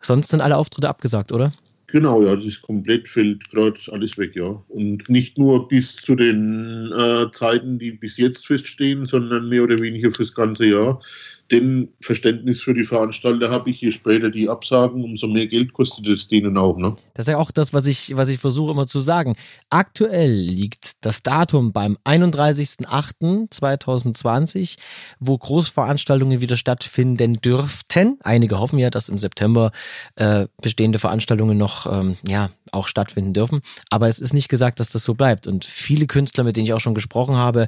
Sonst 0.01 0.31
sind 0.31 0.41
alle 0.41 0.57
Auftritte 0.57 0.89
abgesagt, 0.89 1.33
oder? 1.33 1.53
Genau, 1.87 2.23
ja, 2.25 2.35
das 2.35 2.45
ist 2.45 2.63
komplett, 2.63 3.09
fällt 3.09 3.49
gerade 3.51 3.79
alles 3.93 4.19
weg, 4.19 4.35
ja. 4.35 4.61
Und 4.69 5.09
nicht 5.09 5.39
nur 5.39 5.69
bis 5.69 5.95
zu 5.95 6.17
den 6.17 6.91
äh, 6.93 7.31
Zeiten, 7.31 7.79
die 7.79 7.93
bis 7.93 8.17
jetzt 8.17 8.47
feststehen, 8.47 9.07
sondern 9.07 9.49
mehr 9.49 9.63
oder 9.63 9.79
weniger 9.79 10.11
fürs 10.11 10.35
ganze 10.35 10.67
Jahr 10.67 11.01
denn 11.51 11.89
Verständnis 12.01 12.63
für 12.63 12.75
die 12.75 12.85
Veranstalter 12.85 13.51
habe 13.51 13.71
ich. 13.71 13.81
Je 13.81 13.91
später 13.91 14.31
die 14.31 14.49
absagen, 14.49 15.03
umso 15.05 15.27
mehr 15.27 15.47
Geld 15.47 15.75
kostet 15.75 16.09
es 16.09 16.29
denen 16.29 16.57
auch. 16.57 16.79
Ne? 16.79 16.97
Das 17.15 17.27
ist 17.27 17.33
ja 17.33 17.39
auch 17.39 17.51
das, 17.51 17.75
was 17.75 17.87
ich, 17.87 18.17
was 18.17 18.29
ich 18.29 18.39
versuche 18.39 18.73
immer 18.73 18.87
zu 18.87 19.01
sagen. 19.01 19.35
Aktuell 19.69 20.33
liegt 20.33 21.05
das 21.05 21.23
Datum 21.23 21.73
beim 21.73 21.99
31.08.2020, 22.05 24.77
wo 25.19 25.37
Großveranstaltungen 25.37 26.41
wieder 26.41 26.57
stattfinden 26.57 27.35
dürften. 27.35 28.19
Einige 28.23 28.59
hoffen 28.59 28.79
ja, 28.79 28.91
dass 28.91 29.09
im 29.09 29.19
September 29.19 29.71
äh, 30.17 30.47
bestehende 30.63 30.99
Veranstaltungen 30.99 31.59
noch 31.59 31.93
ähm, 31.93 32.17
ja, 32.27 32.51
auch 32.73 32.89
stattfinden 32.89 33.33
dürfen. 33.33 33.61
Aber 33.91 34.09
es 34.09 34.19
ist 34.19 34.33
nicht 34.33 34.49
gesagt, 34.49 34.81
dass 34.81 34.89
das 34.89 35.05
so 35.05 35.15
bleibt. 35.15 35.47
Und 35.47 35.65
viele 35.65 36.07
Künstler, 36.07 36.45
mit 36.45 36.57
denen 36.57 36.67
ich 36.67 36.73
auch 36.73 36.81
schon 36.81 36.95
gesprochen 36.95 37.37
habe, 37.37 37.67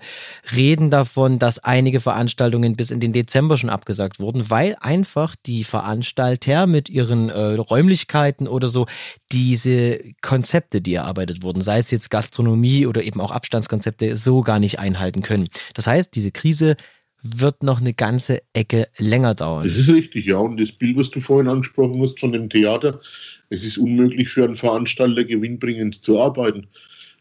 reden 0.55 0.91
davon, 0.91 1.39
dass 1.39 1.59
einige 1.59 2.01
Veranstaltungen 2.01 2.77
bis 2.77 2.91
in 2.91 3.01
den 3.01 3.13
Dezember 3.13 3.57
schon 3.57 3.66
schon 3.67 3.71
abgesagt 3.71 4.21
wurden, 4.21 4.49
weil 4.51 4.77
einfach 4.81 5.35
die 5.35 5.65
Veranstalter 5.65 6.67
mit 6.67 6.89
ihren 6.89 7.29
äh, 7.29 7.55
Räumlichkeiten 7.55 8.47
oder 8.47 8.69
so 8.69 8.87
diese 9.33 10.01
Konzepte, 10.23 10.81
die 10.81 10.95
erarbeitet 10.95 11.43
wurden, 11.43 11.61
sei 11.61 11.79
es 11.79 11.91
jetzt 11.91 12.11
Gastronomie 12.11 12.87
oder 12.87 13.03
eben 13.03 13.21
auch 13.21 13.33
Abstandskonzepte, 13.33 14.15
so 14.15 14.43
gar 14.43 14.61
nicht 14.61 14.79
einhalten 14.79 15.23
können. 15.23 15.49
Das 15.75 15.87
heißt, 15.87 16.15
diese 16.15 16.31
Krise 16.31 16.77
wird 17.23 17.65
noch 17.65 17.81
eine 17.81 17.93
ganze 17.93 18.43
Ecke 18.53 18.87
länger 18.99 19.35
dauern. 19.35 19.65
Das 19.65 19.77
ist 19.77 19.89
richtig, 19.89 20.27
ja. 20.27 20.37
Und 20.37 20.61
das 20.61 20.71
Bild, 20.71 20.97
was 20.97 21.11
du 21.11 21.21
vorhin 21.21 21.49
angesprochen 21.49 22.01
hast 22.01 22.21
von 22.21 22.31
dem 22.31 22.49
Theater, 22.49 23.01
es 23.51 23.65
ist 23.65 23.79
unmöglich 23.79 24.29
für 24.29 24.45
einen 24.45 24.55
Veranstalter 24.55 25.25
gewinnbringend 25.25 26.05
zu 26.05 26.21
arbeiten 26.21 26.69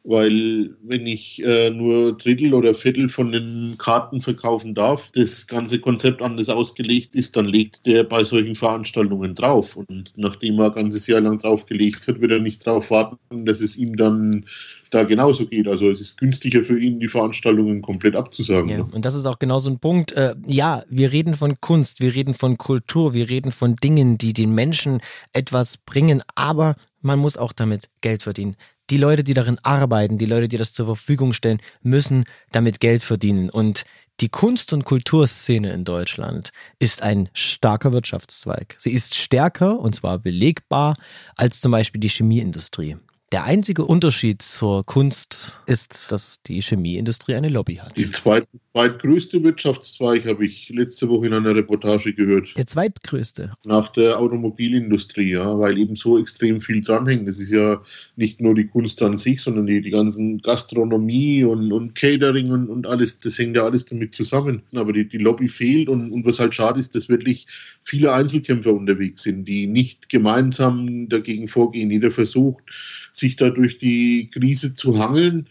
weil 0.07 0.75
wenn 0.83 1.07
ich 1.07 1.43
äh, 1.43 1.71
nur 1.71 2.15
Drittel 2.15 2.53
oder 2.53 2.75
Viertel 2.75 3.09
von 3.09 3.31
den 3.31 3.75
Karten 3.79 4.21
verkaufen 4.21 4.75
darf, 4.75 5.11
das 5.15 5.47
ganze 5.47 5.79
Konzept 5.79 6.21
anders 6.21 6.47
ausgelegt 6.47 7.15
ist, 7.15 7.35
dann 7.35 7.45
legt 7.45 7.85
der 7.87 8.03
bei 8.03 8.23
solchen 8.23 8.53
Veranstaltungen 8.53 9.33
drauf. 9.33 9.75
Und 9.75 10.11
nachdem 10.15 10.59
er 10.59 10.67
ein 10.67 10.73
ganzes 10.73 11.07
Jahr 11.07 11.21
lang 11.21 11.39
draufgelegt 11.39 12.07
hat, 12.07 12.21
wird 12.21 12.31
er 12.31 12.39
nicht 12.39 12.65
darauf 12.67 12.91
warten, 12.91 13.45
dass 13.45 13.61
es 13.61 13.77
ihm 13.77 13.97
dann 13.97 14.45
da 14.91 15.03
genauso 15.03 15.47
geht. 15.47 15.67
Also 15.67 15.89
es 15.89 15.99
ist 15.99 16.17
günstiger 16.17 16.63
für 16.63 16.79
ihn, 16.79 16.99
die 16.99 17.07
Veranstaltungen 17.07 17.81
komplett 17.81 18.15
abzusagen. 18.15 18.69
Ja, 18.69 18.87
und 18.91 19.05
das 19.05 19.15
ist 19.15 19.25
auch 19.25 19.39
genau 19.39 19.57
so 19.57 19.71
ein 19.71 19.79
Punkt. 19.79 20.11
Äh, 20.11 20.35
ja, 20.45 20.83
wir 20.87 21.11
reden 21.11 21.33
von 21.33 21.55
Kunst, 21.61 21.99
wir 21.99 22.13
reden 22.13 22.35
von 22.35 22.59
Kultur, 22.59 23.15
wir 23.15 23.27
reden 23.27 23.51
von 23.51 23.75
Dingen, 23.75 24.19
die 24.19 24.33
den 24.33 24.53
Menschen 24.53 25.01
etwas 25.33 25.77
bringen, 25.77 26.21
aber 26.35 26.75
man 27.01 27.17
muss 27.17 27.37
auch 27.37 27.53
damit 27.53 27.89
Geld 28.01 28.21
verdienen 28.21 28.55
die 28.89 28.97
Leute, 28.97 29.23
die 29.23 29.33
darin 29.33 29.57
arbeiten, 29.63 30.17
die 30.17 30.25
Leute, 30.25 30.47
die 30.47 30.57
das 30.57 30.73
zur 30.73 30.85
Verfügung 30.85 31.33
stellen, 31.33 31.59
müssen 31.81 32.25
damit 32.51 32.79
Geld 32.79 33.03
verdienen. 33.03 33.49
Und 33.49 33.85
die 34.21 34.29
Kunst- 34.29 34.71
und 34.73 34.85
Kulturszene 34.85 35.71
in 35.73 35.83
Deutschland 35.83 36.51
ist 36.79 37.01
ein 37.01 37.29
starker 37.33 37.91
Wirtschaftszweig. 37.91 38.75
Sie 38.77 38.91
ist 38.91 39.15
stärker, 39.15 39.79
und 39.79 39.95
zwar 39.95 40.19
belegbar, 40.19 40.95
als 41.35 41.59
zum 41.59 41.71
Beispiel 41.71 41.99
die 41.99 42.09
Chemieindustrie. 42.09 42.97
Der 43.31 43.43
einzige 43.43 43.85
Unterschied 43.85 44.43
zur 44.43 44.85
Kunst 44.85 45.59
ist, 45.65 46.11
dass 46.11 46.41
die 46.43 46.61
Chemieindustrie 46.61 47.33
eine 47.33 47.49
Lobby 47.49 47.75
hat. 47.75 47.97
Die 47.97 48.11
zweit, 48.11 48.47
zweitgrößte 48.71 49.43
Wirtschaftszweig 49.43 50.27
habe 50.27 50.45
ich 50.45 50.69
letzte 50.69 51.09
Woche 51.09 51.25
in 51.25 51.33
einer 51.33 51.55
Reportage 51.55 52.13
gehört. 52.13 52.55
Der 52.55 52.67
zweitgrößte? 52.67 53.53
Nach 53.63 53.89
der 53.89 54.19
Automobilindustrie, 54.19 55.31
ja, 55.31 55.57
weil 55.57 55.79
eben 55.79 55.95
so 55.95 56.19
extrem 56.19 56.61
viel 56.61 56.83
dranhängt. 56.83 57.27
Das 57.27 57.39
ist 57.39 57.51
ja 57.51 57.81
nicht 58.15 58.41
nur 58.41 58.53
die 58.53 58.67
Kunst 58.67 59.01
an 59.01 59.17
sich, 59.17 59.41
sondern 59.41 59.65
die, 59.65 59.81
die 59.81 59.89
ganzen 59.89 60.37
Gastronomie 60.43 61.43
und, 61.43 61.71
und 61.71 61.95
Catering 61.95 62.51
und, 62.51 62.69
und 62.69 62.85
alles, 62.85 63.17
das 63.19 63.39
hängt 63.39 63.55
ja 63.55 63.63
alles 63.63 63.85
damit 63.85 64.13
zusammen. 64.13 64.61
Aber 64.75 64.93
die, 64.93 65.07
die 65.07 65.17
Lobby 65.17 65.49
fehlt 65.49 65.89
und, 65.89 66.11
und 66.11 66.25
was 66.25 66.39
halt 66.39 66.53
schade 66.53 66.79
ist, 66.79 66.93
dass 66.93 67.09
wirklich 67.09 67.47
viele 67.83 68.13
Einzelkämpfer 68.13 68.71
unterwegs 68.71 69.23
sind, 69.23 69.45
die 69.45 69.65
nicht 69.65 70.09
gemeinsam 70.09 71.09
dagegen 71.09 71.47
vorgehen. 71.47 71.89
Jeder 71.89 72.11
versucht, 72.11 72.63
sich 73.15 73.24
da 73.33 73.49
durch 73.49 73.77
die 73.77 74.29
Krise 74.31 74.75
zu 74.75 74.99
hangeln. 74.99 75.47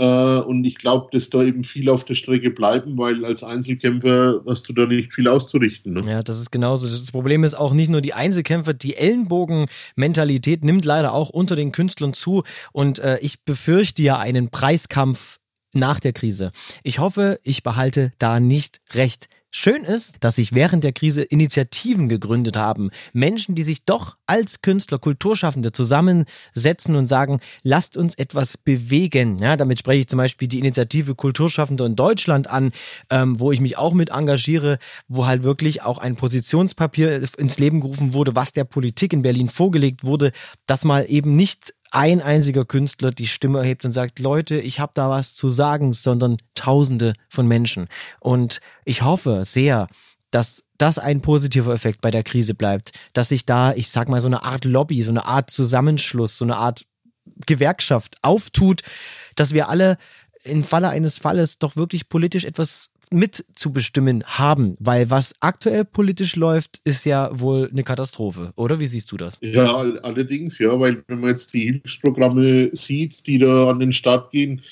Äh, 0.00 0.38
und 0.38 0.64
ich 0.64 0.76
glaube, 0.76 1.08
dass 1.12 1.28
da 1.28 1.42
eben 1.42 1.62
viel 1.62 1.90
auf 1.90 2.04
der 2.04 2.14
Strecke 2.14 2.50
bleiben, 2.50 2.96
weil 2.96 3.22
als 3.22 3.44
Einzelkämpfer 3.44 4.40
hast 4.46 4.66
du 4.66 4.72
da 4.72 4.86
nicht 4.86 5.12
viel 5.12 5.28
auszurichten. 5.28 5.92
Ne? 5.92 6.02
Ja, 6.06 6.22
das 6.22 6.40
ist 6.40 6.50
genauso. 6.50 6.88
Das 6.88 7.12
Problem 7.12 7.44
ist 7.44 7.52
auch 7.54 7.74
nicht 7.74 7.90
nur 7.90 8.00
die 8.00 8.14
Einzelkämpfer, 8.14 8.72
die 8.72 8.96
Ellenbogen-Mentalität 8.96 10.64
nimmt 10.64 10.86
leider 10.86 11.12
auch 11.12 11.28
unter 11.28 11.54
den 11.54 11.70
Künstlern 11.70 12.14
zu. 12.14 12.44
Und 12.72 12.98
äh, 13.00 13.18
ich 13.18 13.44
befürchte 13.44 14.02
ja 14.02 14.18
einen 14.18 14.48
Preiskampf 14.48 15.38
nach 15.74 16.00
der 16.00 16.14
Krise. 16.14 16.50
Ich 16.82 16.98
hoffe, 16.98 17.38
ich 17.44 17.62
behalte 17.62 18.12
da 18.18 18.40
nicht 18.40 18.80
recht. 18.94 19.28
Schön 19.52 19.82
ist, 19.82 20.14
dass 20.20 20.36
sich 20.36 20.54
während 20.54 20.84
der 20.84 20.92
Krise 20.92 21.22
Initiativen 21.22 22.08
gegründet 22.08 22.56
haben. 22.56 22.90
Menschen, 23.12 23.56
die 23.56 23.64
sich 23.64 23.84
doch 23.84 24.16
als 24.26 24.62
Künstler, 24.62 24.98
Kulturschaffende 24.98 25.72
zusammensetzen 25.72 26.94
und 26.94 27.08
sagen, 27.08 27.40
lasst 27.64 27.96
uns 27.96 28.14
etwas 28.14 28.56
bewegen. 28.56 29.38
Ja, 29.38 29.56
damit 29.56 29.80
spreche 29.80 30.02
ich 30.02 30.08
zum 30.08 30.18
Beispiel 30.18 30.46
die 30.46 30.60
Initiative 30.60 31.16
Kulturschaffende 31.16 31.84
in 31.84 31.96
Deutschland 31.96 32.48
an, 32.48 32.70
ähm, 33.10 33.40
wo 33.40 33.50
ich 33.50 33.60
mich 33.60 33.76
auch 33.76 33.92
mit 33.92 34.10
engagiere, 34.10 34.78
wo 35.08 35.26
halt 35.26 35.42
wirklich 35.42 35.82
auch 35.82 35.98
ein 35.98 36.14
Positionspapier 36.14 37.20
ins 37.36 37.58
Leben 37.58 37.80
gerufen 37.80 38.14
wurde, 38.14 38.36
was 38.36 38.52
der 38.52 38.64
Politik 38.64 39.12
in 39.12 39.22
Berlin 39.22 39.48
vorgelegt 39.48 40.04
wurde, 40.04 40.30
dass 40.66 40.84
mal 40.84 41.06
eben 41.08 41.34
nicht 41.34 41.74
ein 41.90 42.22
einziger 42.22 42.64
Künstler 42.64 43.10
die 43.10 43.26
Stimme 43.26 43.58
erhebt 43.58 43.84
und 43.84 43.92
sagt, 43.92 44.18
Leute, 44.18 44.60
ich 44.60 44.80
habe 44.80 44.92
da 44.94 45.10
was 45.10 45.34
zu 45.34 45.48
sagen, 45.48 45.92
sondern 45.92 46.36
Tausende 46.54 47.14
von 47.28 47.46
Menschen. 47.46 47.88
Und 48.20 48.60
ich 48.84 49.02
hoffe 49.02 49.44
sehr, 49.44 49.88
dass 50.30 50.62
das 50.78 50.98
ein 50.98 51.20
positiver 51.20 51.72
Effekt 51.72 52.00
bei 52.00 52.10
der 52.10 52.22
Krise 52.22 52.54
bleibt, 52.54 52.92
dass 53.12 53.28
sich 53.28 53.44
da, 53.44 53.72
ich 53.74 53.88
sag 53.88 54.08
mal, 54.08 54.20
so 54.20 54.28
eine 54.28 54.42
Art 54.44 54.64
Lobby, 54.64 55.02
so 55.02 55.10
eine 55.10 55.24
Art 55.24 55.50
Zusammenschluss, 55.50 56.36
so 56.36 56.44
eine 56.44 56.56
Art 56.56 56.86
Gewerkschaft 57.46 58.16
auftut, 58.22 58.82
dass 59.34 59.52
wir 59.52 59.68
alle 59.68 59.98
im 60.44 60.64
Falle 60.64 60.88
eines 60.88 61.18
Falles 61.18 61.58
doch 61.58 61.76
wirklich 61.76 62.08
politisch 62.08 62.44
etwas 62.44 62.90
mitzubestimmen 63.10 64.22
haben, 64.24 64.76
weil 64.78 65.10
was 65.10 65.34
aktuell 65.40 65.84
politisch 65.84 66.36
läuft, 66.36 66.80
ist 66.84 67.04
ja 67.04 67.30
wohl 67.32 67.68
eine 67.70 67.82
Katastrophe, 67.82 68.52
oder? 68.56 68.80
Wie 68.80 68.86
siehst 68.86 69.10
du 69.12 69.16
das? 69.16 69.38
Ja, 69.40 69.76
allerdings, 69.76 70.58
ja, 70.58 70.78
weil 70.78 71.02
wenn 71.08 71.20
man 71.20 71.30
jetzt 71.30 71.52
die 71.52 71.64
Hilfsprogramme 71.64 72.70
sieht, 72.72 73.26
die 73.26 73.38
da 73.38 73.68
an 73.68 73.80
den 73.80 73.92
Start 73.92 74.30
gehen, 74.30 74.62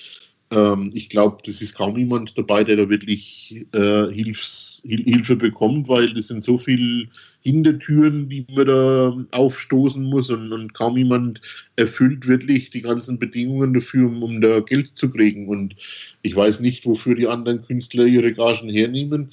ähm, 0.51 0.91
ich 0.95 1.09
glaube, 1.09 1.39
das 1.45 1.61
ist 1.61 1.75
kaum 1.75 1.97
jemand 1.97 2.37
dabei, 2.39 2.65
der 2.65 2.77
da 2.77 2.89
wirklich 2.89 3.67
äh, 3.75 4.13
Hilfs, 4.13 4.83
Hilfe 4.85 5.37
bekommt, 5.37 5.89
weil 5.89 6.17
es 6.17 6.29
sind 6.29 6.43
so 6.43 6.57
viele 6.57 7.09
Hintertüren, 7.43 8.29
die 8.29 8.47
man 8.55 8.67
da 8.67 9.17
aufstoßen 9.33 10.03
muss 10.03 10.31
und, 10.31 10.53
und, 10.53 10.75
kaum 10.75 10.97
jemand 10.97 11.41
erfüllt 11.77 12.27
wirklich 12.27 12.71
die 12.71 12.83
ganzen 12.83 13.19
Bedingungen 13.19 13.75
dafür, 13.75 14.07
um, 14.07 14.23
um 14.23 14.41
da 14.41 14.61
Geld 14.61 14.89
zu 14.97 15.11
kriegen. 15.11 15.49
Und 15.49 15.75
ich 16.23 16.35
weiß 16.35 16.61
nicht, 16.61 16.87
wofür 16.87 17.15
die 17.15 17.29
anderen 17.29 17.63
Künstler 17.63 18.07
ihre 18.07 18.33
Gagen 18.33 18.71
hernehmen. 18.71 19.31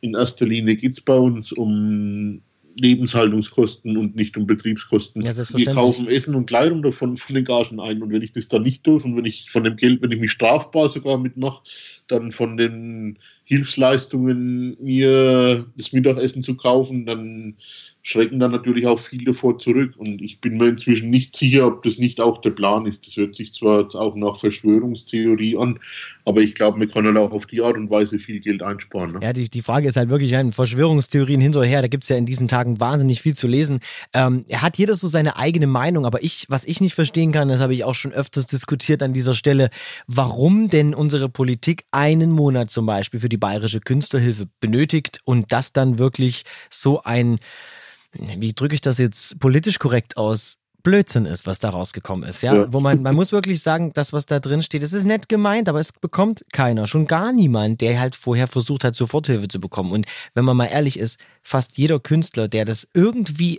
In 0.00 0.14
erster 0.14 0.46
Linie 0.46 0.76
geht 0.76 0.92
es 0.92 1.00
bei 1.00 1.16
uns 1.16 1.52
um 1.52 2.40
Lebenshaltungskosten 2.80 3.96
und 3.96 4.16
nicht 4.16 4.36
um 4.36 4.46
Betriebskosten. 4.46 5.22
Ja, 5.22 5.36
wir 5.36 5.66
kaufen 5.66 6.08
Essen 6.08 6.34
und 6.34 6.46
Kleidung 6.46 6.82
davon 6.82 7.16
von 7.16 7.34
den 7.34 7.44
Gagen 7.44 7.80
ein 7.80 8.02
und 8.02 8.10
wenn 8.10 8.22
ich 8.22 8.32
das 8.32 8.48
dann 8.48 8.62
nicht 8.62 8.84
tue 8.84 9.02
und 9.02 9.16
wenn 9.16 9.24
ich 9.24 9.50
von 9.50 9.64
dem 9.64 9.76
Geld, 9.76 10.02
wenn 10.02 10.12
ich 10.12 10.20
mich 10.20 10.32
strafbar 10.32 10.88
sogar 10.88 11.18
mitmache, 11.18 11.62
dann 12.08 12.32
von 12.32 12.56
den 12.56 13.18
Hilfsleistungen 13.44 14.76
mir 14.82 15.66
das 15.76 15.92
Mittagessen 15.92 16.42
zu 16.42 16.56
kaufen, 16.56 17.06
dann 17.06 17.56
schrecken 18.06 18.38
dann 18.38 18.50
natürlich 18.50 18.86
auch 18.86 19.00
viele 19.00 19.24
davor 19.24 19.58
zurück. 19.58 19.94
Und 19.96 20.20
ich 20.20 20.42
bin 20.42 20.58
mir 20.58 20.68
inzwischen 20.68 21.08
nicht 21.08 21.34
sicher, 21.34 21.66
ob 21.66 21.82
das 21.84 21.96
nicht 21.96 22.20
auch 22.20 22.42
der 22.42 22.50
Plan 22.50 22.84
ist. 22.84 23.06
Das 23.06 23.16
hört 23.16 23.34
sich 23.34 23.54
zwar 23.54 23.80
jetzt 23.80 23.94
auch 23.94 24.14
nach 24.14 24.36
Verschwörungstheorie 24.36 25.56
an, 25.56 25.80
aber 26.26 26.42
ich 26.42 26.54
glaube, 26.54 26.78
man 26.78 26.90
kann 26.90 27.06
halt 27.06 27.16
auch 27.16 27.32
auf 27.32 27.46
die 27.46 27.62
Art 27.62 27.76
und 27.76 27.88
Weise 27.88 28.18
viel 28.18 28.40
Geld 28.40 28.62
einsparen. 28.62 29.12
Ne? 29.12 29.20
Ja, 29.22 29.32
die, 29.32 29.48
die 29.48 29.62
Frage 29.62 29.88
ist 29.88 29.96
halt 29.96 30.10
wirklich 30.10 30.36
ein 30.36 30.52
Verschwörungstheorien 30.52 31.40
hinterher. 31.40 31.80
Da 31.80 31.88
gibt 31.88 32.04
es 32.04 32.10
ja 32.10 32.16
in 32.16 32.26
diesen 32.26 32.46
Tagen 32.46 32.78
wahnsinnig 32.78 33.22
viel 33.22 33.34
zu 33.34 33.48
lesen. 33.48 33.80
Ähm, 34.12 34.44
er 34.48 34.60
hat 34.60 34.76
jeder 34.76 34.94
so 34.94 35.08
seine 35.08 35.38
eigene 35.38 35.66
Meinung, 35.66 36.04
aber 36.04 36.22
ich, 36.22 36.44
was 36.50 36.66
ich 36.66 36.82
nicht 36.82 36.94
verstehen 36.94 37.32
kann, 37.32 37.48
das 37.48 37.60
habe 37.62 37.72
ich 37.72 37.84
auch 37.84 37.94
schon 37.94 38.12
öfters 38.12 38.46
diskutiert 38.46 39.02
an 39.02 39.14
dieser 39.14 39.32
Stelle, 39.32 39.70
warum 40.06 40.68
denn 40.68 40.94
unsere 40.94 41.30
Politik 41.30 41.84
einen 41.90 42.32
Monat 42.32 42.68
zum 42.68 42.84
Beispiel 42.84 43.20
für 43.20 43.30
die 43.30 43.38
bayerische 43.38 43.80
Künstlerhilfe 43.80 44.46
benötigt 44.60 45.20
und 45.24 45.52
das 45.52 45.72
dann 45.72 45.98
wirklich 45.98 46.42
so 46.68 47.02
ein 47.02 47.38
wie 48.14 48.52
drücke 48.52 48.74
ich 48.74 48.80
das 48.80 48.98
jetzt 48.98 49.38
politisch 49.40 49.78
korrekt 49.78 50.16
aus? 50.16 50.58
Blödsinn 50.84 51.24
ist, 51.24 51.46
was 51.46 51.58
da 51.58 51.70
rausgekommen 51.70 52.28
ist, 52.28 52.42
ja? 52.42 52.54
ja. 52.54 52.72
Wo 52.72 52.78
man, 52.78 53.02
man 53.02 53.16
muss 53.16 53.32
wirklich 53.32 53.62
sagen, 53.62 53.92
das, 53.94 54.12
was 54.12 54.26
da 54.26 54.38
drin 54.38 54.62
steht, 54.62 54.82
es 54.82 54.92
ist 54.92 55.06
nett 55.06 55.30
gemeint, 55.30 55.68
aber 55.68 55.80
es 55.80 55.92
bekommt 55.92 56.44
keiner, 56.52 56.86
schon 56.86 57.06
gar 57.06 57.32
niemand, 57.32 57.80
der 57.80 57.98
halt 57.98 58.14
vorher 58.14 58.46
versucht 58.46 58.84
hat, 58.84 58.94
Soforthilfe 58.94 59.48
zu 59.48 59.60
bekommen. 59.60 59.92
Und 59.92 60.06
wenn 60.34 60.44
man 60.44 60.58
mal 60.58 60.66
ehrlich 60.66 60.98
ist, 60.98 61.18
fast 61.42 61.78
jeder 61.78 62.00
Künstler, 62.00 62.48
der 62.48 62.66
das 62.66 62.86
irgendwie 62.92 63.58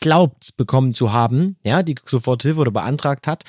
glaubt 0.00 0.56
bekommen 0.56 0.94
zu 0.94 1.12
haben, 1.12 1.56
ja, 1.64 1.82
die 1.82 1.96
Soforthilfe 2.04 2.60
oder 2.60 2.70
beantragt 2.70 3.26
hat, 3.26 3.42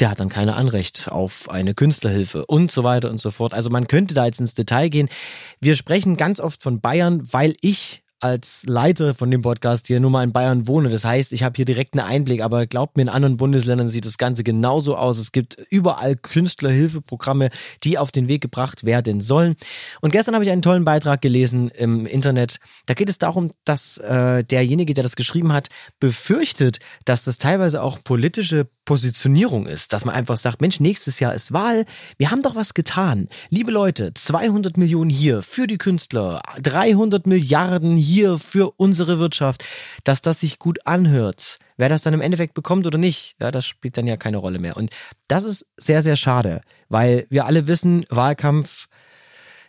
der 0.00 0.10
hat 0.10 0.20
dann 0.20 0.28
keine 0.28 0.54
Anrecht 0.54 1.08
auf 1.10 1.48
eine 1.50 1.74
Künstlerhilfe 1.74 2.44
und 2.46 2.70
so 2.70 2.84
weiter 2.84 3.08
und 3.08 3.18
so 3.18 3.30
fort. 3.30 3.54
Also 3.54 3.70
man 3.70 3.86
könnte 3.86 4.14
da 4.14 4.26
jetzt 4.26 4.40
ins 4.40 4.54
Detail 4.54 4.88
gehen. 4.88 5.08
Wir 5.60 5.76
sprechen 5.76 6.16
ganz 6.16 6.40
oft 6.40 6.62
von 6.62 6.80
Bayern, 6.80 7.22
weil 7.32 7.54
ich 7.60 8.02
als 8.20 8.64
Leiter 8.66 9.14
von 9.14 9.30
dem 9.30 9.42
Podcast 9.42 9.86
hier 9.86 10.00
nur 10.00 10.10
mal 10.10 10.24
in 10.24 10.32
Bayern 10.32 10.66
wohne. 10.66 10.88
Das 10.88 11.04
heißt, 11.04 11.32
ich 11.32 11.42
habe 11.42 11.56
hier 11.56 11.64
direkt 11.64 11.96
einen 11.96 12.06
Einblick, 12.06 12.42
aber 12.42 12.66
glaubt 12.66 12.96
mir, 12.96 13.02
in 13.02 13.08
anderen 13.08 13.36
Bundesländern 13.36 13.88
sieht 13.88 14.04
das 14.04 14.18
Ganze 14.18 14.42
genauso 14.42 14.96
aus. 14.96 15.18
Es 15.18 15.32
gibt 15.32 15.58
überall 15.70 16.16
Künstlerhilfeprogramme, 16.16 17.50
die 17.84 17.98
auf 17.98 18.10
den 18.10 18.28
Weg 18.28 18.42
gebracht 18.42 18.84
werden 18.84 19.20
sollen. 19.20 19.56
Und 20.00 20.10
gestern 20.10 20.34
habe 20.34 20.44
ich 20.44 20.50
einen 20.50 20.62
tollen 20.62 20.84
Beitrag 20.84 21.20
gelesen 21.20 21.68
im 21.68 22.06
Internet. 22.06 22.58
Da 22.86 22.94
geht 22.94 23.08
es 23.08 23.18
darum, 23.18 23.50
dass 23.64 23.98
äh, 23.98 24.42
derjenige, 24.44 24.94
der 24.94 25.02
das 25.02 25.16
geschrieben 25.16 25.52
hat, 25.52 25.68
befürchtet, 26.00 26.78
dass 27.04 27.24
das 27.24 27.38
teilweise 27.38 27.82
auch 27.82 28.02
politische 28.02 28.68
Positionierung 28.88 29.66
ist, 29.66 29.92
dass 29.92 30.06
man 30.06 30.14
einfach 30.14 30.38
sagt, 30.38 30.62
Mensch, 30.62 30.80
nächstes 30.80 31.20
Jahr 31.20 31.34
ist 31.34 31.52
Wahl, 31.52 31.84
wir 32.16 32.30
haben 32.30 32.40
doch 32.40 32.56
was 32.56 32.72
getan. 32.72 33.28
Liebe 33.50 33.70
Leute, 33.70 34.14
200 34.14 34.78
Millionen 34.78 35.10
hier 35.10 35.42
für 35.42 35.66
die 35.66 35.76
Künstler, 35.76 36.40
300 36.62 37.26
Milliarden 37.26 37.98
hier 37.98 38.38
für 38.38 38.72
unsere 38.78 39.18
Wirtschaft, 39.18 39.66
dass 40.04 40.22
das 40.22 40.40
sich 40.40 40.58
gut 40.58 40.86
anhört. 40.86 41.58
Wer 41.76 41.90
das 41.90 42.00
dann 42.00 42.14
im 42.14 42.22
Endeffekt 42.22 42.54
bekommt 42.54 42.86
oder 42.86 42.96
nicht, 42.96 43.36
ja, 43.42 43.50
das 43.50 43.66
spielt 43.66 43.98
dann 43.98 44.06
ja 44.06 44.16
keine 44.16 44.38
Rolle 44.38 44.58
mehr. 44.58 44.78
Und 44.78 44.90
das 45.28 45.44
ist 45.44 45.66
sehr, 45.76 46.00
sehr 46.00 46.16
schade, 46.16 46.62
weil 46.88 47.26
wir 47.28 47.44
alle 47.44 47.66
wissen, 47.66 48.06
Wahlkampf 48.08 48.86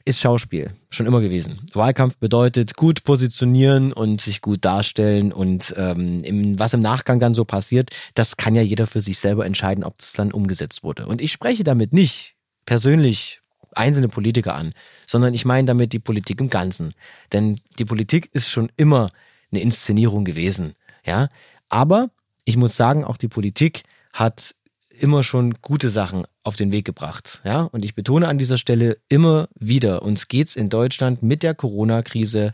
ist 0.10 0.22
Schauspiel, 0.22 0.72
schon 0.89 1.05
immer 1.05 1.22
gewesen. 1.22 1.62
Wahlkampf 1.74 2.18
bedeutet 2.18 2.76
gut 2.76 3.03
positionieren 3.03 3.93
und 3.93 4.20
sich 4.20 4.41
gut 4.41 4.66
darstellen 4.66 5.32
und 5.32 5.74
ähm, 5.78 6.24
im, 6.24 6.57
was 6.57 6.74
im 6.74 6.82
Nachgang 6.82 7.20
dann 7.20 7.36
so 7.36 7.45
passiert, 7.45 7.91
das 8.16 8.36
kann 8.36 8.55
ja 8.55 8.64
jeder 8.64 8.88
für 8.88 9.01
sich 9.01 9.20
selber 9.20 9.45
entscheiden, 9.45 9.84
ob 9.84 9.99
das 9.99 10.14
dann 10.14 10.32
umgesetzt 10.32 10.84
wurde. 10.84 11.05
Und 11.05 11.22
ich 11.22 11.32
spreche 11.32 11.64
damit 11.64 11.93
nicht 11.93 12.34
persönlich 12.66 13.41
einzelne 13.74 14.10
Politiker 14.10 14.55
an, 14.55 14.72
sondern 15.05 15.36
ich 15.36 15.45
meine 15.45 15.68
damit 15.68 15.93
die 15.93 15.99
Politik 15.99 16.41
im 16.41 16.49
Ganzen. 16.49 16.95
Denn 17.32 17.60
die 17.78 17.86
Politik 17.86 18.30
ist 18.34 18.49
schon 18.49 18.72
immer 18.78 19.12
eine 19.51 19.62
Inszenierung 19.62 20.26
gewesen, 20.26 20.74
ja. 21.05 21.30
Aber 21.70 22.10
ich 22.45 22.57
muss 22.57 22.76
sagen, 22.76 23.03
auch 23.03 23.18
die 23.18 23.28
Politik 23.28 23.84
hat 24.12 24.55
immer 25.02 25.24
schon 25.24 25.56
gute 25.62 25.89
Sachen 25.89 26.26
auf 26.43 26.56
den 26.56 26.72
Weg 26.72 26.86
gebracht. 26.86 27.41
Ja, 27.43 27.64
und 27.64 27.84
ich 27.84 27.95
betone 27.95 28.28
an 28.28 28.38
dieser 28.38 28.58
Stelle 28.58 28.97
immer 29.10 29.47
wieder, 29.60 30.02
uns 30.04 30.28
geht's 30.28 30.56
in 30.56 30.70
Deutschland 30.70 31.24
mit 31.24 31.43
der 31.43 31.56
Corona-Krise 31.56 32.54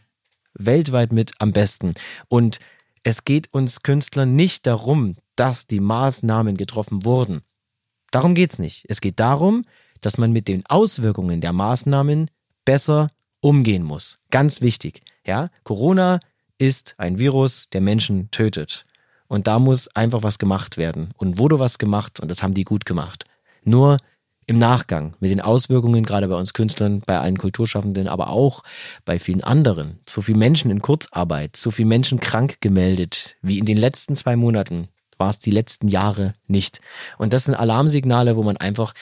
weltweit 0.53 1.11
mit 1.11 1.33
am 1.39 1.51
besten. 1.51 1.93
Und 2.27 2.59
es 3.03 3.25
geht 3.25 3.53
uns 3.53 3.83
Künstlern 3.83 4.35
nicht 4.35 4.65
darum, 4.65 5.15
dass 5.35 5.67
die 5.67 5.79
Maßnahmen 5.79 6.57
getroffen 6.57 7.05
wurden. 7.05 7.41
Darum 8.11 8.33
geht's 8.33 8.59
nicht. 8.59 8.85
Es 8.87 9.01
geht 9.01 9.19
darum, 9.19 9.63
dass 10.01 10.17
man 10.17 10.31
mit 10.31 10.47
den 10.47 10.65
Auswirkungen 10.67 11.41
der 11.41 11.53
Maßnahmen 11.53 12.31
besser 12.63 13.11
umgehen 13.41 13.83
muss. 13.83 14.19
Ganz 14.31 14.61
wichtig. 14.61 15.01
Ja, 15.25 15.49
Corona 15.63 16.19
ist 16.57 16.95
ein 16.97 17.19
Virus, 17.19 17.69
der 17.69 17.81
Menschen 17.81 18.31
tötet. 18.31 18.85
Und 19.28 19.47
da 19.47 19.59
muss 19.59 19.88
einfach 19.95 20.23
was 20.23 20.38
gemacht 20.38 20.78
werden. 20.78 21.09
Und 21.17 21.38
wurde 21.38 21.59
was 21.59 21.78
gemacht 21.78 22.19
und 22.19 22.30
das 22.30 22.43
haben 22.43 22.53
die 22.53 22.63
gut 22.63 22.86
gemacht. 22.86 23.26
Nur 23.63 23.97
im 24.47 24.57
Nachgang 24.57 25.15
mit 25.19 25.32
den 25.32 25.41
Auswirkungen, 25.41 26.05
gerade 26.05 26.28
bei 26.28 26.36
uns 26.36 26.53
Künstlern, 26.53 27.01
bei 27.01 27.19
allen 27.19 27.38
Kulturschaffenden, 27.38 28.07
aber 28.07 28.30
auch 28.30 28.61
bei 29.03 29.17
vielen 29.17 29.43
anderen. 29.43 29.99
So 30.07 30.21
viele 30.21 30.38
Menschen 30.38 30.69
in 30.69 30.82
Kurzarbeit, 30.82 31.55
so 31.55 31.71
viele 31.71 31.88
Menschen 31.88 32.19
krank 32.19 32.61
gemeldet, 32.61 33.38
wie 33.41 33.57
in 33.57 33.65
den 33.65 33.78
letzten 33.78 34.15
zwei 34.15 34.36
Monaten 34.36 34.89
war 35.17 35.30
es 35.30 35.39
die 35.39 35.51
letzten 35.51 35.88
Jahre 35.88 36.34
nicht. 36.47 36.82
Und 37.17 37.34
das 37.34 37.45
sind 37.45 37.55
Alarmsignale, 37.55 38.36
wo 38.36 38.43
man 38.43 38.57
einfach 38.57 38.93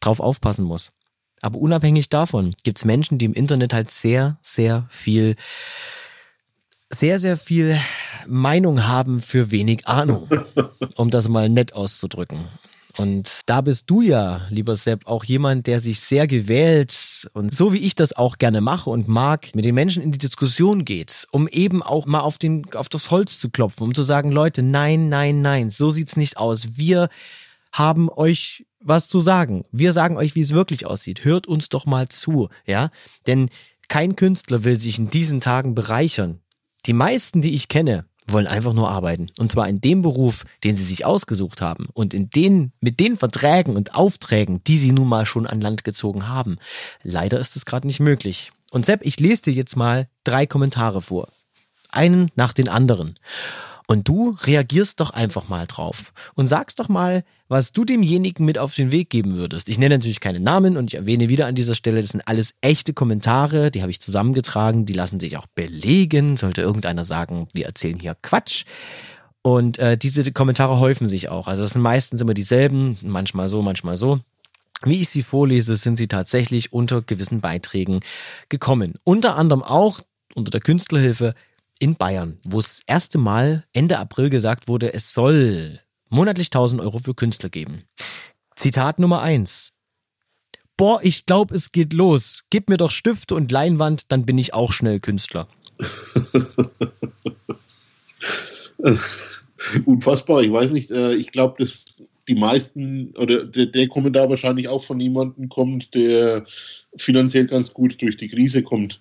drauf 0.00 0.20
aufpassen 0.20 0.64
muss. 0.64 0.90
Aber 1.42 1.58
unabhängig 1.58 2.08
davon 2.08 2.54
gibt 2.64 2.78
es 2.78 2.84
Menschen, 2.84 3.18
die 3.18 3.24
im 3.26 3.32
Internet 3.32 3.72
halt 3.72 3.90
sehr, 3.90 4.38
sehr 4.42 4.86
viel, 4.90 5.36
sehr, 6.90 7.18
sehr 7.18 7.36
viel 7.36 7.78
Meinung 8.26 8.86
haben 8.86 9.20
für 9.20 9.50
wenig 9.50 9.86
Ahnung, 9.86 10.28
um 10.96 11.10
das 11.10 11.28
mal 11.28 11.48
nett 11.48 11.72
auszudrücken. 11.72 12.48
Und 12.96 13.30
da 13.46 13.60
bist 13.60 13.88
du 13.88 14.02
ja, 14.02 14.42
lieber 14.50 14.74
Sepp, 14.74 15.06
auch 15.06 15.24
jemand, 15.24 15.68
der 15.68 15.80
sich 15.80 16.00
sehr 16.00 16.26
gewählt 16.26 17.30
und 17.32 17.54
so 17.54 17.72
wie 17.72 17.78
ich 17.78 17.94
das 17.94 18.12
auch 18.12 18.36
gerne 18.36 18.60
mache 18.60 18.90
und 18.90 19.08
mag, 19.08 19.54
mit 19.54 19.64
den 19.64 19.76
Menschen 19.76 20.02
in 20.02 20.12
die 20.12 20.18
Diskussion 20.18 20.84
geht, 20.84 21.26
um 21.30 21.46
eben 21.48 21.82
auch 21.82 22.06
mal 22.06 22.20
auf, 22.20 22.36
den, 22.36 22.66
auf 22.74 22.88
das 22.88 23.10
Holz 23.10 23.38
zu 23.38 23.48
klopfen, 23.48 23.84
um 23.84 23.94
zu 23.94 24.02
sagen, 24.02 24.32
Leute, 24.32 24.62
nein, 24.62 25.08
nein, 25.08 25.40
nein, 25.40 25.70
so 25.70 25.90
sieht's 25.90 26.16
nicht 26.16 26.36
aus. 26.36 26.76
Wir 26.76 27.08
haben 27.72 28.10
euch 28.10 28.66
was 28.80 29.08
zu 29.08 29.20
sagen. 29.20 29.64
Wir 29.70 29.92
sagen 29.92 30.16
euch, 30.16 30.34
wie 30.34 30.40
es 30.40 30.52
wirklich 30.52 30.86
aussieht. 30.86 31.24
Hört 31.24 31.46
uns 31.46 31.68
doch 31.68 31.86
mal 31.86 32.08
zu, 32.08 32.48
ja? 32.66 32.90
Denn 33.26 33.50
kein 33.88 34.16
Künstler 34.16 34.64
will 34.64 34.76
sich 34.76 34.98
in 34.98 35.10
diesen 35.10 35.40
Tagen 35.40 35.74
bereichern. 35.74 36.40
Die 36.86 36.92
meisten, 36.92 37.42
die 37.42 37.54
ich 37.54 37.68
kenne, 37.68 38.04
wollen 38.26 38.46
einfach 38.46 38.72
nur 38.72 38.90
arbeiten. 38.90 39.30
Und 39.38 39.52
zwar 39.52 39.68
in 39.68 39.80
dem 39.80 40.02
Beruf, 40.02 40.44
den 40.64 40.76
sie 40.76 40.84
sich 40.84 41.04
ausgesucht 41.04 41.60
haben 41.60 41.88
und 41.92 42.14
in 42.14 42.30
den, 42.30 42.72
mit 42.80 43.00
den 43.00 43.16
Verträgen 43.16 43.76
und 43.76 43.94
Aufträgen, 43.94 44.62
die 44.64 44.78
sie 44.78 44.92
nun 44.92 45.08
mal 45.08 45.26
schon 45.26 45.46
an 45.46 45.60
Land 45.60 45.84
gezogen 45.84 46.28
haben. 46.28 46.56
Leider 47.02 47.38
ist 47.38 47.56
es 47.56 47.64
gerade 47.64 47.86
nicht 47.86 48.00
möglich. 48.00 48.52
Und 48.70 48.86
Sepp, 48.86 49.04
ich 49.04 49.18
lese 49.18 49.42
dir 49.42 49.52
jetzt 49.52 49.76
mal 49.76 50.08
drei 50.24 50.46
Kommentare 50.46 51.00
vor. 51.00 51.28
Einen 51.90 52.30
nach 52.36 52.52
den 52.52 52.68
anderen. 52.68 53.14
Und 53.90 54.06
du 54.06 54.36
reagierst 54.44 55.00
doch 55.00 55.10
einfach 55.10 55.48
mal 55.48 55.66
drauf 55.66 56.12
und 56.36 56.46
sagst 56.46 56.78
doch 56.78 56.88
mal, 56.88 57.24
was 57.48 57.72
du 57.72 57.84
demjenigen 57.84 58.44
mit 58.44 58.56
auf 58.56 58.72
den 58.72 58.92
Weg 58.92 59.10
geben 59.10 59.34
würdest. 59.34 59.68
Ich 59.68 59.80
nenne 59.80 59.96
natürlich 59.96 60.20
keine 60.20 60.38
Namen 60.38 60.76
und 60.76 60.86
ich 60.86 60.94
erwähne 60.94 61.28
wieder 61.28 61.46
an 61.46 61.56
dieser 61.56 61.74
Stelle, 61.74 62.00
das 62.00 62.10
sind 62.10 62.20
alles 62.20 62.54
echte 62.60 62.94
Kommentare, 62.94 63.72
die 63.72 63.82
habe 63.82 63.90
ich 63.90 64.00
zusammengetragen, 64.00 64.86
die 64.86 64.92
lassen 64.92 65.18
sich 65.18 65.36
auch 65.36 65.46
belegen. 65.56 66.36
Sollte 66.36 66.62
irgendeiner 66.62 67.02
sagen, 67.02 67.48
wir 67.52 67.66
erzählen 67.66 67.98
hier 67.98 68.16
Quatsch. 68.22 68.64
Und 69.42 69.80
äh, 69.80 69.98
diese 69.98 70.30
Kommentare 70.30 70.78
häufen 70.78 71.08
sich 71.08 71.28
auch. 71.28 71.48
Also 71.48 71.64
es 71.64 71.70
sind 71.70 71.82
meistens 71.82 72.20
immer 72.20 72.34
dieselben, 72.34 72.96
manchmal 73.02 73.48
so, 73.48 73.60
manchmal 73.60 73.96
so. 73.96 74.20
Wie 74.84 75.00
ich 75.00 75.08
sie 75.08 75.24
vorlese, 75.24 75.76
sind 75.76 75.96
sie 75.96 76.06
tatsächlich 76.06 76.72
unter 76.72 77.02
gewissen 77.02 77.40
Beiträgen 77.40 77.98
gekommen. 78.50 79.00
Unter 79.02 79.34
anderem 79.34 79.64
auch 79.64 79.98
unter 80.36 80.50
der 80.50 80.60
Künstlerhilfe 80.60 81.34
in 81.80 81.96
Bayern, 81.96 82.38
wo 82.44 82.58
das 82.58 82.82
erste 82.86 83.18
Mal 83.18 83.64
Ende 83.72 83.98
April 83.98 84.30
gesagt 84.30 84.68
wurde, 84.68 84.94
es 84.94 85.12
soll 85.12 85.80
monatlich 86.08 86.48
1000 86.48 86.80
Euro 86.80 87.00
für 87.00 87.14
Künstler 87.14 87.48
geben. 87.48 87.82
Zitat 88.54 89.00
Nummer 89.00 89.22
eins: 89.22 89.72
Boah, 90.76 91.00
ich 91.02 91.26
glaube, 91.26 91.54
es 91.54 91.72
geht 91.72 91.92
los. 91.92 92.44
Gib 92.50 92.68
mir 92.68 92.76
doch 92.76 92.92
Stifte 92.92 93.34
und 93.34 93.50
Leinwand, 93.50 94.12
dann 94.12 94.24
bin 94.24 94.38
ich 94.38 94.54
auch 94.54 94.72
schnell 94.72 95.00
Künstler. 95.00 95.48
Unfassbar, 99.84 100.42
ich 100.42 100.52
weiß 100.52 100.70
nicht, 100.70 100.90
äh, 100.90 101.14
ich 101.14 101.32
glaube, 101.32 101.62
dass 101.62 101.84
die 102.28 102.34
meisten 102.34 103.14
oder 103.16 103.44
der, 103.44 103.66
der 103.66 103.88
Kommentar 103.88 104.28
wahrscheinlich 104.28 104.68
auch 104.68 104.84
von 104.84 105.00
jemandem 105.00 105.48
kommt, 105.48 105.94
der 105.94 106.46
finanziell 106.96 107.46
ganz 107.46 107.72
gut 107.72 108.00
durch 108.00 108.16
die 108.16 108.28
Krise 108.28 108.62
kommt. 108.62 109.00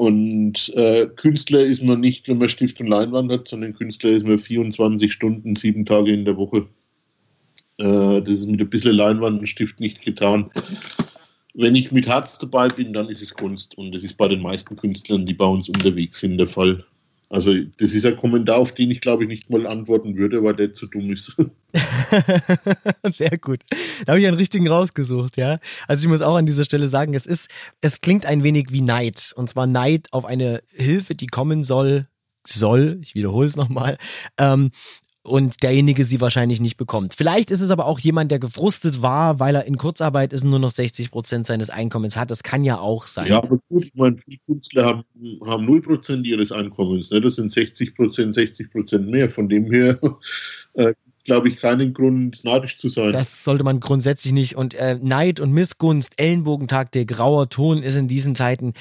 Und 0.00 0.72
äh, 0.76 1.08
Künstler 1.14 1.60
ist 1.60 1.82
man 1.82 2.00
nicht, 2.00 2.26
wenn 2.26 2.38
man 2.38 2.48
Stift 2.48 2.80
und 2.80 2.86
Leinwand 2.86 3.30
hat, 3.30 3.48
sondern 3.48 3.74
Künstler 3.74 4.12
ist 4.12 4.26
man 4.26 4.38
24 4.38 5.12
Stunden, 5.12 5.54
sieben 5.56 5.84
Tage 5.84 6.10
in 6.10 6.24
der 6.24 6.38
Woche. 6.38 6.66
Äh, 7.76 8.22
das 8.22 8.30
ist 8.30 8.46
mit 8.46 8.62
ein 8.62 8.70
bisschen 8.70 8.94
Leinwand 8.94 9.40
und 9.40 9.46
Stift 9.46 9.78
nicht 9.78 10.00
getan. 10.00 10.50
Wenn 11.52 11.74
ich 11.74 11.92
mit 11.92 12.08
Herz 12.08 12.38
dabei 12.38 12.68
bin, 12.68 12.94
dann 12.94 13.10
ist 13.10 13.20
es 13.20 13.34
Kunst. 13.34 13.76
Und 13.76 13.94
das 13.94 14.02
ist 14.02 14.16
bei 14.16 14.26
den 14.26 14.40
meisten 14.40 14.74
Künstlern, 14.74 15.26
die 15.26 15.34
bei 15.34 15.44
uns 15.44 15.68
unterwegs 15.68 16.18
sind, 16.18 16.38
der 16.38 16.48
Fall. 16.48 16.82
Also 17.30 17.54
das 17.78 17.94
ist 17.94 18.04
ein 18.04 18.16
Kommentar, 18.16 18.56
auf 18.56 18.72
den 18.72 18.90
ich 18.90 19.00
glaube 19.00 19.22
ich 19.22 19.28
nicht 19.28 19.50
mal 19.50 19.64
antworten 19.64 20.16
würde, 20.16 20.42
weil 20.42 20.54
der 20.54 20.72
zu 20.72 20.86
dumm 20.86 21.12
ist. 21.12 21.36
Sehr 23.04 23.38
gut. 23.38 23.60
Da 24.04 24.12
habe 24.12 24.20
ich 24.20 24.26
einen 24.26 24.36
richtigen 24.36 24.66
rausgesucht, 24.66 25.36
ja. 25.36 25.58
Also 25.86 26.02
ich 26.02 26.08
muss 26.08 26.22
auch 26.22 26.34
an 26.34 26.46
dieser 26.46 26.64
Stelle 26.64 26.88
sagen, 26.88 27.14
es 27.14 27.26
ist, 27.26 27.48
es 27.80 28.00
klingt 28.00 28.26
ein 28.26 28.42
wenig 28.42 28.72
wie 28.72 28.80
Neid. 28.80 29.32
Und 29.36 29.48
zwar 29.48 29.68
Neid 29.68 30.08
auf 30.10 30.24
eine 30.24 30.60
Hilfe, 30.74 31.14
die 31.14 31.28
kommen 31.28 31.62
soll, 31.62 32.08
soll, 32.44 32.98
ich 33.00 33.14
wiederhole 33.14 33.46
es 33.46 33.56
nochmal, 33.56 33.96
ähm, 34.36 34.72
und 35.22 35.62
derjenige 35.62 36.04
sie 36.04 36.20
wahrscheinlich 36.20 36.60
nicht 36.60 36.76
bekommt. 36.76 37.14
Vielleicht 37.14 37.50
ist 37.50 37.60
es 37.60 37.70
aber 37.70 37.86
auch 37.86 37.98
jemand, 37.98 38.30
der 38.30 38.38
gefrustet 38.38 39.02
war, 39.02 39.38
weil 39.38 39.54
er 39.54 39.64
in 39.66 39.76
Kurzarbeit 39.76 40.32
ist 40.32 40.44
und 40.44 40.50
nur 40.50 40.58
noch 40.58 40.70
60 40.70 41.10
Prozent 41.10 41.46
seines 41.46 41.68
Einkommens 41.68 42.16
hat. 42.16 42.30
Das 42.30 42.42
kann 42.42 42.64
ja 42.64 42.78
auch 42.78 43.04
sein. 43.04 43.26
Ja, 43.26 43.38
aber 43.38 43.58
gut, 43.68 43.84
ich 43.84 43.94
meine, 43.94 44.16
viele 44.16 44.38
Künstler 44.46 44.86
haben, 44.86 45.04
haben 45.46 45.66
0 45.66 45.82
Prozent 45.82 46.26
ihres 46.26 46.52
Einkommens. 46.52 47.10
Ne? 47.10 47.20
Das 47.20 47.36
sind 47.36 47.52
60 47.52 47.94
Prozent, 47.94 48.34
60 48.34 48.70
Prozent 48.70 49.08
mehr. 49.08 49.28
Von 49.28 49.48
dem 49.48 49.70
her 49.70 49.98
äh, 50.74 50.94
glaube 51.24 51.48
ich, 51.48 51.58
keinen 51.58 51.92
Grund, 51.92 52.42
neidisch 52.44 52.78
zu 52.78 52.88
sein. 52.88 53.12
Das 53.12 53.44
sollte 53.44 53.62
man 53.62 53.80
grundsätzlich 53.80 54.32
nicht. 54.32 54.56
Und 54.56 54.74
äh, 54.74 54.98
Neid 55.02 55.38
und 55.38 55.52
Missgunst, 55.52 56.14
Ellenbogentag, 56.16 56.92
der 56.92 57.04
grauer 57.04 57.48
Ton 57.50 57.82
ist 57.82 57.96
in 57.96 58.08
diesen 58.08 58.34
Zeiten 58.34 58.72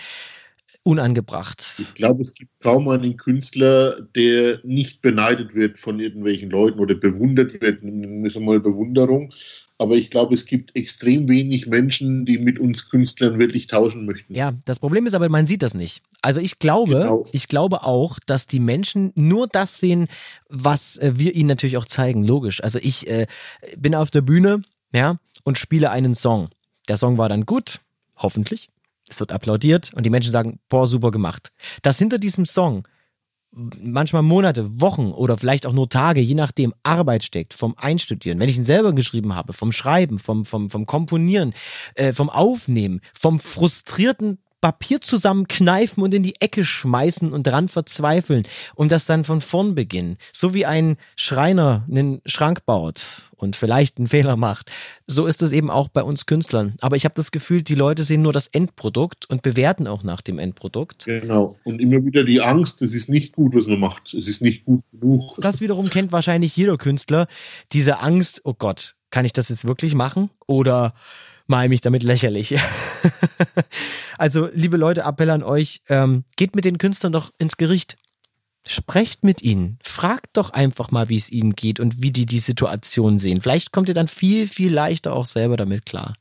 unangebracht. 0.84 1.64
Ich 1.78 1.94
glaube, 1.94 2.24
es 2.24 2.34
gibt 2.34 2.52
kaum 2.62 2.88
einen 2.88 3.18
Künstler, 3.18 4.02
der 4.16 4.60
nicht 4.64 5.02
beneidet 5.02 5.54
wird 5.54 5.78
von 5.78 6.00
irgendwelchen 6.00 6.50
Leuten 6.50 6.80
oder 6.80 6.96
bewundert 6.96 7.62
wird, 7.62 7.84
nennen 7.84 8.24
wir 8.24 8.28
es 8.28 8.40
mal 8.40 8.60
Bewunderung. 8.60 9.34
Aber 9.82 9.96
ich 9.96 10.10
glaube, 10.10 10.34
es 10.34 10.46
gibt 10.46 10.76
extrem 10.76 11.30
wenig 11.30 11.68
Menschen, 11.68 12.26
die 12.26 12.38
mit 12.38 12.60
uns 12.60 12.90
Künstlern 12.90 13.40
wirklich 13.40 13.68
tauschen 13.68 14.06
möchten. 14.06 14.36
Ja, 14.36 14.52
das 14.66 14.80
Problem 14.80 15.06
ist 15.06 15.14
aber, 15.14 15.30
man 15.30 15.48
sieht 15.48 15.62
das 15.62 15.74
nicht. 15.74 16.02
Also 16.22 16.42
ich 16.42 16.60
glaube, 16.60 16.96
genau. 16.96 17.26
ich 17.32 17.48
glaube 17.48 17.84
auch, 17.84 18.20
dass 18.26 18.46
die 18.46 18.60
Menschen 18.60 19.14
nur 19.16 19.48
das 19.48 19.80
sehen, 19.80 20.08
was 20.50 20.98
äh, 20.98 21.14
wir 21.16 21.34
ihnen 21.34 21.48
natürlich 21.48 21.78
auch 21.78 21.86
zeigen. 21.86 22.26
Logisch. 22.26 22.62
Also 22.62 22.78
ich 22.82 23.08
äh, 23.08 23.28
bin 23.78 23.96
auf 23.96 24.12
der 24.12 24.22
Bühne, 24.22 24.64
ja, 24.94 25.18
und 25.44 25.58
spiele 25.58 25.92
einen 25.92 26.14
Song. 26.14 26.50
Der 26.90 26.98
Song 26.98 27.18
war 27.18 27.30
dann 27.30 27.46
gut, 27.46 27.80
hoffentlich 28.18 28.70
es 29.10 29.20
wird 29.20 29.32
applaudiert 29.32 29.92
und 29.94 30.06
die 30.06 30.10
Menschen 30.10 30.32
sagen, 30.32 30.60
boah, 30.70 30.88
super 30.88 31.12
gemacht. 31.12 31.52
Dass 31.82 31.98
hinter 31.98 32.18
diesem 32.18 32.46
Song 32.46 32.88
manchmal 33.52 34.22
Monate, 34.22 34.80
Wochen 34.80 35.12
oder 35.12 35.38
vielleicht 35.38 35.66
auch 35.66 35.74
nur 35.74 35.90
Tage, 35.90 36.22
je 36.22 36.36
nachdem, 36.36 36.74
Arbeit 36.84 37.24
steckt, 37.24 37.54
vom 37.54 37.74
Einstudieren, 37.78 38.40
wenn 38.40 38.50
ich 38.50 38.58
ihn 38.58 38.64
selber 38.64 38.94
geschrieben 38.94 39.36
habe, 39.36 39.54
vom 39.54 39.72
Schreiben, 39.72 40.20
vom, 40.20 40.46
vom, 40.46 40.70
vom 40.70 40.86
Komponieren, 40.86 41.54
äh, 41.96 42.14
vom 42.14 42.30
Aufnehmen, 42.30 43.02
vom 43.14 43.40
frustrierten 43.40 44.38
Papier 44.62 45.02
zusammenkneifen 45.02 46.04
und 46.04 46.14
in 46.14 46.24
die 46.24 46.40
Ecke 46.40 46.64
schmeißen 46.64 47.32
und 47.32 47.48
dran 47.48 47.68
verzweifeln 47.68 48.44
und 48.76 48.92
das 48.92 49.06
dann 49.06 49.24
von 49.24 49.42
vorn 49.42 49.76
beginnen. 49.76 50.18
So 50.34 50.54
wie 50.54 50.66
ein 50.66 50.98
Schreiner 51.16 51.86
einen 51.90 52.22
Schrank 52.26 52.66
baut 52.66 53.30
und 53.36 53.56
vielleicht 53.56 53.98
einen 53.98 54.08
Fehler 54.08 54.36
macht. 54.36 54.72
So 55.08 55.26
ist 55.26 55.42
es 55.42 55.52
eben 55.52 55.70
auch 55.70 55.88
bei 55.88 56.04
uns 56.04 56.26
Künstlern. 56.26 56.76
Aber 56.82 56.96
ich 56.96 57.06
habe 57.06 57.16
das 57.16 57.32
Gefühl, 57.32 57.62
die 57.62 57.76
Leute 57.76 58.04
sehen 58.04 58.22
nur 58.22 58.34
das 58.34 58.48
Endprodukt 58.48 59.30
und 59.30 59.42
bewerten 59.42 59.88
auch 59.88 60.04
nach 60.04 60.22
dem 60.22 60.40
Endprodukt. 60.40 61.06
Genau. 61.06 61.58
Und 61.64 61.80
immer 61.80 62.04
wieder 62.06 62.24
die 62.24 62.42
Angst, 62.42 62.82
es 62.82 62.94
ist 62.94 63.10
nicht 63.10 63.34
gut, 63.34 63.56
was 63.56 63.68
man 63.68 63.80
macht. 63.80 64.14
Es 64.14 64.28
ist 64.28 64.42
nicht 64.42 64.66
gut 64.66 64.84
genug. 64.92 65.38
Das 65.40 65.62
wiederum 65.62 65.90
kennt 65.90 66.12
wahrscheinlich 66.12 66.56
jeder 66.56 66.78
Künstler. 66.78 67.28
Diese 67.72 68.00
Angst, 68.00 68.42
oh 68.44 68.54
Gott, 68.54 68.96
kann 69.10 69.26
ich 69.26 69.34
das 69.34 69.50
jetzt 69.50 69.66
wirklich 69.66 69.96
machen? 69.96 70.30
Oder 70.46 70.94
mal 71.50 71.70
mich 71.70 71.82
damit 71.82 72.04
lächerlich. 72.04 72.58
also, 74.18 74.50
liebe 74.54 74.78
Leute, 74.78 75.02
Appell 75.02 75.30
an 75.30 75.44
euch, 75.44 75.82
ähm, 75.90 76.24
geht 76.36 76.56
mit 76.56 76.66
den 76.66 76.78
Künstlern 76.78 77.12
doch 77.12 77.32
ins 77.38 77.58
Gericht. 77.58 77.98
Sprecht 78.68 79.24
mit 79.24 79.42
ihnen. 79.42 79.80
Fragt 79.84 80.38
doch 80.38 80.52
einfach 80.52 80.92
mal, 80.92 81.10
wie 81.10 81.18
es 81.18 81.32
ihnen 81.32 81.56
geht 81.56 81.80
und 81.80 82.02
wie 82.02 82.12
die 82.12 82.26
die 82.26 82.40
Situation 82.40 83.18
sehen. 83.18 83.42
Vielleicht 83.42 83.72
kommt 83.72 83.90
ihr 83.90 83.96
dann 83.96 84.08
viel, 84.08 84.48
viel 84.48 84.72
leichter 84.72 85.14
auch 85.14 85.26
selber 85.26 85.58
damit 85.58 85.86
klar. 85.86 86.14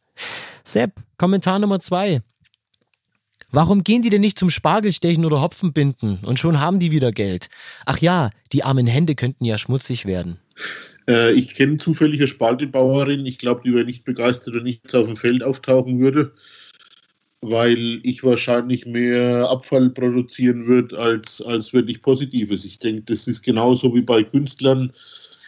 Sepp, 0.65 0.93
Kommentar 1.19 1.59
Nummer 1.59 1.81
zwei. 1.81 2.23
Warum 3.51 3.83
gehen 3.83 4.03
die 4.03 4.11
denn 4.11 4.21
nicht 4.21 4.39
zum 4.39 4.51
Spargelstechen 4.51 5.25
oder 5.25 5.41
Hopfenbinden 5.41 6.19
und 6.23 6.39
schon 6.39 6.61
haben 6.61 6.79
die 6.79 6.91
wieder 6.91 7.13
Geld? 7.13 7.49
Ach 7.87 7.99
ja, 7.99 8.31
die 8.53 8.63
armen 8.63 8.87
Hände 8.87 9.15
könnten 9.15 9.45
ja 9.45 9.57
schmutzig 9.57 10.05
werden. 10.05 10.39
Äh, 11.09 11.33
ich 11.33 11.55
kenne 11.55 11.79
zufällige 11.79 12.29
Spaltebauerin. 12.29 13.27
Ich 13.27 13.39
glaube, 13.39 13.63
die 13.65 13.75
wäre 13.75 13.85
nicht 13.87 14.05
begeistert, 14.05 14.55
wenn 14.55 14.65
nichts 14.65 14.95
auf 14.95 15.07
dem 15.07 15.17
Feld 15.17 15.43
auftauchen 15.43 15.99
würde. 16.01 16.33
weil 17.41 18.01
ich 18.03 18.25
wahrscheinlich 18.25 18.85
mehr 18.87 19.49
Abfall 19.49 19.91
produzieren 19.91 20.67
würde 20.67 20.99
als, 20.99 21.41
als 21.41 21.73
wirklich 21.73 22.03
Positives. 22.03 22.65
Ich 22.65 22.79
denke, 22.81 23.03
das 23.03 23.29
ist 23.29 23.43
genauso 23.43 23.95
wie 23.95 24.03
bei 24.03 24.25
Künstlern. 24.25 24.93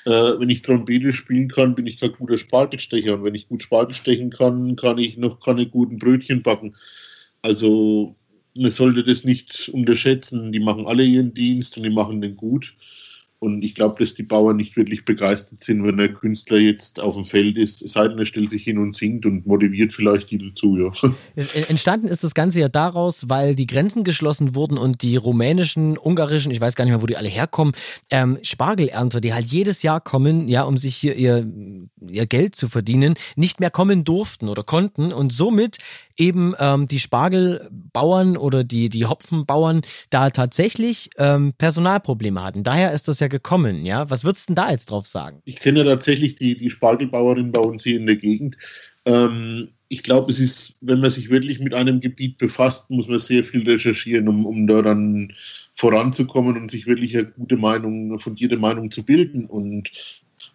Äh, 0.07 0.11
wenn 0.39 0.51
ich 0.51 0.63
Trompete 0.63 1.13
spielen 1.13 1.49
kann, 1.49 1.75
bin 1.75 1.87
ich 1.87 2.01
kein 2.01 2.13
guter 2.13 2.39
Spaltenstecher. 2.39 3.15
Und 3.15 3.25
wenn 3.25 3.35
ich 3.35 3.49
gut 3.49 3.63
Spaten 3.63 3.95
stechen 3.95 4.31
kann, 4.31 4.77
kann 4.77 4.99
ich 4.99 5.17
noch 5.17 5.41
keine 5.41 5.67
guten 5.67 5.99
Brötchen 5.99 6.43
backen. 6.43 6.77
Also 7.43 8.17
man 8.55 8.71
sollte 8.71 9.05
das 9.05 9.25
nicht 9.25 9.69
unterschätzen. 9.71 10.53
Die 10.53 10.61
machen 10.61 10.87
alle 10.87 11.05
ihren 11.05 11.35
Dienst 11.35 11.77
und 11.77 11.83
die 11.85 11.91
machen 11.91 12.21
den 12.21 12.37
gut. 12.37 12.75
Und 13.41 13.62
ich 13.62 13.74
glaube, 13.74 14.05
dass 14.05 14.12
die 14.12 14.22
Bauern 14.22 14.59
nicht 14.59 14.76
wirklich 14.76 15.07
begeistert 15.07 15.64
sind, 15.64 15.82
wenn 15.82 15.97
der 15.97 16.12
Künstler 16.12 16.59
jetzt 16.59 17.01
auf 17.01 17.14
dem 17.14 17.24
Feld 17.24 17.57
ist, 17.57 17.80
es 17.80 17.93
sei 17.93 18.07
denn, 18.07 18.18
er 18.18 18.26
stellt 18.26 18.51
sich 18.51 18.64
hin 18.64 18.76
und 18.76 18.95
singt 18.95 19.24
und 19.24 19.47
motiviert 19.47 19.95
vielleicht 19.95 20.30
die 20.30 20.36
dazu. 20.36 20.76
Ja. 20.76 21.14
Entstanden 21.68 22.07
ist 22.07 22.22
das 22.22 22.34
Ganze 22.34 22.61
ja 22.61 22.68
daraus, 22.68 23.30
weil 23.30 23.55
die 23.55 23.66
Grenzen 23.66 24.05
geschlossen 24.05 24.55
wurden 24.55 24.76
und 24.76 25.01
die 25.01 25.16
rumänischen, 25.16 25.97
ungarischen, 25.97 26.53
ich 26.53 26.61
weiß 26.61 26.74
gar 26.76 26.84
nicht 26.84 26.93
mehr, 26.93 27.01
wo 27.01 27.07
die 27.07 27.16
alle 27.16 27.30
herkommen, 27.30 27.72
ähm, 28.11 28.38
Spargelernter, 28.43 29.22
die 29.22 29.32
halt 29.32 29.47
jedes 29.47 29.82
Jahr 29.82 30.03
kommen, 30.03 30.47
ja, 30.47 30.64
um 30.64 30.76
sich 30.76 30.95
hier 30.97 31.16
ihr, 31.16 31.51
ihr 32.07 32.26
Geld 32.26 32.55
zu 32.55 32.68
verdienen, 32.68 33.14
nicht 33.36 33.59
mehr 33.59 33.70
kommen 33.70 34.05
durften 34.05 34.51
oder 34.51 34.64
konnten 34.64 35.14
und 35.14 35.32
somit 35.32 35.78
eben 36.21 36.55
ähm, 36.61 36.87
die 36.87 36.99
Spargelbauern 36.99 38.37
oder 38.37 38.62
die, 38.62 38.89
die 38.89 39.07
Hopfenbauern 39.07 39.81
da 40.11 40.31
tatsächlich 40.31 41.11
ähm, 41.18 41.55
Personalprobleme 41.59 42.43
hatten. 42.43 42.62
Daher 42.62 42.93
ist 42.93 43.09
das 43.09 43.21
ja 43.21 43.29
gekommen, 43.29 43.85
ja. 43.85 44.09
Was 44.11 44.25
würdest 44.25 44.49
du 44.49 44.55
denn 44.55 44.62
da 44.62 44.71
jetzt 44.71 44.91
drauf 44.91 45.07
sagen? 45.07 45.41
Ich 45.45 45.59
kenne 45.59 45.81
ja 45.81 45.85
tatsächlich 45.87 46.37
die, 46.37 46.57
die 46.57 46.71
Spargelbauerin 46.71 47.51
bei 47.51 47.61
uns 47.61 47.83
hier 47.83 47.97
in 47.97 48.07
der 48.07 48.16
Gegend. 48.16 48.57
Ähm, 49.07 49.71
ich 49.89 50.05
glaube, 50.05 50.31
es 50.31 50.39
ist, 50.39 50.77
wenn 50.81 51.01
man 51.01 51.11
sich 51.11 51.31
wirklich 51.31 51.59
mit 51.59 51.75
einem 51.75 51.99
Gebiet 52.01 52.39
befasst, 52.39 52.91
muss 52.91 53.09
man 53.09 53.18
sehr 53.18 53.43
viel 53.43 53.68
recherchieren, 53.68 54.29
um, 54.29 54.47
um 54.47 54.68
da 54.68 54.83
dann 54.83 55.33
voranzukommen 55.75 56.57
und 56.57 56.71
sich 56.71 56.87
wirklich 56.87 57.16
eine 57.16 57.27
gute 57.27 57.57
Meinung, 57.57 58.16
fundierte 58.21 58.57
Meinung 58.57 58.93
zu 58.93 59.03
bilden. 59.03 59.47
Und 59.47 59.91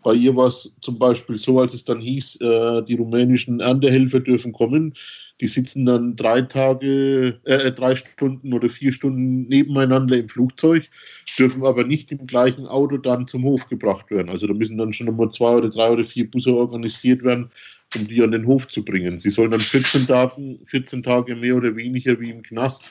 bei 0.03 0.13
ihr 0.13 0.35
war 0.35 0.47
es 0.47 0.71
zum 0.81 0.99
Beispiel 0.99 1.37
so, 1.37 1.59
als 1.59 1.73
es 1.73 1.85
dann 1.85 1.99
hieß, 1.99 2.39
äh, 2.41 2.83
die 2.83 2.95
rumänischen 2.95 3.59
Erntehelfer 3.59 4.19
dürfen 4.19 4.53
kommen. 4.53 4.93
Die 5.41 5.47
sitzen 5.47 5.85
dann 5.85 6.15
drei 6.15 6.41
Tage, 6.41 7.39
äh, 7.43 7.71
drei 7.71 7.95
Stunden 7.95 8.53
oder 8.53 8.69
vier 8.69 8.93
Stunden 8.93 9.47
nebeneinander 9.47 10.17
im 10.17 10.29
Flugzeug, 10.29 10.89
dürfen 11.37 11.65
aber 11.65 11.83
nicht 11.83 12.11
im 12.11 12.25
gleichen 12.25 12.67
Auto 12.67 12.97
dann 12.97 13.27
zum 13.27 13.43
Hof 13.43 13.67
gebracht 13.67 14.09
werden. 14.11 14.29
Also 14.29 14.47
da 14.47 14.53
müssen 14.53 14.77
dann 14.77 14.93
schon 14.93 15.09
einmal 15.09 15.31
zwei 15.31 15.55
oder 15.55 15.69
drei 15.69 15.89
oder 15.89 16.03
vier 16.03 16.29
Busse 16.29 16.53
organisiert 16.55 17.23
werden, 17.23 17.49
um 17.95 18.07
die 18.07 18.23
an 18.23 18.31
den 18.31 18.47
Hof 18.47 18.67
zu 18.67 18.83
bringen. 18.83 19.19
Sie 19.19 19.31
sollen 19.31 19.51
dann 19.51 19.59
14 19.59 20.07
Tage, 20.07 20.59
14 20.65 21.03
Tage 21.03 21.35
mehr 21.35 21.57
oder 21.57 21.75
weniger 21.75 22.19
wie 22.19 22.29
im 22.29 22.41
Knast 22.41 22.83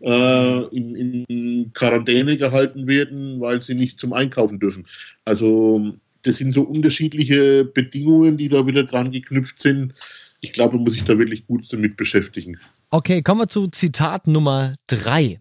äh, 0.00 0.62
in, 0.76 1.24
in 1.26 1.72
Quarantäne 1.72 2.36
gehalten 2.36 2.86
werden, 2.86 3.40
weil 3.40 3.62
sie 3.62 3.74
nicht 3.74 3.98
zum 3.98 4.12
Einkaufen 4.12 4.58
dürfen. 4.58 4.86
Also 5.24 5.94
das 6.22 6.36
sind 6.36 6.52
so 6.52 6.62
unterschiedliche 6.62 7.64
Bedingungen, 7.64 8.38
die 8.38 8.48
da 8.48 8.66
wieder 8.66 8.84
dran 8.84 9.10
geknüpft 9.10 9.58
sind. 9.58 9.94
Ich 10.40 10.52
glaube, 10.52 10.76
man 10.76 10.84
muss 10.84 10.94
sich 10.94 11.04
da 11.04 11.18
wirklich 11.18 11.46
gut 11.46 11.72
damit 11.72 11.96
beschäftigen. 11.96 12.58
Okay, 12.90 13.22
kommen 13.22 13.40
wir 13.40 13.48
zu 13.48 13.68
Zitat 13.68 14.26
Nummer 14.26 14.74
drei. 14.86 15.40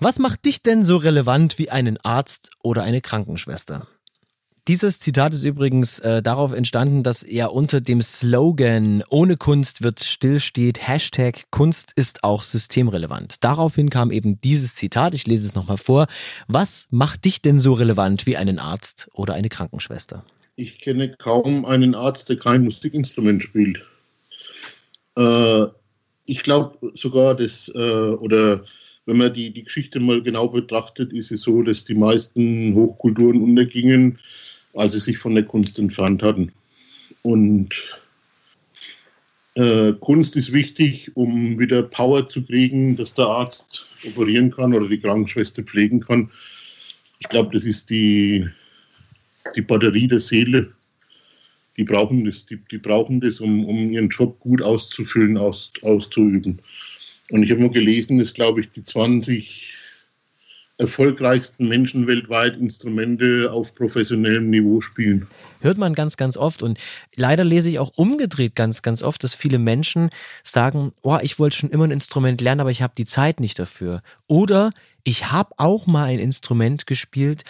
Was 0.00 0.18
macht 0.18 0.44
dich 0.44 0.62
denn 0.62 0.84
so 0.84 0.96
relevant 0.96 1.58
wie 1.58 1.70
einen 1.70 1.98
Arzt 1.98 2.50
oder 2.62 2.84
eine 2.84 3.00
Krankenschwester? 3.00 3.88
Dieses 4.68 5.00
Zitat 5.00 5.32
ist 5.32 5.46
übrigens 5.46 5.98
äh, 6.00 6.20
darauf 6.20 6.52
entstanden, 6.52 7.02
dass 7.02 7.22
er 7.22 7.54
unter 7.54 7.80
dem 7.80 8.02
Slogan 8.02 9.02
Ohne 9.08 9.38
Kunst 9.38 9.82
wird 9.82 10.00
still 10.00 10.40
steht, 10.40 10.86
Hashtag 10.86 11.44
Kunst 11.50 11.92
ist 11.96 12.22
auch 12.22 12.42
systemrelevant. 12.42 13.42
Daraufhin 13.42 13.88
kam 13.88 14.10
eben 14.10 14.38
dieses 14.42 14.74
Zitat, 14.74 15.14
ich 15.14 15.26
lese 15.26 15.46
es 15.46 15.54
nochmal 15.54 15.78
vor. 15.78 16.06
Was 16.48 16.86
macht 16.90 17.24
dich 17.24 17.40
denn 17.40 17.58
so 17.58 17.72
relevant 17.72 18.26
wie 18.26 18.36
einen 18.36 18.58
Arzt 18.58 19.08
oder 19.14 19.32
eine 19.32 19.48
Krankenschwester? 19.48 20.22
Ich 20.56 20.78
kenne 20.80 21.12
kaum 21.16 21.64
einen 21.64 21.94
Arzt, 21.94 22.28
der 22.28 22.36
kein 22.36 22.62
Musikinstrument 22.64 23.42
spielt. 23.42 23.82
Äh, 25.16 25.64
ich 26.26 26.42
glaube 26.42 26.92
sogar, 26.92 27.34
dass, 27.34 27.72
äh, 27.74 27.78
oder 27.78 28.64
wenn 29.06 29.16
man 29.16 29.32
die, 29.32 29.50
die 29.50 29.62
Geschichte 29.62 29.98
mal 29.98 30.20
genau 30.20 30.48
betrachtet, 30.48 31.14
ist 31.14 31.32
es 31.32 31.40
so, 31.40 31.62
dass 31.62 31.84
die 31.84 31.94
meisten 31.94 32.74
Hochkulturen 32.74 33.40
untergingen, 33.40 34.18
als 34.74 34.94
sie 34.94 35.00
sich 35.00 35.18
von 35.18 35.34
der 35.34 35.44
Kunst 35.44 35.78
entfernt 35.78 36.22
hatten. 36.22 36.52
Und 37.22 37.74
äh, 39.54 39.92
Kunst 40.00 40.36
ist 40.36 40.52
wichtig, 40.52 41.16
um 41.16 41.58
wieder 41.58 41.82
Power 41.82 42.28
zu 42.28 42.44
kriegen, 42.44 42.96
dass 42.96 43.14
der 43.14 43.26
Arzt 43.26 43.88
operieren 44.06 44.50
kann 44.50 44.72
oder 44.72 44.88
die 44.88 45.00
Krankenschwester 45.00 45.62
pflegen 45.62 46.00
kann. 46.00 46.30
Ich 47.18 47.28
glaube, 47.28 47.50
das 47.52 47.64
ist 47.64 47.90
die, 47.90 48.46
die 49.56 49.62
Batterie 49.62 50.06
der 50.06 50.20
Seele. 50.20 50.72
Die 51.76 51.84
brauchen 51.84 52.24
das, 52.24 52.46
die, 52.46 52.58
die 52.70 52.78
brauchen 52.78 53.20
das, 53.20 53.40
um, 53.40 53.64
um 53.64 53.90
ihren 53.90 54.08
Job 54.08 54.38
gut 54.40 54.62
auszufüllen, 54.62 55.36
aus, 55.36 55.72
auszuüben. 55.82 56.60
Und 57.30 57.42
ich 57.42 57.50
habe 57.50 57.60
nur 57.60 57.72
gelesen, 57.72 58.18
dass, 58.18 58.34
glaube 58.34 58.60
ich, 58.60 58.70
die 58.70 58.84
20 58.84 59.74
erfolgreichsten 60.78 61.68
Menschen 61.68 62.06
weltweit 62.06 62.56
Instrumente 62.56 63.50
auf 63.52 63.74
professionellem 63.74 64.48
Niveau 64.48 64.80
spielen. 64.80 65.26
Hört 65.60 65.76
man 65.76 65.94
ganz, 65.94 66.16
ganz 66.16 66.36
oft 66.36 66.62
und 66.62 66.80
leider 67.16 67.42
lese 67.42 67.68
ich 67.68 67.80
auch 67.80 67.90
umgedreht 67.96 68.54
ganz, 68.54 68.82
ganz 68.82 69.02
oft, 69.02 69.22
dass 69.24 69.34
viele 69.34 69.58
Menschen 69.58 70.10
sagen, 70.44 70.92
oh, 71.02 71.18
ich 71.20 71.40
wollte 71.40 71.56
schon 71.56 71.70
immer 71.70 71.84
ein 71.84 71.90
Instrument 71.90 72.40
lernen, 72.40 72.60
aber 72.60 72.70
ich 72.70 72.80
habe 72.80 72.92
die 72.96 73.04
Zeit 73.04 73.40
nicht 73.40 73.58
dafür. 73.58 74.02
Oder 74.28 74.70
ich 75.02 75.32
habe 75.32 75.50
auch 75.56 75.88
mal 75.88 76.04
ein 76.04 76.20
Instrument 76.20 76.86
gespielt, 76.86 77.42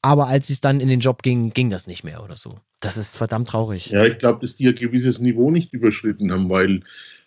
aber 0.00 0.28
als 0.28 0.48
es 0.48 0.62
dann 0.62 0.80
in 0.80 0.88
den 0.88 1.00
Job 1.00 1.22
ging, 1.22 1.50
ging 1.50 1.68
das 1.68 1.86
nicht 1.86 2.04
mehr 2.04 2.24
oder 2.24 2.36
so. 2.36 2.58
Das 2.80 2.96
ist 2.96 3.18
verdammt 3.18 3.48
traurig. 3.48 3.90
Ja, 3.90 4.04
ich 4.04 4.18
glaube, 4.18 4.40
dass 4.40 4.56
die 4.56 4.68
ein 4.68 4.74
gewisses 4.74 5.18
Niveau 5.18 5.50
nicht 5.50 5.72
überschritten 5.74 6.32
haben, 6.32 6.48
weil 6.48 6.82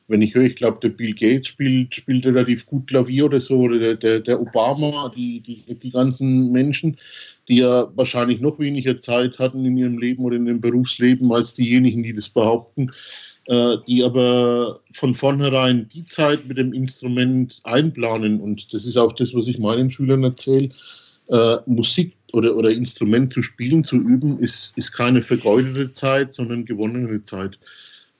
wenn 0.09 0.21
ich 0.21 0.33
höre, 0.33 0.43
ich 0.43 0.55
glaube, 0.55 0.79
der 0.81 0.89
Bill 0.89 1.13
Gates 1.13 1.47
spielt, 1.47 1.95
spielt 1.95 2.25
relativ 2.25 2.65
gut 2.65 2.87
Klavier 2.87 3.25
oder 3.25 3.39
so, 3.39 3.57
oder 3.59 3.77
der, 3.77 3.95
der, 3.95 4.19
der 4.19 4.41
Obama, 4.41 5.11
die, 5.15 5.39
die, 5.39 5.63
die 5.75 5.91
ganzen 5.91 6.51
Menschen, 6.51 6.97
die 7.47 7.57
ja 7.57 7.87
wahrscheinlich 7.95 8.41
noch 8.41 8.59
weniger 8.59 8.99
Zeit 8.99 9.37
hatten 9.39 9.63
in 9.65 9.77
ihrem 9.77 9.99
Leben 9.99 10.25
oder 10.25 10.35
in 10.35 10.47
ihrem 10.47 10.61
Berufsleben 10.61 11.31
als 11.31 11.53
diejenigen, 11.53 12.01
die 12.01 12.13
das 12.13 12.27
behaupten, 12.27 12.91
äh, 13.45 13.77
die 13.87 14.03
aber 14.03 14.79
von 14.93 15.13
vornherein 15.13 15.87
die 15.89 16.05
Zeit 16.05 16.45
mit 16.47 16.57
dem 16.57 16.73
Instrument 16.73 17.61
einplanen. 17.63 18.39
Und 18.41 18.73
das 18.73 18.85
ist 18.85 18.97
auch 18.97 19.13
das, 19.13 19.33
was 19.35 19.47
ich 19.47 19.59
meinen 19.59 19.91
Schülern 19.91 20.23
erzähle. 20.23 20.69
Äh, 21.27 21.57
Musik 21.67 22.15
oder, 22.33 22.55
oder 22.55 22.71
Instrument 22.71 23.31
zu 23.31 23.43
spielen, 23.43 23.83
zu 23.83 23.97
üben, 23.97 24.39
ist, 24.39 24.73
ist 24.75 24.91
keine 24.91 25.21
vergeudete 25.21 25.93
Zeit, 25.93 26.33
sondern 26.33 26.65
gewonnene 26.65 27.23
Zeit 27.23 27.59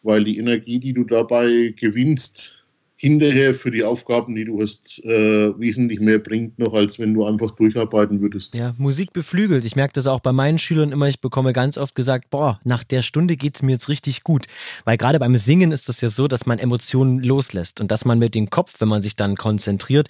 weil 0.01 0.23
die 0.23 0.37
Energie, 0.37 0.79
die 0.79 0.93
du 0.93 1.03
dabei 1.03 1.73
gewinnst, 1.77 2.59
hinterher 3.01 3.55
für 3.55 3.71
die 3.71 3.85
Aufgaben, 3.85 4.35
die 4.35 4.43
du 4.43 4.61
hast, 4.61 5.01
äh, 5.05 5.57
wesentlich 5.57 6.01
mehr 6.01 6.19
bringt 6.19 6.59
noch, 6.59 6.73
als 6.73 6.99
wenn 6.99 7.13
du 7.13 7.25
einfach 7.25 7.51
durcharbeiten 7.51 8.19
würdest. 8.19 8.53
Ja, 8.55 8.73
Musik 8.77 9.13
beflügelt. 9.13 9.63
Ich 9.63 9.77
merke 9.77 9.93
das 9.93 10.05
auch 10.05 10.19
bei 10.19 10.33
meinen 10.33 10.59
Schülern 10.59 10.91
immer. 10.91 11.07
Ich 11.07 11.21
bekomme 11.21 11.53
ganz 11.53 11.77
oft 11.77 11.95
gesagt, 11.95 12.29
boah, 12.29 12.59
nach 12.65 12.83
der 12.83 13.01
Stunde 13.01 13.37
geht 13.37 13.55
es 13.55 13.63
mir 13.63 13.71
jetzt 13.71 13.87
richtig 13.87 14.23
gut. 14.23 14.47
Weil 14.83 14.97
gerade 14.97 15.17
beim 15.17 15.37
Singen 15.37 15.71
ist 15.71 15.87
das 15.87 16.01
ja 16.01 16.09
so, 16.09 16.27
dass 16.27 16.45
man 16.45 16.59
Emotionen 16.59 17.23
loslässt 17.23 17.79
und 17.79 17.89
dass 17.89 18.03
man 18.03 18.19
mit 18.19 18.35
dem 18.35 18.49
Kopf, 18.49 18.81
wenn 18.81 18.89
man 18.89 19.01
sich 19.01 19.15
dann 19.15 19.37
konzentriert, 19.37 20.09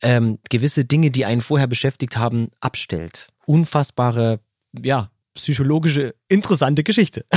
ähm, 0.00 0.38
gewisse 0.48 0.86
Dinge, 0.86 1.10
die 1.10 1.26
einen 1.26 1.42
vorher 1.42 1.66
beschäftigt 1.66 2.16
haben, 2.16 2.48
abstellt. 2.60 3.28
Unfassbare, 3.44 4.40
ja, 4.82 5.10
psychologische, 5.34 6.14
interessante 6.28 6.84
Geschichte. 6.84 7.26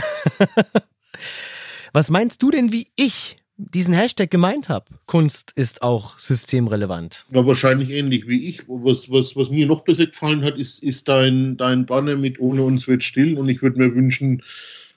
Was 1.95 2.09
meinst 2.09 2.41
du 2.41 2.49
denn, 2.49 2.71
wie 2.71 2.87
ich 2.95 3.37
diesen 3.55 3.93
Hashtag 3.93 4.31
gemeint 4.31 4.67
habe? 4.67 4.85
Kunst 5.05 5.51
ist 5.55 5.83
auch 5.83 6.17
systemrelevant. 6.17 7.25
Ja, 7.31 7.45
wahrscheinlich 7.45 7.91
ähnlich 7.91 8.27
wie 8.27 8.49
ich. 8.49 8.63
Was, 8.67 9.11
was, 9.11 9.35
was 9.35 9.51
mir 9.51 9.67
noch 9.67 9.83
besser 9.83 10.07
gefallen 10.07 10.43
hat, 10.43 10.57
ist, 10.57 10.81
ist 10.81 11.07
dein, 11.07 11.55
dein 11.55 11.85
Banner 11.85 12.15
mit 12.15 12.39
Ohne 12.39 12.63
uns 12.63 12.87
wird 12.87 13.03
still. 13.03 13.37
Und 13.37 13.47
ich 13.47 13.61
würde 13.61 13.77
mir 13.77 13.93
wünschen, 13.93 14.41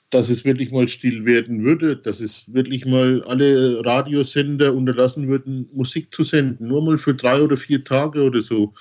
dass 0.09 0.31
es 0.31 0.47
wirklich 0.47 0.71
mal 0.71 0.89
still 0.89 1.27
werden 1.27 1.65
würde, 1.65 1.99
dass 1.99 2.21
es 2.21 2.51
wirklich 2.55 2.87
mal 2.87 3.23
alle 3.25 3.85
Radiosender 3.85 4.73
unterlassen 4.75 5.29
würden, 5.29 5.69
Musik 5.75 6.15
zu 6.15 6.25
senden. 6.25 6.67
Nur 6.67 6.83
mal 6.83 6.97
für 6.97 7.15
drei 7.15 7.43
oder 7.43 7.59
vier 7.59 7.85
Tage 7.85 8.23
oder 8.23 8.41
so. 8.41 8.73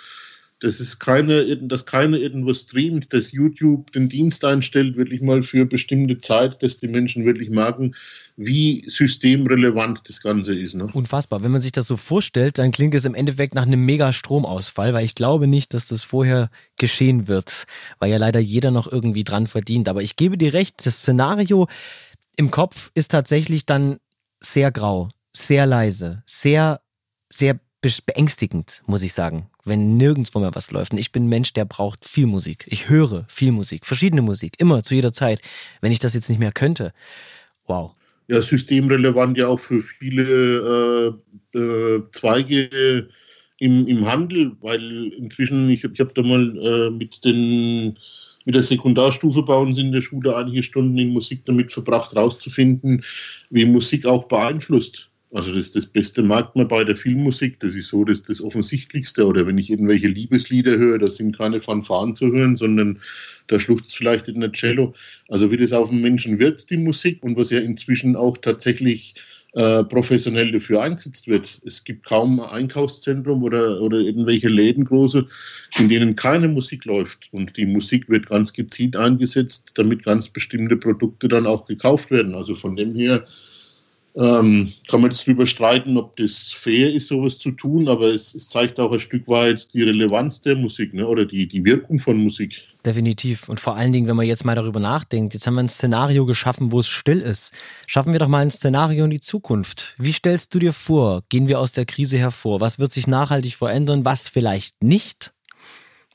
Das 0.59 0.79
ist 0.79 0.99
keine, 0.99 1.57
dass 1.57 1.85
keiner 1.85 2.17
irgendwas 2.17 2.61
streamt, 2.61 3.11
dass 3.13 3.31
YouTube 3.31 3.91
den 3.91 4.09
Dienst 4.09 4.43
einstellt, 4.45 4.95
wirklich 4.95 5.21
mal 5.21 5.43
für 5.43 5.65
bestimmte 5.65 6.17
Zeit, 6.17 6.63
dass 6.63 6.77
die 6.77 6.87
Menschen 6.87 7.25
wirklich 7.25 7.49
merken, 7.49 7.93
wie 8.37 8.83
systemrelevant 8.87 10.01
das 10.07 10.21
Ganze 10.21 10.57
ist. 10.57 10.75
Ne? 10.75 10.87
Unfassbar. 10.93 11.43
Wenn 11.43 11.51
man 11.51 11.61
sich 11.61 11.71
das 11.73 11.87
so 11.87 11.97
vorstellt, 11.97 12.57
dann 12.57 12.71
klingt 12.71 12.95
es 12.95 13.05
im 13.05 13.15
Endeffekt 13.15 13.53
nach 13.53 13.65
einem 13.65 13.83
mega 13.85 14.13
Stromausfall, 14.13 14.93
weil 14.93 15.05
ich 15.05 15.15
glaube 15.15 15.47
nicht, 15.47 15.73
dass 15.73 15.87
das 15.87 16.03
vorher 16.03 16.49
geschehen 16.77 17.27
wird, 17.27 17.65
weil 17.99 18.11
ja 18.11 18.17
leider 18.17 18.39
jeder 18.39 18.71
noch 18.71 18.91
irgendwie 18.91 19.23
dran 19.23 19.47
verdient. 19.47 19.89
Aber 19.89 20.01
ich 20.01 20.15
gebe 20.15 20.37
dir 20.37 20.53
recht, 20.53 20.85
das 20.85 20.99
Szenario 20.99 21.67
im 22.37 22.51
Kopf 22.51 22.91
ist 22.93 23.11
tatsächlich 23.11 23.65
dann 23.65 23.97
sehr 24.41 24.71
grau 24.71 25.09
sehr 25.35 25.65
leise, 25.65 26.23
sehr, 26.25 26.81
sehr 27.31 27.59
beängstigend, 28.05 28.81
muss 28.87 29.03
ich 29.03 29.13
sagen, 29.13 29.49
wenn 29.65 29.97
nirgendwo 29.97 30.39
mehr 30.39 30.53
was 30.53 30.71
läuft. 30.71 30.93
Und 30.93 30.99
ich 30.99 31.11
bin 31.11 31.25
ein 31.25 31.29
Mensch, 31.29 31.53
der 31.53 31.65
braucht 31.65 32.05
viel 32.05 32.27
Musik. 32.27 32.65
Ich 32.69 32.89
höre 32.89 33.25
viel 33.27 33.51
Musik, 33.51 33.85
verschiedene 33.85 34.21
Musik, 34.21 34.53
immer, 34.59 34.83
zu 34.83 34.95
jeder 34.95 35.11
Zeit. 35.11 35.41
Wenn 35.81 35.91
ich 35.91 35.99
das 35.99 36.13
jetzt 36.13 36.29
nicht 36.29 36.39
mehr 36.39 36.51
könnte, 36.51 36.93
wow. 37.67 37.91
Ja, 38.27 38.41
systemrelevant 38.41 39.37
ja 39.37 39.47
auch 39.47 39.59
für 39.59 39.81
viele 39.81 41.15
äh, 41.53 41.57
äh, 41.57 42.03
Zweige 42.11 43.09
im, 43.59 43.87
im 43.87 44.05
Handel, 44.07 44.55
weil 44.61 45.13
inzwischen, 45.17 45.69
ich, 45.69 45.83
ich 45.83 45.99
habe 45.99 46.13
da 46.13 46.21
mal 46.21 46.57
äh, 46.57 46.89
mit 46.89 47.23
den 47.23 47.97
mit 48.45 48.53
der 48.53 48.63
Sekundarstufe 48.63 49.41
bei 49.41 49.55
uns 49.55 49.77
in 49.77 49.91
der 49.91 50.01
Schule 50.01 50.35
einige 50.35 50.61
Stunden 50.61 50.97
in 50.97 51.09
Musik 51.09 51.43
damit 51.45 51.73
verbracht, 51.73 52.13
herauszufinden, 52.13 53.03
wie 53.49 53.65
Musik 53.65 54.05
auch 54.05 54.25
beeinflusst. 54.25 55.09
Also 55.35 55.51
das 55.51 55.65
ist 55.65 55.75
das 55.75 55.85
Beste 55.85 56.23
merkt 56.23 56.55
man 56.55 56.69
bei 56.69 56.85
der 56.85 56.95
Filmmusik, 56.95 57.59
das 57.59 57.75
ist 57.75 57.89
so 57.89 58.05
das, 58.05 58.23
das 58.23 58.41
Offensichtlichste. 58.41 59.27
Oder 59.27 59.45
wenn 59.45 59.57
ich 59.57 59.69
irgendwelche 59.69 60.07
Liebeslieder 60.07 60.77
höre, 60.77 60.97
da 60.97 61.07
sind 61.07 61.37
keine 61.37 61.59
Fanfaren 61.59 62.15
zu 62.15 62.31
hören, 62.31 62.55
sondern 62.55 63.01
da 63.47 63.59
schluchzt 63.59 63.97
vielleicht 63.97 64.29
in 64.29 64.39
der 64.39 64.53
Cello. 64.53 64.93
Also 65.27 65.51
wie 65.51 65.57
das 65.57 65.73
auf 65.73 65.89
den 65.89 65.99
Menschen 65.99 66.39
wirkt, 66.39 66.69
die 66.69 66.77
Musik, 66.77 67.21
und 67.21 67.35
was 67.35 67.49
ja 67.49 67.59
inzwischen 67.59 68.15
auch 68.15 68.37
tatsächlich 68.37 69.15
äh, 69.55 69.83
professionell 69.83 70.53
dafür 70.53 70.81
eingesetzt 70.81 71.27
wird. 71.27 71.59
Es 71.65 71.83
gibt 71.83 72.05
kaum 72.05 72.39
ein 72.39 72.49
Einkaufszentrum 72.49 73.43
oder, 73.43 73.81
oder 73.81 73.97
irgendwelche 73.97 74.47
Läden 74.47 74.85
große, 74.85 75.27
in 75.77 75.89
denen 75.89 76.15
keine 76.15 76.47
Musik 76.47 76.85
läuft. 76.85 77.27
Und 77.33 77.57
die 77.57 77.65
Musik 77.65 78.07
wird 78.07 78.27
ganz 78.27 78.53
gezielt 78.53 78.95
eingesetzt, 78.95 79.73
damit 79.75 80.05
ganz 80.05 80.29
bestimmte 80.29 80.77
Produkte 80.77 81.27
dann 81.27 81.45
auch 81.45 81.67
gekauft 81.67 82.09
werden. 82.09 82.35
Also 82.35 82.55
von 82.55 82.77
dem 82.77 82.95
her 82.95 83.25
ähm, 84.17 84.71
kann 84.87 85.01
man 85.01 85.11
jetzt 85.11 85.27
darüber 85.27 85.45
streiten, 85.45 85.97
ob 85.97 86.15
das 86.15 86.53
fair 86.53 86.93
ist, 86.93 87.07
sowas 87.07 87.37
zu 87.37 87.51
tun, 87.51 87.89
aber 87.89 88.13
es, 88.13 88.33
es 88.33 88.47
zeigt 88.47 88.79
auch 88.79 88.91
ein 88.91 88.99
Stück 88.99 89.27
weit 89.27 89.73
die 89.73 89.83
Relevanz 89.83 90.39
der 90.41 90.55
Musik 90.55 90.93
ne, 90.93 91.05
oder 91.05 91.25
die, 91.25 91.47
die 91.47 91.65
Wirkung 91.65 91.99
von 91.99 92.17
Musik. 92.17 92.63
Definitiv. 92.85 93.49
Und 93.49 93.59
vor 93.59 93.75
allen 93.75 93.91
Dingen, 93.91 94.07
wenn 94.07 94.15
man 94.15 94.25
jetzt 94.25 94.45
mal 94.45 94.55
darüber 94.55 94.79
nachdenkt, 94.79 95.33
jetzt 95.33 95.45
haben 95.47 95.55
wir 95.55 95.63
ein 95.63 95.69
Szenario 95.69 96.25
geschaffen, 96.25 96.71
wo 96.71 96.79
es 96.79 96.87
still 96.87 97.19
ist. 97.19 97.53
Schaffen 97.87 98.13
wir 98.13 98.19
doch 98.19 98.27
mal 98.27 98.41
ein 98.41 98.51
Szenario 98.51 99.03
in 99.03 99.09
die 99.09 99.19
Zukunft. 99.19 99.95
Wie 99.97 100.13
stellst 100.13 100.53
du 100.55 100.59
dir 100.59 100.71
vor? 100.71 101.23
Gehen 101.27 101.49
wir 101.49 101.59
aus 101.59 101.73
der 101.73 101.85
Krise 101.85 102.17
hervor? 102.17 102.61
Was 102.61 102.79
wird 102.79 102.93
sich 102.93 103.07
nachhaltig 103.07 103.55
verändern? 103.55 104.05
Was 104.05 104.29
vielleicht 104.29 104.81
nicht? 104.81 105.34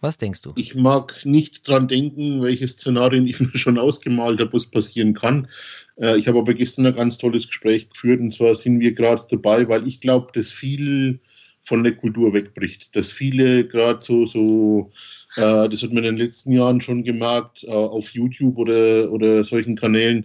Was 0.00 0.16
denkst 0.16 0.42
du? 0.42 0.52
Ich 0.56 0.74
mag 0.74 1.24
nicht 1.24 1.68
dran 1.68 1.86
denken, 1.86 2.42
welche 2.42 2.66
Szenarien 2.66 3.26
ich 3.26 3.38
mir 3.40 3.56
schon 3.56 3.78
ausgemalt 3.78 4.40
habe, 4.40 4.54
was 4.54 4.66
passieren 4.66 5.14
kann. 5.14 5.48
Äh, 5.96 6.18
ich 6.18 6.26
habe 6.28 6.38
aber 6.38 6.54
gestern 6.54 6.86
ein 6.86 6.94
ganz 6.94 7.18
tolles 7.18 7.46
Gespräch 7.46 7.90
geführt 7.90 8.20
und 8.20 8.32
zwar 8.32 8.54
sind 8.54 8.80
wir 8.80 8.92
gerade 8.92 9.24
dabei, 9.30 9.68
weil 9.68 9.86
ich 9.86 10.00
glaube, 10.00 10.28
dass 10.32 10.50
viel 10.50 11.20
von 11.62 11.84
der 11.84 11.92
Kultur 11.94 12.32
wegbricht, 12.32 12.96
dass 12.96 13.10
viele 13.10 13.66
gerade 13.66 14.00
so, 14.02 14.26
so 14.26 14.90
äh, 15.36 15.68
das 15.68 15.82
hat 15.82 15.92
man 15.92 16.04
in 16.04 16.16
den 16.16 16.26
letzten 16.26 16.52
Jahren 16.52 16.80
schon 16.80 17.04
gemerkt, 17.04 17.64
äh, 17.64 17.70
auf 17.70 18.10
YouTube 18.10 18.56
oder, 18.56 19.12
oder 19.12 19.44
solchen 19.44 19.76
Kanälen, 19.76 20.24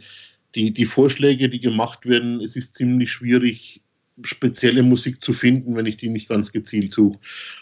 die, 0.55 0.71
die 0.71 0.85
Vorschläge, 0.85 1.49
die 1.49 1.59
gemacht 1.59 2.05
werden, 2.05 2.39
es 2.39 2.55
ist 2.55 2.75
ziemlich 2.75 3.11
schwierig, 3.11 3.81
spezielle 4.23 4.83
Musik 4.83 5.23
zu 5.23 5.33
finden, 5.33 5.75
wenn 5.75 5.85
ich 5.85 5.97
die 5.97 6.09
nicht 6.09 6.29
ganz 6.29 6.51
gezielt 6.51 6.93
suche. 6.93 7.19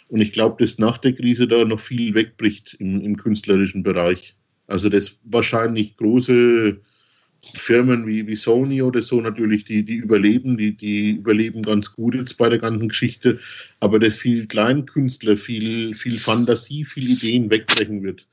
Und 0.07 0.21
ich 0.21 0.31
glaube, 0.31 0.63
dass 0.63 0.77
nach 0.77 0.97
der 0.97 1.13
Krise 1.13 1.47
da 1.47 1.65
noch 1.65 1.79
viel 1.79 2.13
wegbricht 2.13 2.75
im, 2.79 3.01
im 3.01 3.17
künstlerischen 3.17 3.83
Bereich. 3.83 4.35
Also 4.67 4.89
dass 4.89 5.17
wahrscheinlich 5.23 5.95
große 5.97 6.79
Firmen 7.53 8.07
wie, 8.07 8.25
wie 8.25 8.35
Sony 8.35 8.81
oder 8.81 9.01
so 9.01 9.19
natürlich, 9.19 9.65
die, 9.65 9.83
die 9.83 9.95
überleben, 9.95 10.57
die, 10.57 10.75
die 10.75 11.11
überleben 11.11 11.61
ganz 11.61 11.91
gut 11.91 12.15
jetzt 12.15 12.37
bei 12.37 12.47
der 12.47 12.59
ganzen 12.59 12.87
Geschichte, 12.87 13.39
aber 13.81 13.99
dass 13.99 14.15
viel 14.15 14.47
Kleinkünstler, 14.47 15.35
viel, 15.35 15.93
viel 15.95 16.17
Fantasie, 16.17 16.85
viel 16.85 17.09
Ideen 17.09 17.49
wegbrechen 17.49 18.03
wird. 18.03 18.25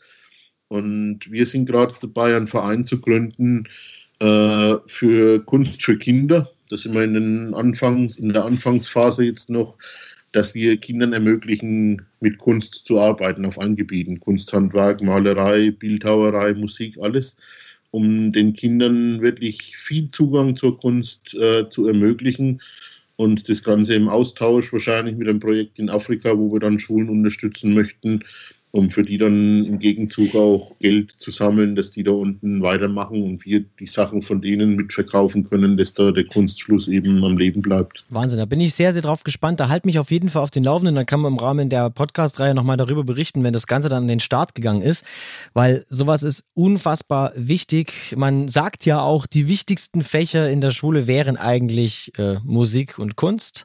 Und 0.69 1.29
wir 1.29 1.47
sind 1.47 1.67
gerade 1.67 1.95
dabei, 2.01 2.37
einen 2.37 2.47
Verein 2.47 2.85
zu 2.85 3.01
gründen 3.01 3.65
äh, 4.21 4.77
für 4.87 5.45
Kunst 5.45 5.83
für 5.83 5.99
Kinder 5.99 6.53
das 6.71 6.83
sind 6.83 6.95
wir 6.95 7.05
in, 7.05 7.15
den 7.15 7.55
Anfangs, 7.55 8.17
in 8.19 8.33
der 8.33 8.45
Anfangsphase 8.45 9.25
jetzt 9.25 9.51
noch, 9.51 9.77
dass 10.33 10.55
wir 10.55 10.77
Kindern 10.77 11.13
ermöglichen, 11.13 12.03
mit 12.21 12.39
Kunst 12.39 12.83
zu 12.87 13.01
arbeiten 13.01 13.45
auf 13.45 13.59
allen 13.59 13.77
Gebieten. 13.77 14.21
Kunsthandwerk, 14.21 15.03
Malerei, 15.03 15.73
Bildhauerei, 15.73 16.55
Musik, 16.55 16.97
alles, 17.01 17.37
um 17.91 18.31
den 18.33 18.53
Kindern 18.53 19.21
wirklich 19.21 19.77
viel 19.77 20.09
Zugang 20.11 20.55
zur 20.55 20.79
Kunst 20.79 21.35
äh, 21.35 21.69
zu 21.69 21.89
ermöglichen. 21.89 22.61
Und 23.17 23.49
das 23.49 23.63
Ganze 23.63 23.95
im 23.95 24.09
Austausch 24.09 24.73
wahrscheinlich 24.73 25.17
mit 25.17 25.29
einem 25.29 25.41
Projekt 25.41 25.79
in 25.79 25.91
Afrika, 25.91 26.39
wo 26.39 26.53
wir 26.53 26.61
dann 26.61 26.79
Schulen 26.79 27.11
unterstützen 27.11 27.75
möchten, 27.75 28.25
um 28.73 28.91
für 28.91 29.03
die 29.03 29.19
dann 29.19 29.65
im 29.65 29.79
Gegenzug 29.79 30.35
auch 30.35 30.79
Geld 30.79 31.15
zu 31.19 31.31
sammeln, 31.31 31.75
dass 31.75 31.91
die 31.91 32.05
da 32.05 32.13
unten 32.13 32.63
weitermachen 32.63 33.23
und 33.23 33.45
wir 33.45 33.65
die 33.81 33.87
Sachen 33.87 34.23
von 34.23 34.41
denen 34.41 34.77
mitverkaufen 34.77 35.45
können, 35.45 35.77
dass 35.77 35.95
da 35.95 36.13
der 36.13 36.25
Kunstfluss 36.25 36.87
eben 36.87 37.25
am 37.25 37.37
Leben 37.37 37.63
bleibt. 37.63 38.05
Wahnsinn, 38.11 38.39
da 38.39 38.45
bin 38.45 38.61
ich 38.61 38.75
sehr, 38.75 38.93
sehr 38.93 39.03
drauf 39.03 39.25
gespannt. 39.25 39.59
Da 39.59 39.69
halt 39.69 39.87
mich 39.87 39.99
auf 39.99 40.11
jeden 40.11 40.29
Fall 40.29 40.43
auf 40.43 40.51
den 40.51 40.65
Laufenden. 40.65 40.95
Dann 40.95 41.07
kann 41.07 41.21
man 41.21 41.33
im 41.33 41.39
Rahmen 41.39 41.69
der 41.69 41.91
Podcast-Reihe 41.91 42.55
nochmal 42.55 42.77
darüber 42.77 43.03
berichten, 43.03 43.43
wenn 43.43 43.53
das 43.53 43.67
Ganze 43.67 43.89
dann 43.89 44.05
an 44.05 44.09
den 44.09 44.21
Start 44.21 44.55
gegangen 44.55 44.83
ist, 44.83 45.05
weil 45.53 45.85
sowas 45.89 46.23
ist 46.23 46.45
unfassbar 46.55 47.33
wichtig. 47.35 48.15
Man 48.17 48.47
sagt 48.49 48.87
ja 48.87 49.01
auch, 49.01 49.27
die 49.27 49.49
wichtigsten 49.49 50.03
Fächer 50.03 50.49
in 50.49 50.61
der 50.61 50.71
Schule 50.71 51.07
wären 51.07 51.37
eigentlich 51.37 52.13
äh, 52.19 52.37
Musik 52.45 52.99
und 52.99 53.17
Kunst. 53.17 53.65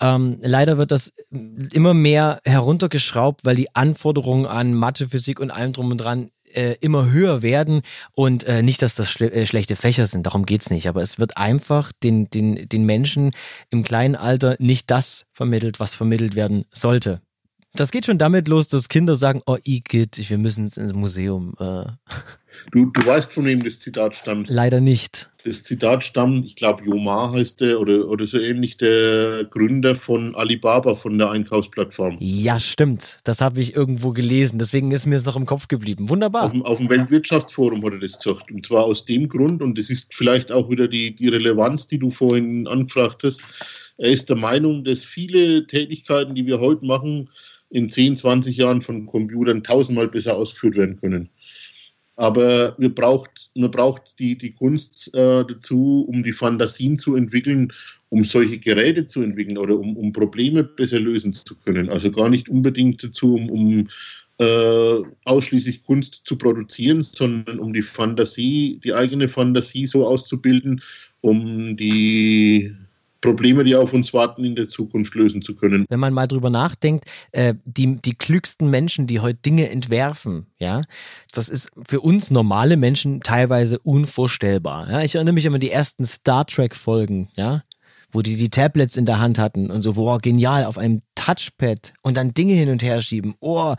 Ähm, 0.00 0.38
leider 0.40 0.78
wird 0.78 0.92
das 0.92 1.12
immer 1.30 1.94
mehr 1.94 2.40
heruntergeschraubt, 2.44 3.44
weil 3.44 3.56
die 3.56 3.74
Anforderungen 3.74 4.46
an 4.46 4.74
Mathe, 4.74 5.08
Physik 5.08 5.40
und 5.40 5.50
allem 5.50 5.72
drum 5.72 5.90
und 5.90 5.98
dran 5.98 6.30
äh, 6.54 6.76
immer 6.80 7.10
höher 7.10 7.42
werden 7.42 7.82
und 8.14 8.44
äh, 8.44 8.62
nicht, 8.62 8.82
dass 8.82 8.94
das 8.94 9.08
schle 9.10 9.30
äh, 9.30 9.46
schlechte 9.46 9.76
Fächer 9.76 10.06
sind, 10.06 10.24
darum 10.24 10.46
geht's 10.46 10.70
nicht, 10.70 10.88
aber 10.88 11.02
es 11.02 11.18
wird 11.18 11.36
einfach 11.36 11.92
den, 12.02 12.28
den, 12.30 12.68
den 12.68 12.84
Menschen 12.84 13.32
im 13.70 13.82
kleinen 13.82 14.16
Alter 14.16 14.56
nicht 14.58 14.90
das 14.90 15.26
vermittelt, 15.32 15.80
was 15.80 15.94
vermittelt 15.94 16.34
werden 16.34 16.64
sollte. 16.70 17.20
Das 17.74 17.92
geht 17.92 18.06
schon 18.06 18.18
damit 18.18 18.48
los, 18.48 18.68
dass 18.68 18.88
Kinder 18.88 19.14
sagen, 19.14 19.42
oh 19.46 19.56
Igitt, 19.64 20.28
wir 20.28 20.38
müssen 20.38 20.64
ins 20.64 20.92
Museum. 20.92 21.54
Äh. 21.60 21.84
Du, 22.72 22.86
du 22.86 23.06
weißt, 23.06 23.32
von 23.32 23.44
wem 23.44 23.62
das 23.62 23.78
Zitat 23.78 24.16
stammt. 24.16 24.48
Leider 24.48 24.80
nicht. 24.80 25.30
Das 25.44 25.62
Zitat 25.62 26.04
stammt, 26.04 26.44
ich 26.44 26.56
glaube, 26.56 26.84
Yomar 26.84 27.32
heißt 27.32 27.60
der 27.60 27.80
oder, 27.80 28.06
oder 28.08 28.26
so 28.26 28.38
ähnlich, 28.38 28.76
der 28.76 29.44
Gründer 29.44 29.94
von 29.94 30.34
Alibaba, 30.34 30.94
von 30.94 31.16
der 31.16 31.30
Einkaufsplattform. 31.30 32.18
Ja, 32.20 32.60
stimmt. 32.60 33.20
Das 33.24 33.40
habe 33.40 33.60
ich 33.60 33.74
irgendwo 33.74 34.10
gelesen. 34.10 34.58
Deswegen 34.58 34.92
ist 34.92 35.06
mir 35.06 35.16
es 35.16 35.24
noch 35.24 35.36
im 35.36 35.46
Kopf 35.46 35.68
geblieben. 35.68 36.10
Wunderbar. 36.10 36.44
Auf 36.44 36.52
dem, 36.52 36.62
auf 36.62 36.78
dem 36.78 36.90
Weltwirtschaftsforum 36.90 37.84
hat 37.84 37.94
er 37.94 38.00
das 38.00 38.18
gesagt. 38.18 38.50
Und 38.52 38.66
zwar 38.66 38.84
aus 38.84 39.04
dem 39.06 39.28
Grund, 39.28 39.62
und 39.62 39.78
das 39.78 39.88
ist 39.88 40.14
vielleicht 40.14 40.52
auch 40.52 40.68
wieder 40.68 40.88
die, 40.88 41.14
die 41.14 41.28
Relevanz, 41.28 41.86
die 41.86 41.98
du 41.98 42.10
vorhin 42.10 42.66
angefragt 42.66 43.22
hast. 43.24 43.42
Er 43.96 44.10
ist 44.10 44.28
der 44.28 44.36
Meinung, 44.36 44.84
dass 44.84 45.02
viele 45.02 45.66
Tätigkeiten, 45.66 46.34
die 46.34 46.46
wir 46.46 46.60
heute 46.60 46.84
machen, 46.84 47.28
in 47.70 47.88
10, 47.88 48.16
20 48.16 48.56
Jahren 48.56 48.82
von 48.82 49.06
Computern 49.06 49.62
tausendmal 49.62 50.08
besser 50.08 50.36
ausgeführt 50.36 50.76
werden 50.76 51.00
können. 51.00 51.30
Aber 52.20 52.74
wir 52.76 52.94
braucht, 52.94 53.50
man 53.54 53.70
braucht 53.70 54.02
die, 54.18 54.36
die 54.36 54.52
Kunst 54.52 55.08
äh, 55.14 55.42
dazu, 55.42 56.04
um 56.06 56.22
die 56.22 56.34
Fantasien 56.34 56.98
zu 56.98 57.16
entwickeln, 57.16 57.72
um 58.10 58.24
solche 58.24 58.58
Geräte 58.58 59.06
zu 59.06 59.22
entwickeln 59.22 59.56
oder 59.56 59.78
um, 59.78 59.96
um 59.96 60.12
Probleme 60.12 60.62
besser 60.62 61.00
lösen 61.00 61.32
zu 61.32 61.56
können. 61.56 61.88
Also 61.88 62.10
gar 62.10 62.28
nicht 62.28 62.50
unbedingt 62.50 63.02
dazu, 63.02 63.36
um, 63.36 63.48
um 63.48 63.88
äh, 64.38 65.02
ausschließlich 65.24 65.82
Kunst 65.84 66.20
zu 66.26 66.36
produzieren, 66.36 67.02
sondern 67.02 67.58
um 67.58 67.72
die 67.72 67.80
Fantasie, 67.80 68.78
die 68.84 68.92
eigene 68.92 69.26
Fantasie 69.26 69.86
so 69.86 70.06
auszubilden, 70.06 70.82
um 71.22 71.74
die 71.78 72.76
Probleme, 73.20 73.64
die 73.64 73.76
auf 73.76 73.92
uns 73.92 74.12
warten, 74.12 74.44
in 74.44 74.54
der 74.54 74.68
Zukunft 74.68 75.14
lösen 75.14 75.42
zu 75.42 75.54
können. 75.54 75.84
Wenn 75.88 76.00
man 76.00 76.12
mal 76.12 76.26
drüber 76.26 76.50
nachdenkt, 76.50 77.04
äh, 77.32 77.54
die, 77.64 78.00
die 78.00 78.14
klügsten 78.14 78.70
Menschen, 78.70 79.06
die 79.06 79.20
heute 79.20 79.38
Dinge 79.44 79.70
entwerfen, 79.70 80.46
ja, 80.58 80.82
das 81.32 81.48
ist 81.48 81.70
für 81.88 82.00
uns 82.00 82.30
normale 82.30 82.76
Menschen 82.76 83.20
teilweise 83.20 83.78
unvorstellbar. 83.78 84.90
Ja, 84.90 85.02
ich 85.02 85.14
erinnere 85.14 85.34
mich 85.34 85.44
immer 85.44 85.56
an 85.56 85.60
die 85.60 85.70
ersten 85.70 86.04
Star 86.04 86.46
Trek 86.46 86.74
Folgen, 86.74 87.28
ja, 87.36 87.62
wo 88.12 88.22
die 88.22 88.36
die 88.36 88.50
Tablets 88.50 88.96
in 88.96 89.06
der 89.06 89.18
Hand 89.18 89.38
hatten 89.38 89.70
und 89.70 89.82
so, 89.82 89.94
boah, 89.94 90.18
genial, 90.18 90.64
auf 90.64 90.78
einem 90.78 91.00
Touchpad 91.14 91.92
und 92.02 92.16
dann 92.16 92.34
Dinge 92.34 92.54
hin 92.54 92.70
und 92.70 92.82
her 92.82 93.00
schieben. 93.00 93.34
Oh, 93.40 93.74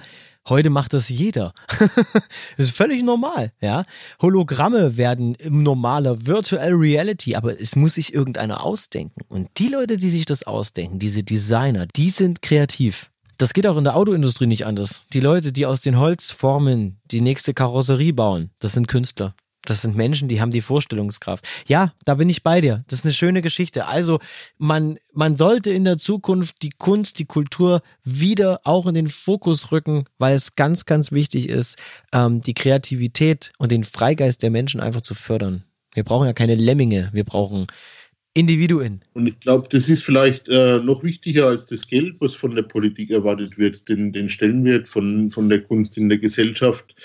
Heute 0.49 0.71
macht 0.71 0.93
das 0.93 1.09
jeder. 1.09 1.53
das 1.77 1.89
ist 2.57 2.75
völlig 2.75 3.03
normal, 3.03 3.51
ja. 3.61 3.85
Hologramme 4.21 4.97
werden 4.97 5.35
im 5.35 5.61
normaler 5.61 6.25
Virtual 6.25 6.71
Reality, 6.71 7.35
aber 7.35 7.59
es 7.61 7.75
muss 7.75 7.93
sich 7.93 8.13
irgendeiner 8.13 8.63
ausdenken. 8.63 9.21
Und 9.29 9.49
die 9.57 9.67
Leute, 9.67 9.97
die 9.97 10.09
sich 10.09 10.25
das 10.25 10.43
ausdenken, 10.43 10.97
diese 10.97 11.23
Designer, 11.23 11.85
die 11.95 12.09
sind 12.09 12.41
kreativ. 12.41 13.11
Das 13.37 13.53
geht 13.53 13.67
auch 13.67 13.77
in 13.77 13.83
der 13.83 13.95
Autoindustrie 13.95 14.47
nicht 14.47 14.65
anders. 14.65 15.03
Die 15.13 15.19
Leute, 15.19 15.51
die 15.51 15.67
aus 15.67 15.81
den 15.81 15.99
Holzformen 15.99 16.99
die 17.05 17.21
nächste 17.21 17.53
Karosserie 17.53 18.13
bauen, 18.13 18.49
das 18.59 18.73
sind 18.73 18.87
Künstler. 18.87 19.35
Das 19.65 19.81
sind 19.81 19.95
Menschen, 19.95 20.27
die 20.27 20.41
haben 20.41 20.51
die 20.51 20.61
Vorstellungskraft. 20.61 21.47
Ja, 21.67 21.93
da 22.03 22.15
bin 22.15 22.29
ich 22.29 22.41
bei 22.41 22.61
dir. 22.61 22.83
Das 22.87 22.99
ist 22.99 23.05
eine 23.05 23.13
schöne 23.13 23.41
Geschichte. 23.41 23.85
Also 23.85 24.19
man, 24.57 24.97
man 25.13 25.35
sollte 25.35 25.69
in 25.69 25.83
der 25.83 25.97
Zukunft 25.97 26.63
die 26.63 26.71
Kunst, 26.77 27.19
die 27.19 27.25
Kultur 27.25 27.81
wieder 28.03 28.61
auch 28.63 28.87
in 28.87 28.95
den 28.95 29.07
Fokus 29.07 29.71
rücken, 29.71 30.05
weil 30.17 30.35
es 30.35 30.55
ganz, 30.55 30.85
ganz 30.85 31.11
wichtig 31.11 31.47
ist, 31.47 31.77
ähm, 32.11 32.41
die 32.41 32.55
Kreativität 32.55 33.53
und 33.59 33.71
den 33.71 33.83
Freigeist 33.83 34.41
der 34.41 34.49
Menschen 34.49 34.81
einfach 34.81 35.01
zu 35.01 35.13
fördern. 35.13 35.63
Wir 35.93 36.03
brauchen 36.03 36.25
ja 36.25 36.33
keine 36.33 36.55
Lemminge, 36.55 37.09
wir 37.13 37.25
brauchen 37.25 37.67
Individuen. 38.33 39.01
Und 39.13 39.27
ich 39.27 39.39
glaube, 39.41 39.67
das 39.69 39.89
ist 39.89 40.03
vielleicht 40.03 40.47
äh, 40.47 40.79
noch 40.79 41.03
wichtiger 41.03 41.47
als 41.47 41.65
das 41.65 41.85
Geld, 41.85 42.15
was 42.19 42.33
von 42.33 42.55
der 42.55 42.61
Politik 42.61 43.11
erwartet 43.11 43.57
wird, 43.57 43.89
den, 43.89 44.13
den 44.13 44.29
Stellenwert 44.29 44.87
von, 44.87 45.31
von 45.31 45.49
der 45.49 45.61
Kunst 45.61 45.97
in 45.97 46.07
der 46.07 46.17
Gesellschaft 46.17 46.95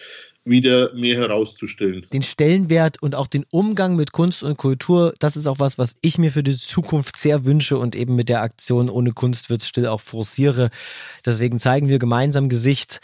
wieder 0.47 0.95
mehr 0.95 1.17
herauszustellen. 1.17 2.07
Den 2.13 2.23
Stellenwert 2.23 3.03
und 3.03 3.15
auch 3.15 3.27
den 3.27 3.45
Umgang 3.51 3.97
mit 3.97 4.13
Kunst 4.13 4.43
und 4.43 4.57
Kultur, 4.57 5.13
das 5.19 5.37
ist 5.37 5.47
auch 5.47 5.59
was, 5.59 5.77
was 5.77 5.97
ich 6.01 6.19
mir 6.19 6.31
für 6.33 6.43
die 6.43 6.57
Zukunft 6.57 7.19
sehr 7.19 7.45
wünsche 7.45 7.77
und 7.77 7.95
eben 7.95 8.15
mit 8.15 8.29
der 8.29 8.43
Aktion 8.43 8.89
Ohne 8.89 9.13
Kunst 9.13 9.51
wird 9.51 9.63
still 9.63 9.87
auch 9.87 10.01
forciere. 10.01 10.71
Deswegen 11.25 11.59
zeigen 11.59 11.89
wir 11.89 11.99
gemeinsam 11.99 12.49
Gesicht 12.49 13.01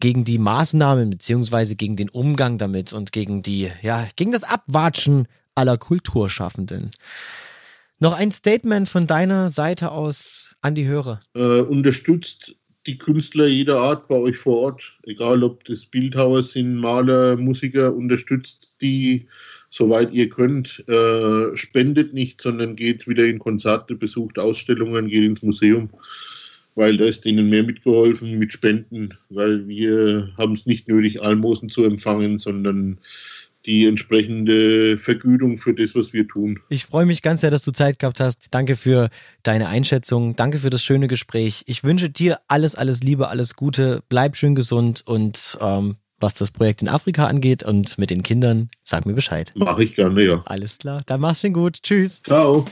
gegen 0.00 0.24
die 0.24 0.38
Maßnahmen 0.38 1.10
beziehungsweise 1.10 1.76
gegen 1.76 1.96
den 1.96 2.08
Umgang 2.08 2.58
damit 2.58 2.92
und 2.92 3.12
gegen 3.12 3.42
die, 3.42 3.70
ja, 3.82 4.08
gegen 4.16 4.32
das 4.32 4.42
Abwatschen 4.42 5.28
aller 5.54 5.78
Kulturschaffenden. 5.78 6.90
Noch 7.98 8.14
ein 8.14 8.32
Statement 8.32 8.88
von 8.88 9.06
deiner 9.06 9.50
Seite 9.50 9.92
aus 9.92 10.50
an 10.62 10.74
die 10.74 10.86
Hörer. 10.86 11.20
Äh, 11.34 11.60
unterstützt 11.60 12.56
die 12.86 12.98
Künstler 12.98 13.46
jeder 13.46 13.78
Art 13.78 14.08
bei 14.08 14.16
euch 14.16 14.38
vor 14.38 14.58
Ort, 14.58 14.94
egal 15.04 15.42
ob 15.42 15.64
das 15.64 15.84
Bildhauer 15.84 16.42
sind, 16.42 16.76
Maler, 16.76 17.36
Musiker, 17.36 17.94
unterstützt 17.94 18.74
die, 18.80 19.26
soweit 19.68 20.12
ihr 20.12 20.28
könnt. 20.28 20.82
Äh, 20.88 21.56
spendet 21.56 22.14
nicht, 22.14 22.40
sondern 22.40 22.76
geht 22.76 23.06
wieder 23.06 23.26
in 23.26 23.38
Konzerte, 23.38 23.94
besucht 23.94 24.38
Ausstellungen, 24.38 25.08
geht 25.08 25.24
ins 25.24 25.42
Museum, 25.42 25.90
weil 26.74 26.96
da 26.96 27.04
ist 27.04 27.26
ihnen 27.26 27.50
mehr 27.50 27.64
mitgeholfen 27.64 28.38
mit 28.38 28.52
Spenden, 28.52 29.10
weil 29.28 29.68
wir 29.68 30.32
haben 30.38 30.52
es 30.54 30.64
nicht 30.64 30.88
nötig, 30.88 31.22
Almosen 31.22 31.68
zu 31.68 31.84
empfangen, 31.84 32.38
sondern 32.38 32.98
die 33.66 33.86
entsprechende 33.86 34.98
Vergütung 34.98 35.58
für 35.58 35.74
das, 35.74 35.94
was 35.94 36.12
wir 36.12 36.26
tun. 36.26 36.58
Ich 36.68 36.86
freue 36.86 37.06
mich 37.06 37.22
ganz 37.22 37.42
sehr, 37.42 37.50
dass 37.50 37.62
du 37.62 37.72
Zeit 37.72 37.98
gehabt 37.98 38.20
hast. 38.20 38.40
Danke 38.50 38.76
für 38.76 39.08
deine 39.42 39.68
Einschätzung. 39.68 40.34
Danke 40.36 40.58
für 40.58 40.70
das 40.70 40.82
schöne 40.82 41.08
Gespräch. 41.08 41.64
Ich 41.66 41.84
wünsche 41.84 42.10
dir 42.10 42.38
alles, 42.48 42.74
alles 42.74 43.02
Liebe, 43.02 43.28
alles 43.28 43.54
Gute. 43.54 44.02
Bleib 44.08 44.36
schön 44.36 44.54
gesund 44.54 45.02
und 45.06 45.58
ähm, 45.60 45.96
was 46.20 46.34
das 46.34 46.50
Projekt 46.50 46.82
in 46.82 46.88
Afrika 46.88 47.26
angeht 47.26 47.62
und 47.62 47.98
mit 47.98 48.10
den 48.10 48.22
Kindern, 48.22 48.68
sag 48.82 49.06
mir 49.06 49.14
Bescheid. 49.14 49.52
Mache 49.54 49.84
ich 49.84 49.94
gerne, 49.94 50.22
ja. 50.22 50.42
Alles 50.46 50.78
klar. 50.78 51.02
Dann 51.06 51.20
mach's 51.20 51.40
schön 51.40 51.52
gut. 51.52 51.82
Tschüss. 51.82 52.22
Ciao. 52.22 52.64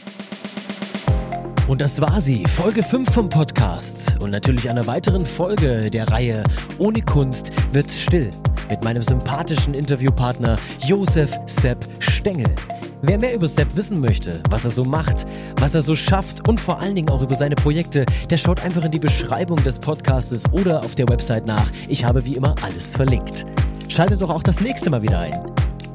Und 1.67 1.83
das 1.83 2.01
war 2.01 2.21
sie, 2.23 2.45
Folge 2.47 2.83
5 2.83 3.13
vom 3.13 3.29
Podcast. 3.29 4.17
Und 4.21 4.31
natürlich 4.31 4.71
einer 4.71 4.87
weiteren 4.87 5.27
Folge 5.27 5.91
der 5.91 6.09
Reihe 6.09 6.45
Ohne 6.79 7.03
Kunst 7.03 7.51
wird's 7.73 8.01
still. 8.01 8.31
Mit 8.69 8.83
meinem 8.85 9.03
sympathischen 9.03 9.75
Interviewpartner 9.75 10.59
Josef 10.85 11.33
Sepp 11.47 11.85
Stengel. 11.99 12.55
Wer 13.03 13.19
mehr 13.19 13.35
über 13.35 13.47
Sepp 13.47 13.77
wissen 13.77 14.01
möchte, 14.01 14.43
was 14.51 14.65
er 14.65 14.71
so 14.71 14.85
macht, 14.85 15.27
was 15.61 15.75
er 15.75 15.83
so 15.83 15.95
schafft 15.95 16.49
und 16.49 16.61
vor 16.61 16.81
allen 16.81 16.97
Dingen 16.97 17.11
auch 17.11 17.23
über 17.23 17.35
seine 17.35 17.55
Projekte, 17.55 18.05
der 18.29 18.37
schaut 18.37 18.61
einfach 18.61 18.85
in 18.85 18.91
die 18.91 18.99
Beschreibung 18.99 19.63
des 19.63 19.79
Podcastes 19.79 20.43
oder 20.51 20.83
auf 20.83 20.95
der 20.97 21.09
Website 21.09 21.47
nach. 21.47 21.71
Ich 21.89 22.05
habe 22.05 22.25
wie 22.25 22.35
immer 22.35 22.55
alles 22.63 22.97
verlinkt. 22.97 23.47
Schaltet 23.89 24.21
doch 24.21 24.31
auch 24.31 24.43
das 24.43 24.61
nächste 24.61 24.91
Mal 24.91 25.03
wieder 25.03 25.21
ein. 25.21 25.35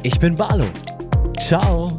Ich 0.02 0.18
bin 0.20 0.36
Barlo. 0.36 0.66
Ciao. 1.40 1.92